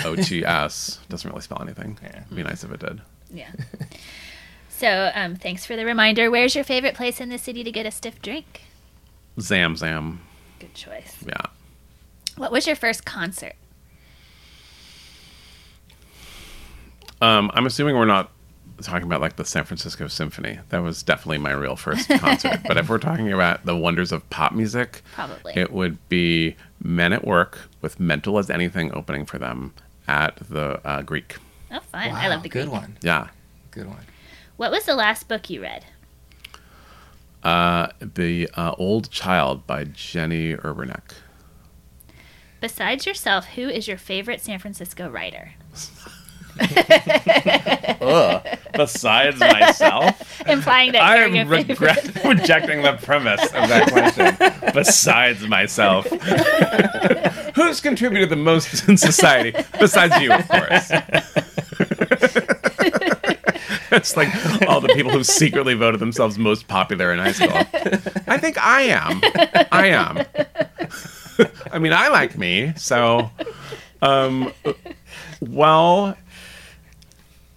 O 0.03 0.16
T 0.16 0.42
S. 0.42 0.99
Doesn't 1.11 1.29
really 1.29 1.42
spell 1.42 1.61
anything. 1.61 1.99
Yeah. 2.03 2.23
It'd 2.25 2.37
be 2.37 2.42
nice 2.42 2.64
if 2.64 2.73
it 2.73 2.81
did. 2.81 3.03
Yeah. 3.33 3.51
So, 4.70 5.12
um, 5.14 5.37
thanks 5.37 5.66
for 5.66 5.77
the 5.77 5.85
reminder. 5.85 6.31
Where's 6.31 6.55
your 6.55 6.64
favorite 6.64 6.94
place 6.94 7.20
in 7.20 7.29
the 7.29 7.37
city 7.37 7.62
to 7.64 7.70
get 7.70 7.85
a 7.85 7.90
stiff 7.90 8.23
drink? 8.23 8.62
Zam 9.38 9.77
Zam. 9.77 10.23
Good 10.61 10.75
choice. 10.75 11.16
Yeah. 11.27 11.40
What 12.37 12.53
was 12.53 12.66
your 12.66 12.77
first 12.77 13.05
concert? 13.05 13.55
Um, 17.20 17.51
I'm 17.55 17.66
assuming 17.66 17.96
we're 17.96 18.05
not 18.07 18.31
talking 18.83 19.07
about 19.07 19.20
like 19.20 19.37
the 19.37 19.44
San 19.44 19.64
Francisco 19.64 20.07
Symphony. 20.07 20.59
That 20.70 20.79
was 20.83 21.03
definitely 21.03 21.38
my 21.38 21.51
real 21.53 21.77
first 21.77 22.09
concert. 22.09 22.61
but 22.66 22.77
if 22.77 22.88
we're 22.88 22.99
talking 22.99 23.31
about 23.33 23.66
the 23.66 23.77
wonders 23.77 24.11
of 24.12 24.29
pop 24.31 24.53
music, 24.53 25.03
Probably. 25.14 25.53
it 25.55 25.73
would 25.73 25.99
be 26.09 26.57
Men 26.83 27.12
at 27.12 27.27
Work 27.27 27.59
with 27.83 28.01
Mental 28.01 28.38
as 28.38 28.49
Anything 28.49 28.92
opening 28.94 29.27
for 29.27 29.38
them 29.38 29.75
at 30.09 30.37
the 30.49 30.81
uh, 30.87 31.03
Greek. 31.03 31.37
Oh, 31.70 31.81
fun. 31.81 32.09
Wow, 32.11 32.16
I 32.16 32.29
love 32.29 32.42
the 32.42 32.49
Greek. 32.49 32.64
good 32.64 32.70
Greek. 32.70 32.81
one. 32.83 32.96
Yeah. 33.03 33.29
Good 33.70 33.87
one. 33.87 34.05
What 34.57 34.70
was 34.70 34.85
the 34.85 34.94
last 34.96 35.29
book 35.29 35.51
you 35.51 35.62
read? 35.62 35.85
Uh, 37.42 37.88
the 38.00 38.48
uh, 38.55 38.74
Old 38.76 39.11
Child 39.11 39.66
by 39.66 39.85
Jenny 39.85 40.55
Erpenbeck. 40.55 41.12
Besides 42.61 43.07
yourself, 43.07 43.46
who 43.55 43.68
is 43.68 43.88
your 43.88 43.96
favorite 43.96 44.42
San 44.42 44.59
Francisco 44.59 45.09
writer? 45.09 45.53
Besides 48.74 49.40
myself, 49.40 50.42
Implying 50.46 50.92
that 50.92 51.03
I 51.03 51.16
am 51.18 51.48
regret 51.48 52.24
rejecting 52.24 52.83
the 52.83 52.98
premise 53.03 53.42
of 53.42 53.68
that 53.68 53.90
question. 53.90 54.37
Besides 54.74 55.46
myself, 55.46 56.07
who's 57.55 57.81
contributed 57.81 58.29
the 58.29 58.37
most 58.37 58.88
in 58.88 58.96
society 58.96 59.55
besides 59.79 60.20
you, 60.20 60.33
of 60.33 60.46
course? 60.48 60.90
It's 63.92 64.16
like 64.16 64.29
all 64.68 64.81
the 64.81 64.88
people 64.88 65.11
who 65.11 65.24
secretly 65.24 65.74
voted 65.74 66.00
themselves 66.00 66.38
most 66.38 66.68
popular 66.68 67.12
in 67.12 67.18
high 67.18 67.33
school. 67.33 67.53
I 68.26 68.38
think 68.38 68.57
I 68.64 68.83
am. 68.83 69.20
I 69.72 69.87
am. 69.88 70.24
I 71.72 71.79
mean, 71.79 71.93
I 71.93 72.09
like 72.09 72.36
me, 72.36 72.72
so. 72.76 73.30
Um, 74.03 74.53
well, 75.41 76.16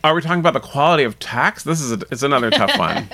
are 0.03 0.13
we 0.13 0.21
talking 0.21 0.39
about 0.39 0.53
the 0.53 0.59
quality 0.59 1.03
of 1.03 1.19
tax? 1.19 1.63
This 1.63 1.81
is 1.81 1.91
a, 1.93 1.99
it's 2.11 2.23
another 2.23 2.51
tough 2.51 2.77
one. 2.77 3.07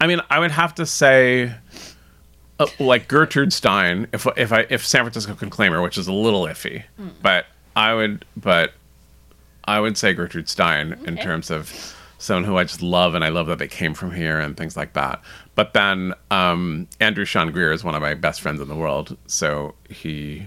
I 0.00 0.06
mean, 0.06 0.20
I 0.30 0.38
would 0.38 0.50
have 0.50 0.74
to 0.76 0.86
say, 0.86 1.54
uh, 2.58 2.66
like 2.78 3.08
Gertrude 3.08 3.52
Stein, 3.52 4.08
if 4.12 4.26
if 4.36 4.52
I 4.52 4.66
if 4.68 4.86
San 4.86 5.02
Francisco 5.02 5.34
can 5.34 5.48
claim 5.48 5.72
her, 5.72 5.80
which 5.80 5.96
is 5.96 6.08
a 6.08 6.12
little 6.12 6.42
iffy, 6.42 6.82
but 7.22 7.46
I 7.76 7.94
would, 7.94 8.24
but 8.36 8.72
I 9.72 9.80
would 9.80 9.96
say 9.96 10.12
Gertrude 10.12 10.50
Stein 10.50 10.98
in 11.06 11.16
terms 11.16 11.50
of 11.50 11.96
someone 12.18 12.44
who 12.44 12.58
I 12.58 12.64
just 12.64 12.82
love, 12.82 13.14
and 13.14 13.24
I 13.24 13.30
love 13.30 13.46
that 13.46 13.58
they 13.58 13.68
came 13.68 13.94
from 13.94 14.10
here 14.12 14.38
and 14.38 14.54
things 14.54 14.76
like 14.76 14.92
that. 14.92 15.22
But 15.54 15.72
then 15.72 16.12
um, 16.30 16.88
Andrew 17.00 17.24
Sean 17.24 17.50
Greer 17.52 17.72
is 17.72 17.82
one 17.82 17.94
of 17.94 18.02
my 18.02 18.12
best 18.12 18.42
friends 18.42 18.60
in 18.60 18.68
the 18.68 18.76
world, 18.76 19.16
so 19.26 19.74
he, 19.88 20.46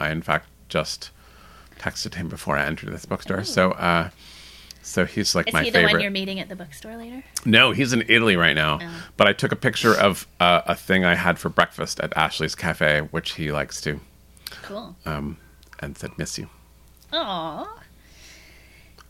I 0.00 0.10
in 0.10 0.22
fact 0.22 0.48
just 0.70 1.10
texted 1.78 2.14
him 2.14 2.28
before 2.30 2.56
I 2.56 2.64
entered 2.64 2.90
this 2.94 3.04
bookstore. 3.04 3.44
So, 3.44 3.72
uh, 3.72 4.08
so 4.80 5.04
he's 5.04 5.34
like 5.34 5.52
my 5.52 5.60
friend. 5.60 5.66
Is 5.66 5.74
he 5.74 5.80
the 5.86 5.92
one 5.92 6.00
you're 6.00 6.10
meeting 6.10 6.40
at 6.40 6.48
the 6.48 6.56
bookstore 6.56 6.96
later? 6.96 7.22
No, 7.44 7.72
he's 7.72 7.92
in 7.92 8.02
Italy 8.08 8.36
right 8.36 8.56
now. 8.56 8.78
Oh. 8.80 9.04
But 9.18 9.26
I 9.26 9.34
took 9.34 9.52
a 9.52 9.56
picture 9.56 9.94
of 9.94 10.26
uh, 10.40 10.62
a 10.64 10.74
thing 10.74 11.04
I 11.04 11.14
had 11.14 11.38
for 11.38 11.50
breakfast 11.50 12.00
at 12.00 12.16
Ashley's 12.16 12.54
Cafe, 12.54 13.00
which 13.10 13.32
he 13.32 13.52
likes 13.52 13.82
to, 13.82 14.00
Cool. 14.62 14.96
um, 15.04 15.36
and 15.78 15.98
said, 15.98 16.12
"Miss 16.16 16.38
you." 16.38 16.48
Aww. 17.12 17.68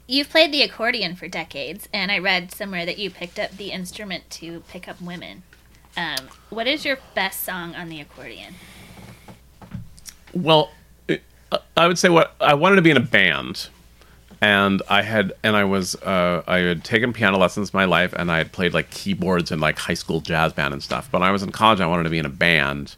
You've 0.07 0.28
played 0.28 0.53
the 0.53 0.62
accordion 0.62 1.14
for 1.14 1.28
decades, 1.28 1.88
and 1.92 2.11
I 2.11 2.18
read 2.18 2.53
somewhere 2.53 2.84
that 2.84 2.98
you 2.98 3.09
picked 3.09 3.38
up 3.38 3.53
the 3.53 3.70
instrument 3.70 4.28
to 4.30 4.61
pick 4.68 4.88
up 4.88 5.00
women. 5.00 5.44
Um, 5.96 6.28
what 6.50 6.66
is 6.66 6.84
your 6.84 6.98
best 7.14 7.44
song 7.44 7.74
on 7.74 7.88
the 7.88 8.00
accordion? 8.00 8.55
Well, 10.34 10.70
it, 11.07 11.22
I 11.76 11.86
would 11.86 11.98
say 11.98 12.09
what 12.09 12.34
I 12.40 12.55
wanted 12.55 12.76
to 12.76 12.82
be 12.82 12.90
in 12.90 12.96
a 12.96 13.00
band, 13.00 13.68
and 14.40 14.82
I 14.88 15.03
had 15.03 15.34
and 15.44 15.55
I 15.55 15.64
was 15.64 15.94
uh, 15.96 16.42
I 16.46 16.59
had 16.59 16.82
taken 16.82 17.12
piano 17.12 17.38
lessons 17.38 17.72
my 17.72 17.84
life, 17.84 18.12
and 18.12 18.30
I 18.30 18.38
had 18.38 18.53
played 18.53 18.74
like 18.74 18.90
keyboards 18.90 19.53
in 19.53 19.61
like 19.61 19.78
high 19.78 19.94
school 19.94 20.20
jazz 20.20 20.53
band 20.53 20.72
and 20.72 20.82
stuff. 20.82 21.09
But 21.12 21.20
when 21.20 21.28
I 21.28 21.32
was 21.32 21.42
in 21.42 21.53
college, 21.53 21.80
I 21.80 21.86
wanted 21.86 22.05
to 22.05 22.11
be 22.11 22.18
in 22.18 22.26
a 22.26 22.30
band, 22.30 22.96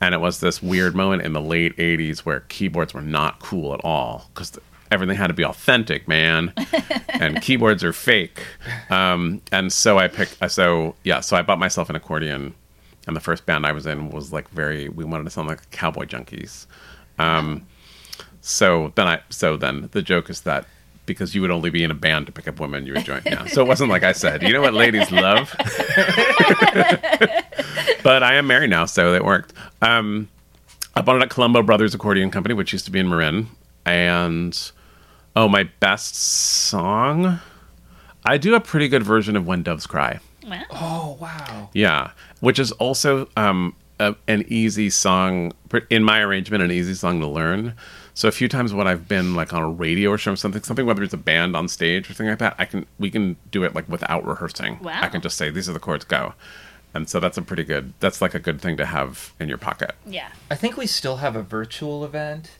and 0.00 0.14
it 0.14 0.18
was 0.18 0.40
this 0.40 0.62
weird 0.62 0.94
moment 0.94 1.22
in 1.22 1.32
the 1.32 1.40
late 1.40 1.76
'80s 1.78 2.20
where 2.20 2.40
keyboards 2.48 2.94
were 2.94 3.02
not 3.02 3.40
cool 3.40 3.74
at 3.74 3.80
all 3.82 4.30
because. 4.32 4.58
Everything 4.94 5.16
had 5.16 5.26
to 5.26 5.34
be 5.34 5.44
authentic, 5.44 6.06
man, 6.06 6.52
and 7.08 7.42
keyboards 7.42 7.82
are 7.82 7.92
fake. 7.92 8.40
Um, 8.90 9.42
and 9.50 9.72
so 9.72 9.98
I 9.98 10.06
picked. 10.06 10.38
So 10.50 10.94
yeah, 11.02 11.18
so 11.20 11.36
I 11.36 11.42
bought 11.42 11.58
myself 11.58 11.90
an 11.90 11.96
accordion, 11.96 12.54
and 13.08 13.16
the 13.16 13.20
first 13.20 13.44
band 13.44 13.66
I 13.66 13.72
was 13.72 13.86
in 13.86 14.10
was 14.10 14.32
like 14.32 14.48
very. 14.50 14.88
We 14.88 15.04
wanted 15.04 15.24
to 15.24 15.30
sound 15.30 15.48
like 15.48 15.68
cowboy 15.72 16.04
junkies. 16.04 16.66
Um, 17.18 17.66
so 18.40 18.92
then 18.94 19.08
I 19.08 19.20
so 19.30 19.56
then 19.56 19.88
the 19.92 20.00
joke 20.00 20.30
is 20.30 20.42
that 20.42 20.64
because 21.06 21.34
you 21.34 21.40
would 21.42 21.50
only 21.50 21.70
be 21.70 21.82
in 21.82 21.90
a 21.90 21.94
band 21.94 22.26
to 22.26 22.32
pick 22.32 22.46
up 22.48 22.60
women, 22.60 22.86
you 22.86 22.94
would 22.94 23.04
join. 23.04 23.22
Yeah. 23.24 23.46
So 23.46 23.62
it 23.62 23.68
wasn't 23.68 23.90
like 23.90 24.04
I 24.04 24.12
said, 24.12 24.42
you 24.42 24.52
know 24.52 24.62
what 24.62 24.74
ladies 24.74 25.10
love. 25.10 25.54
but 28.02 28.22
I 28.22 28.34
am 28.34 28.46
married 28.46 28.70
now, 28.70 28.84
so 28.86 29.12
it 29.12 29.24
worked. 29.24 29.52
Um, 29.82 30.28
I 30.94 31.02
bought 31.02 31.16
it 31.16 31.22
at 31.22 31.30
Colombo 31.30 31.62
Brothers 31.62 31.94
Accordion 31.94 32.30
Company, 32.30 32.54
which 32.54 32.72
used 32.72 32.84
to 32.84 32.90
be 32.90 33.00
in 33.00 33.08
Marin. 33.08 33.48
And 33.84 34.72
oh, 35.36 35.48
my 35.48 35.64
best 35.80 36.14
song. 36.14 37.40
I 38.24 38.38
do 38.38 38.54
a 38.54 38.60
pretty 38.60 38.88
good 38.88 39.02
version 39.02 39.36
of 39.36 39.46
When 39.46 39.62
Doves 39.62 39.86
Cry. 39.86 40.20
Wow. 40.46 40.62
Oh 40.70 41.18
wow. 41.20 41.70
Yeah, 41.72 42.10
which 42.40 42.58
is 42.58 42.72
also 42.72 43.28
um, 43.36 43.74
a, 43.98 44.14
an 44.28 44.44
easy 44.48 44.90
song 44.90 45.52
in 45.90 46.04
my 46.04 46.20
arrangement, 46.20 46.62
an 46.62 46.70
easy 46.70 46.94
song 46.94 47.20
to 47.20 47.26
learn. 47.26 47.74
So 48.14 48.28
a 48.28 48.32
few 48.32 48.48
times 48.48 48.72
when 48.72 48.86
I've 48.86 49.08
been 49.08 49.34
like 49.34 49.52
on 49.52 49.62
a 49.62 49.68
radio 49.68 50.16
show 50.16 50.32
or 50.32 50.36
something, 50.36 50.62
something 50.62 50.86
whether 50.86 51.02
it's 51.02 51.14
a 51.14 51.18
band 51.18 51.56
on 51.56 51.66
stage 51.68 52.08
or 52.08 52.14
something 52.14 52.28
like 52.28 52.38
that, 52.38 52.54
I 52.58 52.64
can 52.64 52.86
we 52.98 53.10
can 53.10 53.36
do 53.50 53.64
it 53.64 53.74
like 53.74 53.88
without 53.88 54.24
rehearsing. 54.26 54.78
Wow. 54.82 55.00
I 55.02 55.08
can 55.08 55.20
just 55.20 55.36
say 55.36 55.50
these 55.50 55.68
are 55.68 55.72
the 55.72 55.80
chords, 55.80 56.04
go, 56.04 56.34
and 56.92 57.08
so 57.08 57.20
that's 57.20 57.38
a 57.38 57.42
pretty 57.42 57.64
good. 57.64 57.92
That's 58.00 58.22
like 58.22 58.34
a 58.34 58.38
good 58.38 58.60
thing 58.60 58.76
to 58.76 58.86
have 58.86 59.32
in 59.40 59.48
your 59.48 59.58
pocket. 59.58 59.94
Yeah. 60.06 60.28
I 60.50 60.54
think 60.54 60.76
we 60.76 60.86
still 60.86 61.16
have 61.16 61.36
a 61.36 61.42
virtual 61.42 62.04
event 62.04 62.58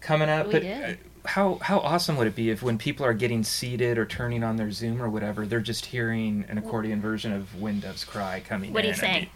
coming 0.00 0.28
up. 0.28 0.46
We 0.46 0.52
but 0.52 0.62
did. 0.62 0.98
How 1.24 1.58
how 1.62 1.78
awesome 1.80 2.16
would 2.16 2.26
it 2.26 2.34
be 2.34 2.50
if 2.50 2.62
when 2.62 2.78
people 2.78 3.04
are 3.06 3.14
getting 3.14 3.44
seated 3.44 3.98
or 3.98 4.06
turning 4.06 4.42
on 4.44 4.56
their 4.56 4.70
Zoom 4.70 5.02
or 5.02 5.08
whatever, 5.08 5.46
they're 5.46 5.60
just 5.60 5.86
hearing 5.86 6.44
an 6.48 6.58
accordion 6.58 7.00
version 7.00 7.32
of 7.32 7.54
"When 7.54 7.80
Doves 7.80 8.04
Cry" 8.04 8.40
coming 8.46 8.74
in? 8.74 8.74
What 8.74 8.82
do 8.82 8.88
in? 8.88 8.94
you 8.94 8.94
I 8.94 8.96
say? 8.96 9.12
mean, 9.12 9.30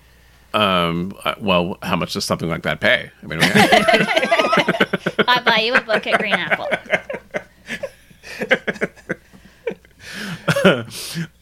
Um, 0.54 1.14
uh, 1.24 1.34
well, 1.40 1.78
how 1.82 1.96
much 1.96 2.12
does 2.14 2.24
something 2.24 2.48
like 2.48 2.62
that 2.62 2.80
pay? 2.80 3.10
I 3.22 3.26
mean, 3.26 3.40
I'll 5.26 5.44
buy 5.44 5.60
you 5.60 5.74
a 5.74 5.80
book 5.80 6.06
at 6.06 6.18
Green 6.18 6.38
Apple. 6.38 6.68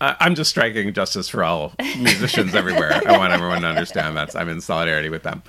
I'm 0.01 0.35
just 0.35 0.51
striking 0.51 0.93
justice 0.93 1.29
for 1.29 1.45
all 1.45 1.75
musicians 1.99 2.55
everywhere. 2.55 3.01
I 3.07 3.17
want 3.17 3.33
everyone 3.33 3.63
to 3.63 3.69
understand 3.69 4.17
that 4.17 4.35
I'm 4.37 4.49
in 4.49 4.61
solidarity 4.61 5.09
with 5.09 5.23
them. 5.23 5.43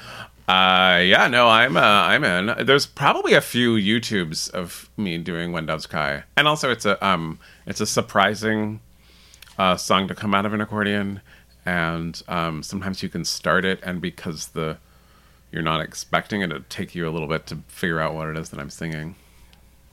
Uh, 0.48 1.00
yeah, 1.04 1.28
no, 1.28 1.48
I'm 1.48 1.78
uh, 1.78 1.80
I'm 1.80 2.24
in. 2.24 2.66
There's 2.66 2.86
probably 2.86 3.34
a 3.34 3.42
few 3.42 3.76
YouTubes 3.76 4.50
of 4.52 4.90
me 4.98 5.18
doing 5.18 5.52
When 5.52 5.66
Doves 5.66 5.86
Cry, 5.86 6.24
and 6.36 6.48
also 6.48 6.72
it's 6.72 6.86
a 6.86 7.04
um 7.06 7.40
it's 7.66 7.80
a 7.80 7.86
surprising 7.86 8.82
uh, 9.58 9.78
song 9.78 10.08
to 10.08 10.16
come 10.16 10.34
out 10.34 10.46
of 10.46 10.54
an 10.54 10.62
accordion, 10.62 11.22
and 11.66 12.22
um, 12.28 12.64
sometimes 12.64 13.04
you 13.04 13.10
can 13.10 13.24
start 13.24 13.66
it, 13.66 13.80
and 13.84 14.02
because 14.02 14.50
the 14.50 14.78
you're 15.52 15.62
not 15.62 15.82
expecting 15.82 16.42
it, 16.42 16.52
it'll 16.52 16.64
take 16.70 16.96
you 16.96 17.08
a 17.08 17.12
little 17.12 17.28
bit 17.28 17.46
to 17.48 17.58
figure 17.68 18.00
out 18.00 18.14
what 18.14 18.28
it 18.28 18.38
is 18.38 18.50
that 18.50 18.60
I'm 18.60 18.70
singing. 18.70 19.16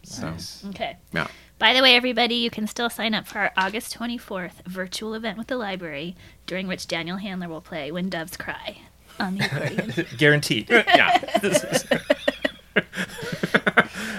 So 0.03 0.31
nice. 0.31 0.65
Okay. 0.67 0.97
yeah. 1.13 1.27
By 1.59 1.75
the 1.75 1.83
way, 1.83 1.97
everybody, 1.97 2.37
you 2.37 2.51
can 2.51 2.69
still 2.69 2.89
sign 2.89 3.15
up 3.15 3.27
for 3.27 3.41
our 3.41 3.53
August 3.57 3.99
24th 3.99 4.65
virtual 4.65 5.15
event 5.15 5.37
with 5.37 5.49
the 5.49 5.57
library, 5.57 6.15
during 6.47 6.69
which 6.69 6.87
Daniel 6.87 7.17
Handler 7.17 7.49
will 7.49 7.61
play 7.61 7.91
When 7.91 8.09
Doves 8.09 8.37
Cry 8.37 8.79
on 9.19 9.37
the 9.37 9.45
accordion. 9.45 10.07
Guaranteed. 10.17 10.71
Yeah. 10.71 11.19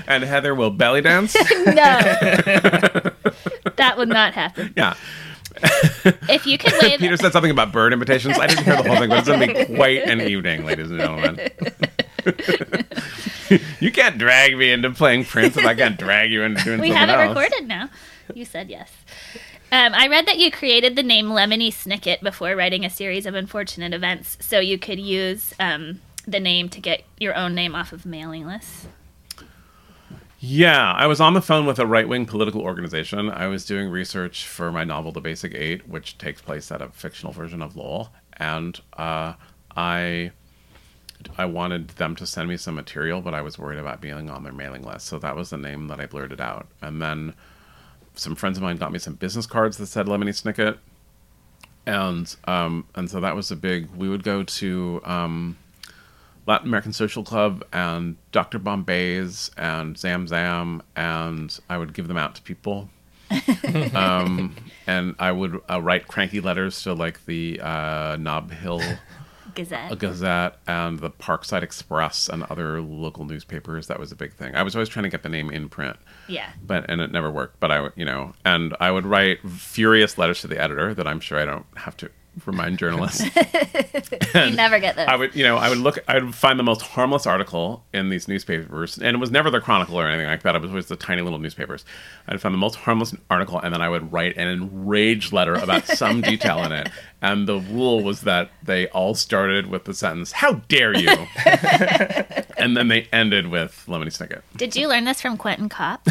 and 0.08 0.24
Heather 0.24 0.56
will 0.56 0.72
belly 0.72 1.02
dance. 1.02 1.36
no! 1.36 1.74
that 3.76 3.94
would 3.98 4.10
not 4.10 4.34
happen. 4.34 4.74
Yeah. 4.76 4.96
If 6.30 6.46
you 6.46 6.58
could 6.58 6.74
wave. 6.82 7.00
Peter 7.00 7.18
said 7.18 7.34
something 7.34 7.52
about 7.52 7.72
bird 7.72 7.94
invitations. 7.94 8.38
I 8.40 8.48
didn't 8.48 8.66
hear 8.66 8.82
the 8.82 8.88
whole 8.88 8.98
thing, 8.98 9.10
but 9.10 9.20
it's 9.20 9.28
going 9.28 9.50
to 9.50 9.66
be 9.66 9.76
quite 9.76 10.04
an 10.04 10.22
evening, 10.22 10.66
ladies 10.66 10.90
and 10.90 11.00
gentlemen. 11.00 11.40
you 13.80 13.92
can't 13.92 14.18
drag 14.18 14.58
me 14.58 14.72
into 14.72 14.92
playing 14.92 15.26
Prince 15.26 15.58
if 15.58 15.66
I 15.66 15.76
can't 15.76 15.98
drag 15.98 16.32
you 16.32 16.44
into 16.44 16.64
doing 16.64 16.80
we 16.80 16.90
something 16.90 16.98
have 16.98 17.10
it 17.10 17.14
else. 17.24 17.36
recorded 17.36 17.68
now. 17.68 17.90
You 18.34 18.46
said 18.46 18.70
yes. 18.70 18.92
Um, 19.72 19.94
I 19.94 20.08
read 20.08 20.26
that 20.26 20.40
you 20.40 20.50
created 20.50 20.96
the 20.96 21.04
name 21.04 21.28
Lemony 21.28 21.68
Snicket 21.68 22.22
before 22.22 22.56
writing 22.56 22.84
a 22.84 22.90
series 22.90 23.28
of 23.28 23.36
unfortunate 23.36 23.94
events, 23.94 24.36
so 24.42 24.60
you 24.60 24.80
could 24.80 25.00
use 25.00 25.54
um, 25.60 26.02
the 26.26 26.40
name 26.40 26.70
to 26.70 26.82
get 26.82 27.04
your 27.20 27.36
own 27.36 27.54
name 27.54 27.76
off 27.76 27.94
of 27.94 28.04
mailing 28.04 28.48
lists. 28.48 28.88
Yeah, 30.40 30.94
I 30.94 31.06
was 31.06 31.22
on 31.22 31.34
the 31.36 31.42
phone 31.42 31.68
with 31.68 31.78
a 31.78 31.86
right 31.86 32.08
wing 32.08 32.26
political 32.26 32.62
organization. 32.62 33.30
I 33.30 33.48
was 33.48 33.64
doing 33.64 33.90
research 33.90 34.48
for 34.48 34.72
my 34.72 34.84
novel, 34.84 35.12
The 35.12 35.22
Basic 35.22 35.54
Eight, 35.54 35.88
which 35.88 36.18
takes 36.18 36.42
place 36.42 36.72
at 36.72 36.82
a 36.82 36.90
fictional 36.90 37.34
version 37.34 37.62
of 37.62 37.76
Lowell, 37.76 38.10
and 38.38 38.80
uh, 38.94 39.34
I 39.76 40.32
I 41.38 41.46
wanted 41.46 41.90
them 41.90 42.16
to 42.16 42.26
send 42.26 42.50
me 42.50 42.58
some 42.58 42.74
material, 42.74 43.22
but 43.22 43.36
I 43.36 43.42
was 43.42 43.60
worried 43.60 43.80
about 43.80 44.02
being 44.02 44.32
on 44.32 44.44
their 44.44 44.54
mailing 44.54 44.82
list, 44.82 45.06
so 45.06 45.20
that 45.20 45.36
was 45.36 45.52
the 45.52 45.58
name 45.58 45.90
that 45.90 46.00
I 46.00 46.08
blurted 46.08 46.42
out. 46.42 46.68
And 46.82 47.02
then 47.02 47.34
some 48.20 48.36
friends 48.36 48.58
of 48.58 48.64
mine 48.64 48.78
got 48.78 48.92
me 48.92 49.00
some 49.00 49.16
business 49.16 49.46
cards 49.46 49.78
that 49.78 49.88
said 49.88 50.06
Lemony 50.06 50.30
Snicket, 50.30 50.78
and 51.86 52.36
um, 52.46 52.86
and 52.96 53.10
so 53.10 53.20
that 53.20 53.36
was 53.36 53.52
a 53.52 53.56
big. 53.56 53.90
We 53.96 54.10
would 54.10 54.24
go 54.24 54.44
to. 54.44 55.02
Um, 55.04 55.58
Latin 56.50 56.68
American 56.68 56.94
Social 56.94 57.24
Club 57.24 57.64
and 57.72 58.16
Dr. 58.32 58.58
Bombay's 58.58 59.52
and 59.56 59.96
Zam 59.96 60.28
Zam, 60.28 60.82
and 60.96 61.56
I 61.70 61.78
would 61.78 61.94
give 61.94 62.08
them 62.08 62.18
out 62.18 62.34
to 62.36 62.42
people. 62.42 62.90
um, 63.94 64.56
and 64.88 65.14
I 65.20 65.32
would 65.32 65.62
uh, 65.70 65.80
write 65.80 66.08
cranky 66.08 66.42
letters 66.42 66.82
to 66.84 66.94
like 66.94 67.24
the 67.28 67.60
uh, 67.62 68.18
Nob 68.20 68.52
Hill 68.52 68.82
Gazette. 69.56 69.92
A 69.92 69.96
Gazette 69.96 70.58
and 70.68 71.00
the 71.00 71.10
Parkside 71.10 71.64
Express 71.64 72.28
and 72.30 72.44
other 72.44 72.82
local 72.82 73.26
newspapers. 73.26 73.88
That 73.88 74.00
was 74.00 74.12
a 74.12 74.16
big 74.16 74.34
thing. 74.34 74.56
I 74.56 74.64
was 74.64 74.76
always 74.76 74.90
trying 74.90 75.04
to 75.04 75.10
get 75.10 75.24
the 75.24 75.30
name 75.30 75.50
in 75.50 75.70
print 75.70 75.98
Yeah. 76.28 76.50
but 76.66 76.86
and 76.90 77.02
it 77.02 77.12
never 77.12 77.30
worked. 77.32 77.60
But 77.60 77.72
I, 77.72 77.90
you 77.96 78.06
know, 78.06 78.34
and 78.46 78.76
I 78.80 78.92
would 78.92 79.06
write 79.06 79.40
furious 79.50 80.18
letters 80.18 80.42
to 80.42 80.48
the 80.48 80.60
editor 80.62 80.94
that 80.94 81.08
I'm 81.08 81.20
sure 81.20 81.40
I 81.40 81.46
don't 81.46 81.66
have 81.78 81.96
to 81.98 82.10
remind 82.46 82.78
journalists. 82.78 83.24
You 84.36 84.52
never 84.52 84.80
get 84.80 84.96
those. 84.96 85.08
I 85.08 85.16
would, 85.16 85.36
you 85.36 85.44
know, 85.44 85.58
I 85.58 85.70
would 85.70 85.80
look, 85.80 85.98
I 86.08 86.20
would 86.20 86.36
find 86.36 86.60
the 86.60 86.64
most 86.64 86.82
harmless 86.82 87.26
article 87.26 87.84
in 87.94 88.10
these 88.10 88.28
newspapers, 88.28 88.98
and 88.98 89.16
it 89.16 89.20
was 89.20 89.32
never 89.32 89.50
the 89.50 89.60
Chronicle 89.60 90.00
or 90.00 90.08
anything 90.08 90.28
like 90.28 90.44
that. 90.44 90.56
It 90.56 90.62
was 90.62 90.70
always 90.70 90.86
the 90.86 90.96
tiny 90.96 91.24
little 91.24 91.40
newspapers. 91.40 91.84
I'd 92.28 92.40
find 92.40 92.54
the 92.54 92.60
most 92.60 92.76
harmless 92.76 93.16
article, 93.30 93.60
and 93.60 93.74
then 93.74 93.82
I 93.82 93.90
would 93.90 94.12
write 94.14 94.38
an 94.38 94.48
enraged 94.48 95.34
letter 95.34 95.56
about 95.56 95.86
some 95.88 96.22
detail 96.32 96.64
in 96.64 96.72
it. 96.72 96.90
And 97.22 97.48
the 97.48 97.60
rule 97.60 98.04
was 98.04 98.22
that 98.22 98.52
they 98.62 98.88
all 98.90 99.16
started 99.16 99.68
with 99.68 99.86
the 99.86 99.94
sentence, 99.96 100.32
"How 100.32 100.54
dare 100.70 100.96
you," 100.96 101.10
and 102.58 102.78
then 102.78 102.88
they 102.88 103.08
ended 103.12 103.48
with 103.48 103.84
"Lemony 103.88 104.12
Snicket." 104.16 104.42
Did 104.56 104.76
you 104.76 104.88
learn 104.88 105.06
this 105.06 105.22
from 105.22 105.38
Quentin 105.38 105.70
Kopp? 105.70 106.08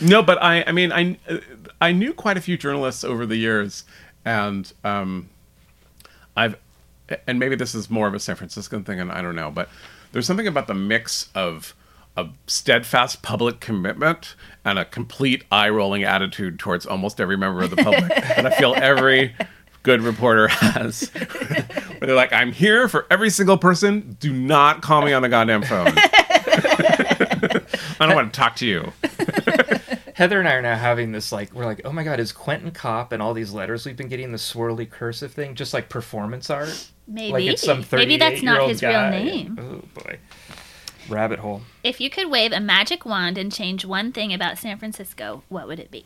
No, 0.00 0.22
but 0.22 0.42
I, 0.42 0.64
I 0.66 0.72
mean, 0.72 0.90
I, 0.92 1.16
uh, 1.28 1.38
I 1.80 1.92
knew 1.92 2.12
quite 2.12 2.36
a 2.36 2.40
few 2.40 2.56
journalists 2.56 3.04
over 3.04 3.24
the 3.24 3.36
years, 3.36 3.84
and 4.24 4.72
um, 4.84 5.28
I've 6.36 6.56
and 7.26 7.38
maybe 7.38 7.56
this 7.56 7.74
is 7.74 7.90
more 7.90 8.06
of 8.06 8.14
a 8.14 8.20
San 8.20 8.36
Franciscan 8.36 8.84
thing, 8.84 9.00
and 9.00 9.12
I 9.12 9.22
don't 9.22 9.36
know, 9.36 9.50
but 9.50 9.68
there's 10.12 10.26
something 10.26 10.46
about 10.46 10.66
the 10.66 10.74
mix 10.74 11.28
of 11.34 11.74
a 12.16 12.28
steadfast 12.46 13.22
public 13.22 13.60
commitment 13.60 14.34
and 14.64 14.78
a 14.78 14.84
complete 14.84 15.44
eye 15.50 15.68
rolling 15.68 16.04
attitude 16.04 16.58
towards 16.58 16.84
almost 16.84 17.20
every 17.20 17.36
member 17.36 17.62
of 17.62 17.70
the 17.70 17.76
public 17.76 18.08
that 18.08 18.46
I 18.46 18.50
feel 18.50 18.74
every 18.76 19.34
good 19.82 20.02
reporter 20.02 20.48
has. 20.48 21.08
Where 21.08 22.00
they're 22.00 22.14
like, 22.14 22.32
I'm 22.32 22.52
here 22.52 22.88
for 22.88 23.06
every 23.10 23.30
single 23.30 23.58
person. 23.58 24.16
Do 24.20 24.32
not 24.32 24.82
call 24.82 25.02
me 25.02 25.12
on 25.12 25.22
the 25.22 25.28
goddamn 25.28 25.62
phone. 25.62 25.92
I 25.96 28.06
don't 28.06 28.14
want 28.14 28.32
to 28.32 28.38
talk 28.38 28.56
to 28.56 28.66
you. 28.66 28.92
Heather 30.22 30.38
and 30.38 30.48
I 30.48 30.52
are 30.52 30.62
now 30.62 30.76
having 30.76 31.10
this 31.10 31.32
like 31.32 31.52
we're 31.52 31.64
like, 31.64 31.80
oh 31.84 31.90
my 31.90 32.04
god, 32.04 32.20
is 32.20 32.30
Quentin 32.30 32.70
Kopp 32.70 33.10
and 33.10 33.20
all 33.20 33.34
these 33.34 33.52
letters 33.52 33.84
we've 33.84 33.96
been 33.96 34.06
getting 34.06 34.30
the 34.30 34.38
swirly 34.38 34.88
cursive 34.88 35.32
thing 35.32 35.56
just 35.56 35.74
like 35.74 35.88
performance 35.88 36.48
art? 36.48 36.90
Maybe. 37.08 37.32
Like 37.32 37.44
it's 37.46 37.60
some 37.60 37.84
Maybe 37.90 38.18
that's 38.18 38.40
not 38.40 38.60
38-year-old 38.60 38.70
his 38.70 38.82
real 38.84 39.10
name. 39.10 39.58
Oh 39.60 40.00
boy, 40.00 40.20
rabbit 41.08 41.40
hole. 41.40 41.62
If 41.82 42.00
you 42.00 42.08
could 42.08 42.30
wave 42.30 42.52
a 42.52 42.60
magic 42.60 43.04
wand 43.04 43.36
and 43.36 43.50
change 43.50 43.84
one 43.84 44.12
thing 44.12 44.32
about 44.32 44.58
San 44.58 44.78
Francisco, 44.78 45.42
what 45.48 45.66
would 45.66 45.80
it 45.80 45.90
be? 45.90 46.04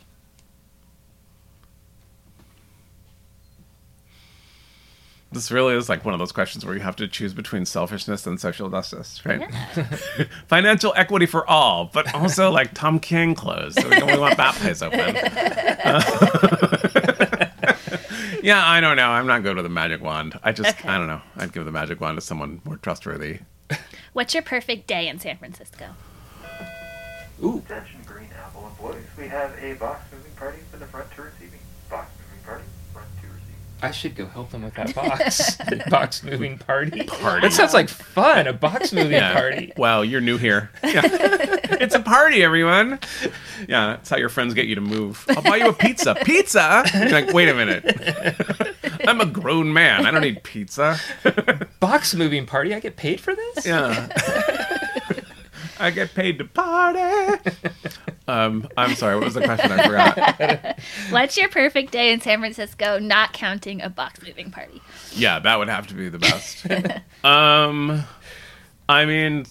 This 5.37 5.51
really 5.51 5.74
is 5.74 5.91
like 5.91 6.03
one 6.03 6.14
of 6.14 6.18
those 6.18 6.32
questions 6.32 6.64
where 6.64 6.74
you 6.74 6.80
have 6.80 6.97
to 6.97 7.07
choose 7.07 7.34
between 7.34 7.66
selfishness 7.66 8.26
and 8.26 8.41
social 8.41 8.70
justice, 8.70 9.20
right? 9.26 9.41
Yeah. 9.41 9.84
Financial 10.49 10.95
equity 10.97 11.26
for 11.26 11.47
all, 11.47 11.91
but 11.93 12.14
also 12.14 12.51
like 12.51 12.72
Tom 12.72 12.99
King 12.99 13.34
clothes. 13.34 13.74
So 13.74 13.87
we 13.87 14.01
only 14.01 14.18
want 14.18 14.39
that 14.39 14.55
place 14.55 14.80
open. 14.80 14.99
yeah, 18.43 18.66
I 18.66 18.80
don't 18.80 18.97
know. 18.97 19.11
I'm 19.11 19.26
not 19.26 19.43
good 19.43 19.57
with 19.57 19.66
a 19.66 19.70
magic 19.70 20.03
wand. 20.03 20.39
I 20.43 20.53
just, 20.53 20.70
Okay. 20.78 20.89
I 20.89 20.97
don't 20.97 21.07
know. 21.07 21.20
I'd 21.37 21.53
give 21.53 21.66
the 21.66 21.70
magic 21.70 22.01
wand 22.01 22.16
to 22.16 22.22
someone 22.22 22.62
more 22.64 22.78
trustworthy. 22.78 23.41
What's 24.14 24.32
your 24.32 24.43
perfect 24.43 24.87
day 24.87 25.07
in 25.09 25.20
San 25.20 25.37
Francisco? 25.37 25.89
Ooh, 27.43 27.59
Attention, 27.59 28.01
Green 28.07 28.30
Apple 28.43 28.66
employees. 28.66 29.05
We 29.18 29.28
have 29.28 29.55
a 29.62 29.74
box 29.74 30.01
moving 30.11 30.32
party 30.32 30.61
for 30.70 30.78
the 30.78 30.87
front 30.87 31.11
to 31.16 31.22
receiving. 31.22 31.61
Box 31.91 32.09
moving 32.18 32.43
party, 32.45 32.64
front 32.95 33.09
to 33.20 33.26
receiving. 33.26 33.55
I 33.83 33.91
should 33.91 34.16
go 34.16 34.27
help 34.27 34.51
them 34.51 34.62
with 34.62 34.74
that 34.74 34.95
box. 34.95 35.57
box 35.91 36.22
moving 36.22 36.59
party. 36.59 37.05
Party. 37.05 37.43
That 37.47 37.53
sounds 37.53 37.74
like 37.74 37.89
fun. 37.89 38.47
A 38.47 38.53
box 38.53 38.93
moving 38.93 39.12
Yeah. 39.12 39.35
party. 39.35 39.72
Well, 39.77 40.05
you're 40.05 40.20
new 40.20 40.39
here. 40.39 40.70
Yeah. 40.83 41.03
it's 41.05 41.95
a 41.95 42.01
party, 42.01 42.43
everyone. 42.43 42.99
Yeah, 43.68 43.89
that's 43.89 44.09
how 44.11 44.16
your 44.16 44.29
friends 44.31 44.55
get 44.55 44.66
you 44.66 44.74
to 44.77 44.81
move. 44.81 45.24
I'll 45.29 45.43
buy 45.43 45.57
you 45.57 45.68
a 45.68 45.72
pizza. 45.72 46.14
Pizza? 46.24 46.85
You're 46.95 47.11
like, 47.11 47.33
wait 47.33 47.49
a 47.49 47.55
minute. 47.55 47.85
I'm 49.07 49.20
a 49.20 49.27
grown 49.27 49.72
man. 49.72 50.07
I 50.07 50.11
don't 50.11 50.22
need 50.22 50.43
pizza. 50.43 50.99
Box 51.81 52.14
moving 52.14 52.47
party. 52.47 52.74
I 52.74 52.81
get 52.81 52.97
paid 52.97 53.20
for 53.20 53.35
this. 53.35 53.66
Yeah. 53.66 54.09
I 55.79 55.91
get 55.91 56.14
paid 56.14 56.39
to 56.39 56.45
party. 56.45 57.51
Um, 58.29 58.68
I'm 58.77 58.95
sorry. 58.97 59.14
What 59.14 59.24
was 59.24 59.35
the 59.35 59.43
question? 59.43 59.70
I 59.70 59.87
forgot. 59.87 60.79
What's 61.11 61.37
your 61.37 61.49
perfect 61.49 61.93
day 61.93 62.12
in 62.12 62.20
San 62.20 62.41
Francisco, 62.41 62.99
not 62.99 63.33
counting 63.33 63.81
a 63.81 63.89
box 63.89 64.20
moving 64.20 64.51
party? 64.51 64.83
Yeah, 65.12 65.39
that 65.39 65.57
would 65.57 65.68
have 65.68 65.87
to 65.89 65.95
be 65.95 66.09
the 66.09 66.18
best. 66.18 66.66
um, 67.24 68.03
I 68.89 69.05
mean, 69.05 69.47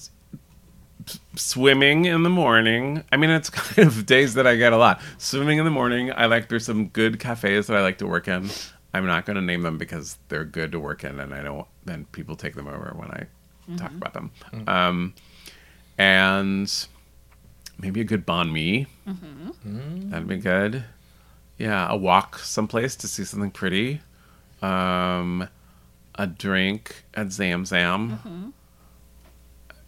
swimming 1.36 2.06
in 2.06 2.24
the 2.24 2.30
morning. 2.30 3.04
I 3.12 3.18
mean, 3.18 3.30
it's 3.30 3.50
kind 3.50 3.88
of 3.88 4.06
days 4.06 4.34
that 4.34 4.46
I 4.46 4.58
get 4.58 4.74
a 4.74 4.78
lot. 4.78 5.00
Swimming 5.18 5.58
in 5.58 5.66
the 5.66 5.72
morning. 5.72 6.12
I 6.12 6.26
like. 6.26 6.50
There's 6.50 6.66
some 6.66 6.88
good 6.88 7.20
cafes 7.20 7.68
that 7.68 7.78
I 7.78 7.82
like 7.82 8.00
to 8.00 8.08
work 8.08 8.28
in. 8.28 8.50
I'm 8.94 9.06
not 9.06 9.26
going 9.26 9.36
to 9.36 9.42
name 9.42 9.62
them 9.62 9.78
because 9.78 10.18
they're 10.28 10.46
good 10.46 10.74
to 10.74 10.80
work 10.80 11.04
in, 11.04 11.20
and 11.20 11.34
I 11.34 11.44
don't. 11.44 11.68
Then 11.86 12.06
people 12.12 12.36
take 12.36 12.56
them 12.56 12.68
over 12.68 12.94
when 12.96 13.10
I 13.12 13.28
talk 13.78 13.92
about 13.92 14.14
them. 14.14 14.32
Um, 14.68 15.14
and 15.98 16.88
maybe 17.78 18.02
a 18.02 18.04
good 18.04 18.26
banh 18.26 18.52
mi. 18.52 18.88
That'd 20.10 20.28
be 20.28 20.38
good. 20.38 20.84
Yeah, 21.58 21.88
a 21.90 21.96
walk 21.96 22.40
someplace 22.40 22.96
to 22.98 23.08
see 23.08 23.24
something 23.24 23.52
pretty. 23.52 24.02
Um, 24.62 25.48
a 26.16 26.28
drink 26.28 27.04
at 27.14 27.32
Zam 27.32 27.66
Zam. 27.66 28.54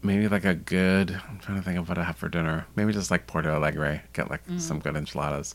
Maybe 0.01 0.28
like 0.28 0.45
a 0.45 0.53
good. 0.55 1.20
I'm 1.28 1.39
trying 1.39 1.58
to 1.58 1.64
think 1.64 1.78
of 1.78 1.89
what 1.89 1.97
I 1.97 2.03
have 2.03 2.16
for 2.18 2.30
dinner. 2.30 2.66
Maybe 2.76 2.93
just 2.93 3.12
like 3.12 3.28
Puerto 3.28 3.49
Alegre. 3.49 4.01
Get 4.14 4.30
like 4.30 4.41
some 4.58 4.80
good 4.80 4.95
enchiladas, 4.95 5.53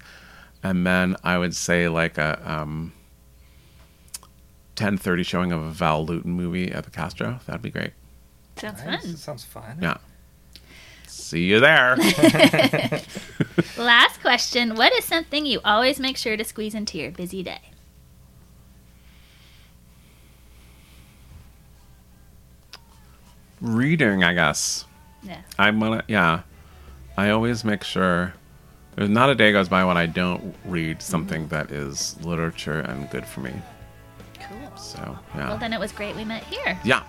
and 0.63 0.87
then 0.87 1.17
I 1.25 1.39
would 1.39 1.55
say 1.55 1.89
like 1.89 2.19
a 2.19 2.41
um. 2.51 2.93
10:30 4.77 5.25
showing 5.25 5.53
of 5.53 5.63
a 5.63 5.71
Val 5.71 6.05
Lewton 6.05 6.33
movie 6.33 6.73
at 6.73 6.85
the 6.85 6.91
Castro. 6.91 7.39
That'd 7.47 7.61
be 7.63 7.71
great. 7.71 7.93
Sounds 8.57 8.83
Nice. 8.83 9.03
fun. 9.03 9.11
That 9.13 9.19
sounds 9.19 9.45
fun. 9.45 9.79
Yeah. 9.83 9.99
See 11.23 11.45
you 11.45 11.61
there. 11.61 11.97
Last 13.79 14.21
question. 14.21 14.75
What 14.75 14.93
is 14.93 15.05
something 15.05 15.47
you 15.47 15.61
always 15.65 15.99
make 16.01 16.17
sure 16.17 16.37
to 16.37 16.45
squeeze 16.45 16.75
into 16.75 16.99
your 16.99 17.11
busy 17.11 17.43
day? 17.43 17.61
Reading, 23.61 24.25
I 24.25 24.35
guess. 24.35 24.85
Yeah. 25.23 25.41
I'm 25.59 25.79
gonna 25.79 26.03
yeah. 26.09 26.43
I 27.17 27.31
always 27.31 27.65
make 27.65 27.85
sure 27.85 28.35
there's 28.97 29.09
not 29.09 29.31
a 29.31 29.35
day 29.35 29.53
goes 29.53 29.69
by 29.69 29.85
when 29.85 29.97
I 29.97 30.07
don't 30.07 30.55
read 30.65 30.99
mm-hmm. 30.99 31.01
something 31.01 31.49
that 31.49 31.71
is 31.71 32.17
literature 32.25 32.81
and 32.81 33.09
good 33.11 33.25
for 33.25 33.41
me. 33.41 33.53
Cool. 34.41 34.77
So 34.77 35.19
Well, 35.35 35.57
then 35.57 35.73
it 35.73 35.79
was 35.79 35.93
great 35.93 36.17
we 36.17 36.25
met 36.25 36.43
here. 36.45 36.79
yeah, 36.85 37.05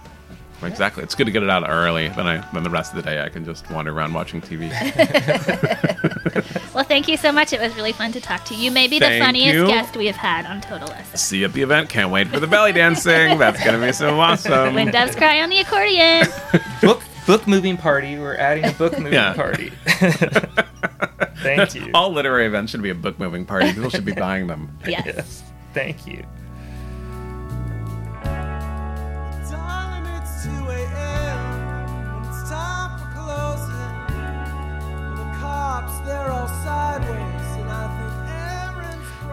exactly. 0.66 1.04
It's 1.04 1.16
good 1.16 1.26
to 1.26 1.32
get 1.32 1.44
it 1.44 1.50
out 1.50 1.68
early. 1.70 2.08
Then 2.10 2.28
I 2.28 2.48
then 2.54 2.64
the 2.64 2.70
rest 2.70 2.94
of 2.94 2.98
the 3.04 3.10
day 3.10 3.22
I 3.22 3.30
can 3.30 3.44
just 3.46 3.70
wander 3.72 3.92
around 3.92 4.14
watching 4.14 4.42
TV. 4.42 4.70
Well, 6.74 6.84
thank 6.84 7.08
you 7.08 7.18
so 7.18 7.32
much. 7.32 7.54
It 7.54 7.60
was 7.62 7.76
really 7.76 7.92
fun 7.92 8.12
to 8.14 8.20
talk 8.20 8.46
to 8.46 8.56
you. 8.56 8.64
You 8.64 8.72
may 8.72 8.88
be 8.88 8.98
the 8.98 9.06
Thank 9.06 9.24
funniest 9.24 9.54
you. 9.54 9.68
guest 9.68 9.96
we 9.96 10.08
have 10.08 10.16
had 10.16 10.48
on 10.48 10.60
Total 10.60 10.88
SF. 10.88 11.18
See 11.18 11.38
you 11.40 11.46
at 11.46 11.54
the 11.54 11.62
event. 11.62 11.88
Can't 11.88 12.12
wait 12.12 12.28
for 12.30 12.40
the 12.40 12.48
belly 12.48 12.72
dancing. 12.72 13.38
That's 13.38 13.64
gonna 13.64 13.80
be 13.86 13.92
so 13.94 14.20
awesome. 14.20 14.74
When 14.74 14.90
doves 14.90 15.16
cry 15.16 15.40
on 15.42 15.50
the 15.50 15.60
accordion. 15.60 16.26
Book 16.82 17.04
book 17.28 17.48
moving 17.48 17.78
party. 17.78 18.18
We're 18.18 18.36
adding 18.38 18.66
a 18.66 18.72
book 18.72 18.98
moving 18.98 19.14
Yeah. 19.14 19.34
party. 19.34 19.72
Thank 21.38 21.76
you. 21.76 21.92
All 21.94 22.12
literary 22.12 22.48
events 22.48 22.72
should 22.72 22.82
be 22.82 22.90
a 22.90 22.96
book 22.96 23.20
moving 23.20 23.46
party. 23.46 23.72
People 23.72 23.90
should 23.92 24.04
be 24.06 24.14
buying 24.14 24.48
them. 24.48 24.76
Yes. 24.88 25.04
Yes. 25.06 25.44
Thank 25.74 26.08
you. 26.08 26.26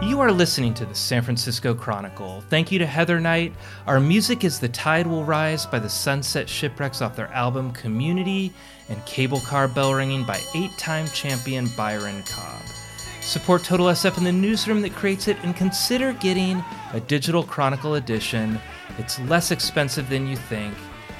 You 0.01 0.19
are 0.19 0.31
listening 0.31 0.73
to 0.73 0.85
the 0.85 0.95
San 0.95 1.21
Francisco 1.21 1.75
Chronicle. 1.75 2.41
Thank 2.49 2.71
you 2.71 2.79
to 2.79 2.87
Heather 2.87 3.19
Knight. 3.19 3.53
Our 3.85 3.99
music 3.99 4.43
is 4.43 4.59
The 4.59 4.67
Tide 4.67 5.05
Will 5.05 5.23
Rise 5.23 5.67
by 5.67 5.77
the 5.77 5.89
Sunset 5.89 6.49
Shipwrecks 6.49 7.03
off 7.03 7.15
their 7.15 7.27
album 7.27 7.71
Community, 7.71 8.51
and 8.89 9.05
Cable 9.05 9.41
Car 9.41 9.67
Bell 9.67 9.93
Ringing 9.93 10.23
by 10.25 10.41
eight 10.55 10.75
time 10.79 11.05
champion 11.09 11.67
Byron 11.77 12.23
Cobb. 12.23 12.63
Support 13.21 13.63
Total 13.63 13.85
SF 13.85 14.17
in 14.17 14.23
the 14.23 14.31
newsroom 14.31 14.81
that 14.81 14.95
creates 14.95 15.27
it 15.27 15.37
and 15.43 15.55
consider 15.55 16.13
getting 16.13 16.63
a 16.93 16.99
digital 16.99 17.43
Chronicle 17.43 17.93
edition. 17.93 18.59
It's 18.97 19.19
less 19.19 19.51
expensive 19.51 20.09
than 20.09 20.25
you 20.25 20.35
think 20.35 20.73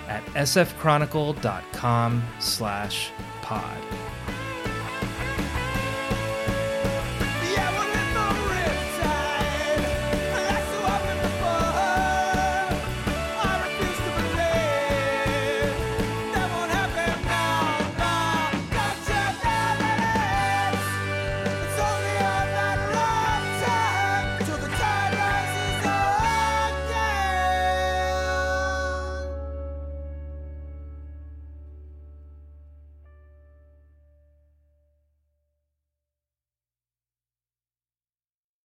at 0.08 0.26
sfchronicle.com 0.34 2.24
slash 2.40 3.12
pod. 3.44 3.78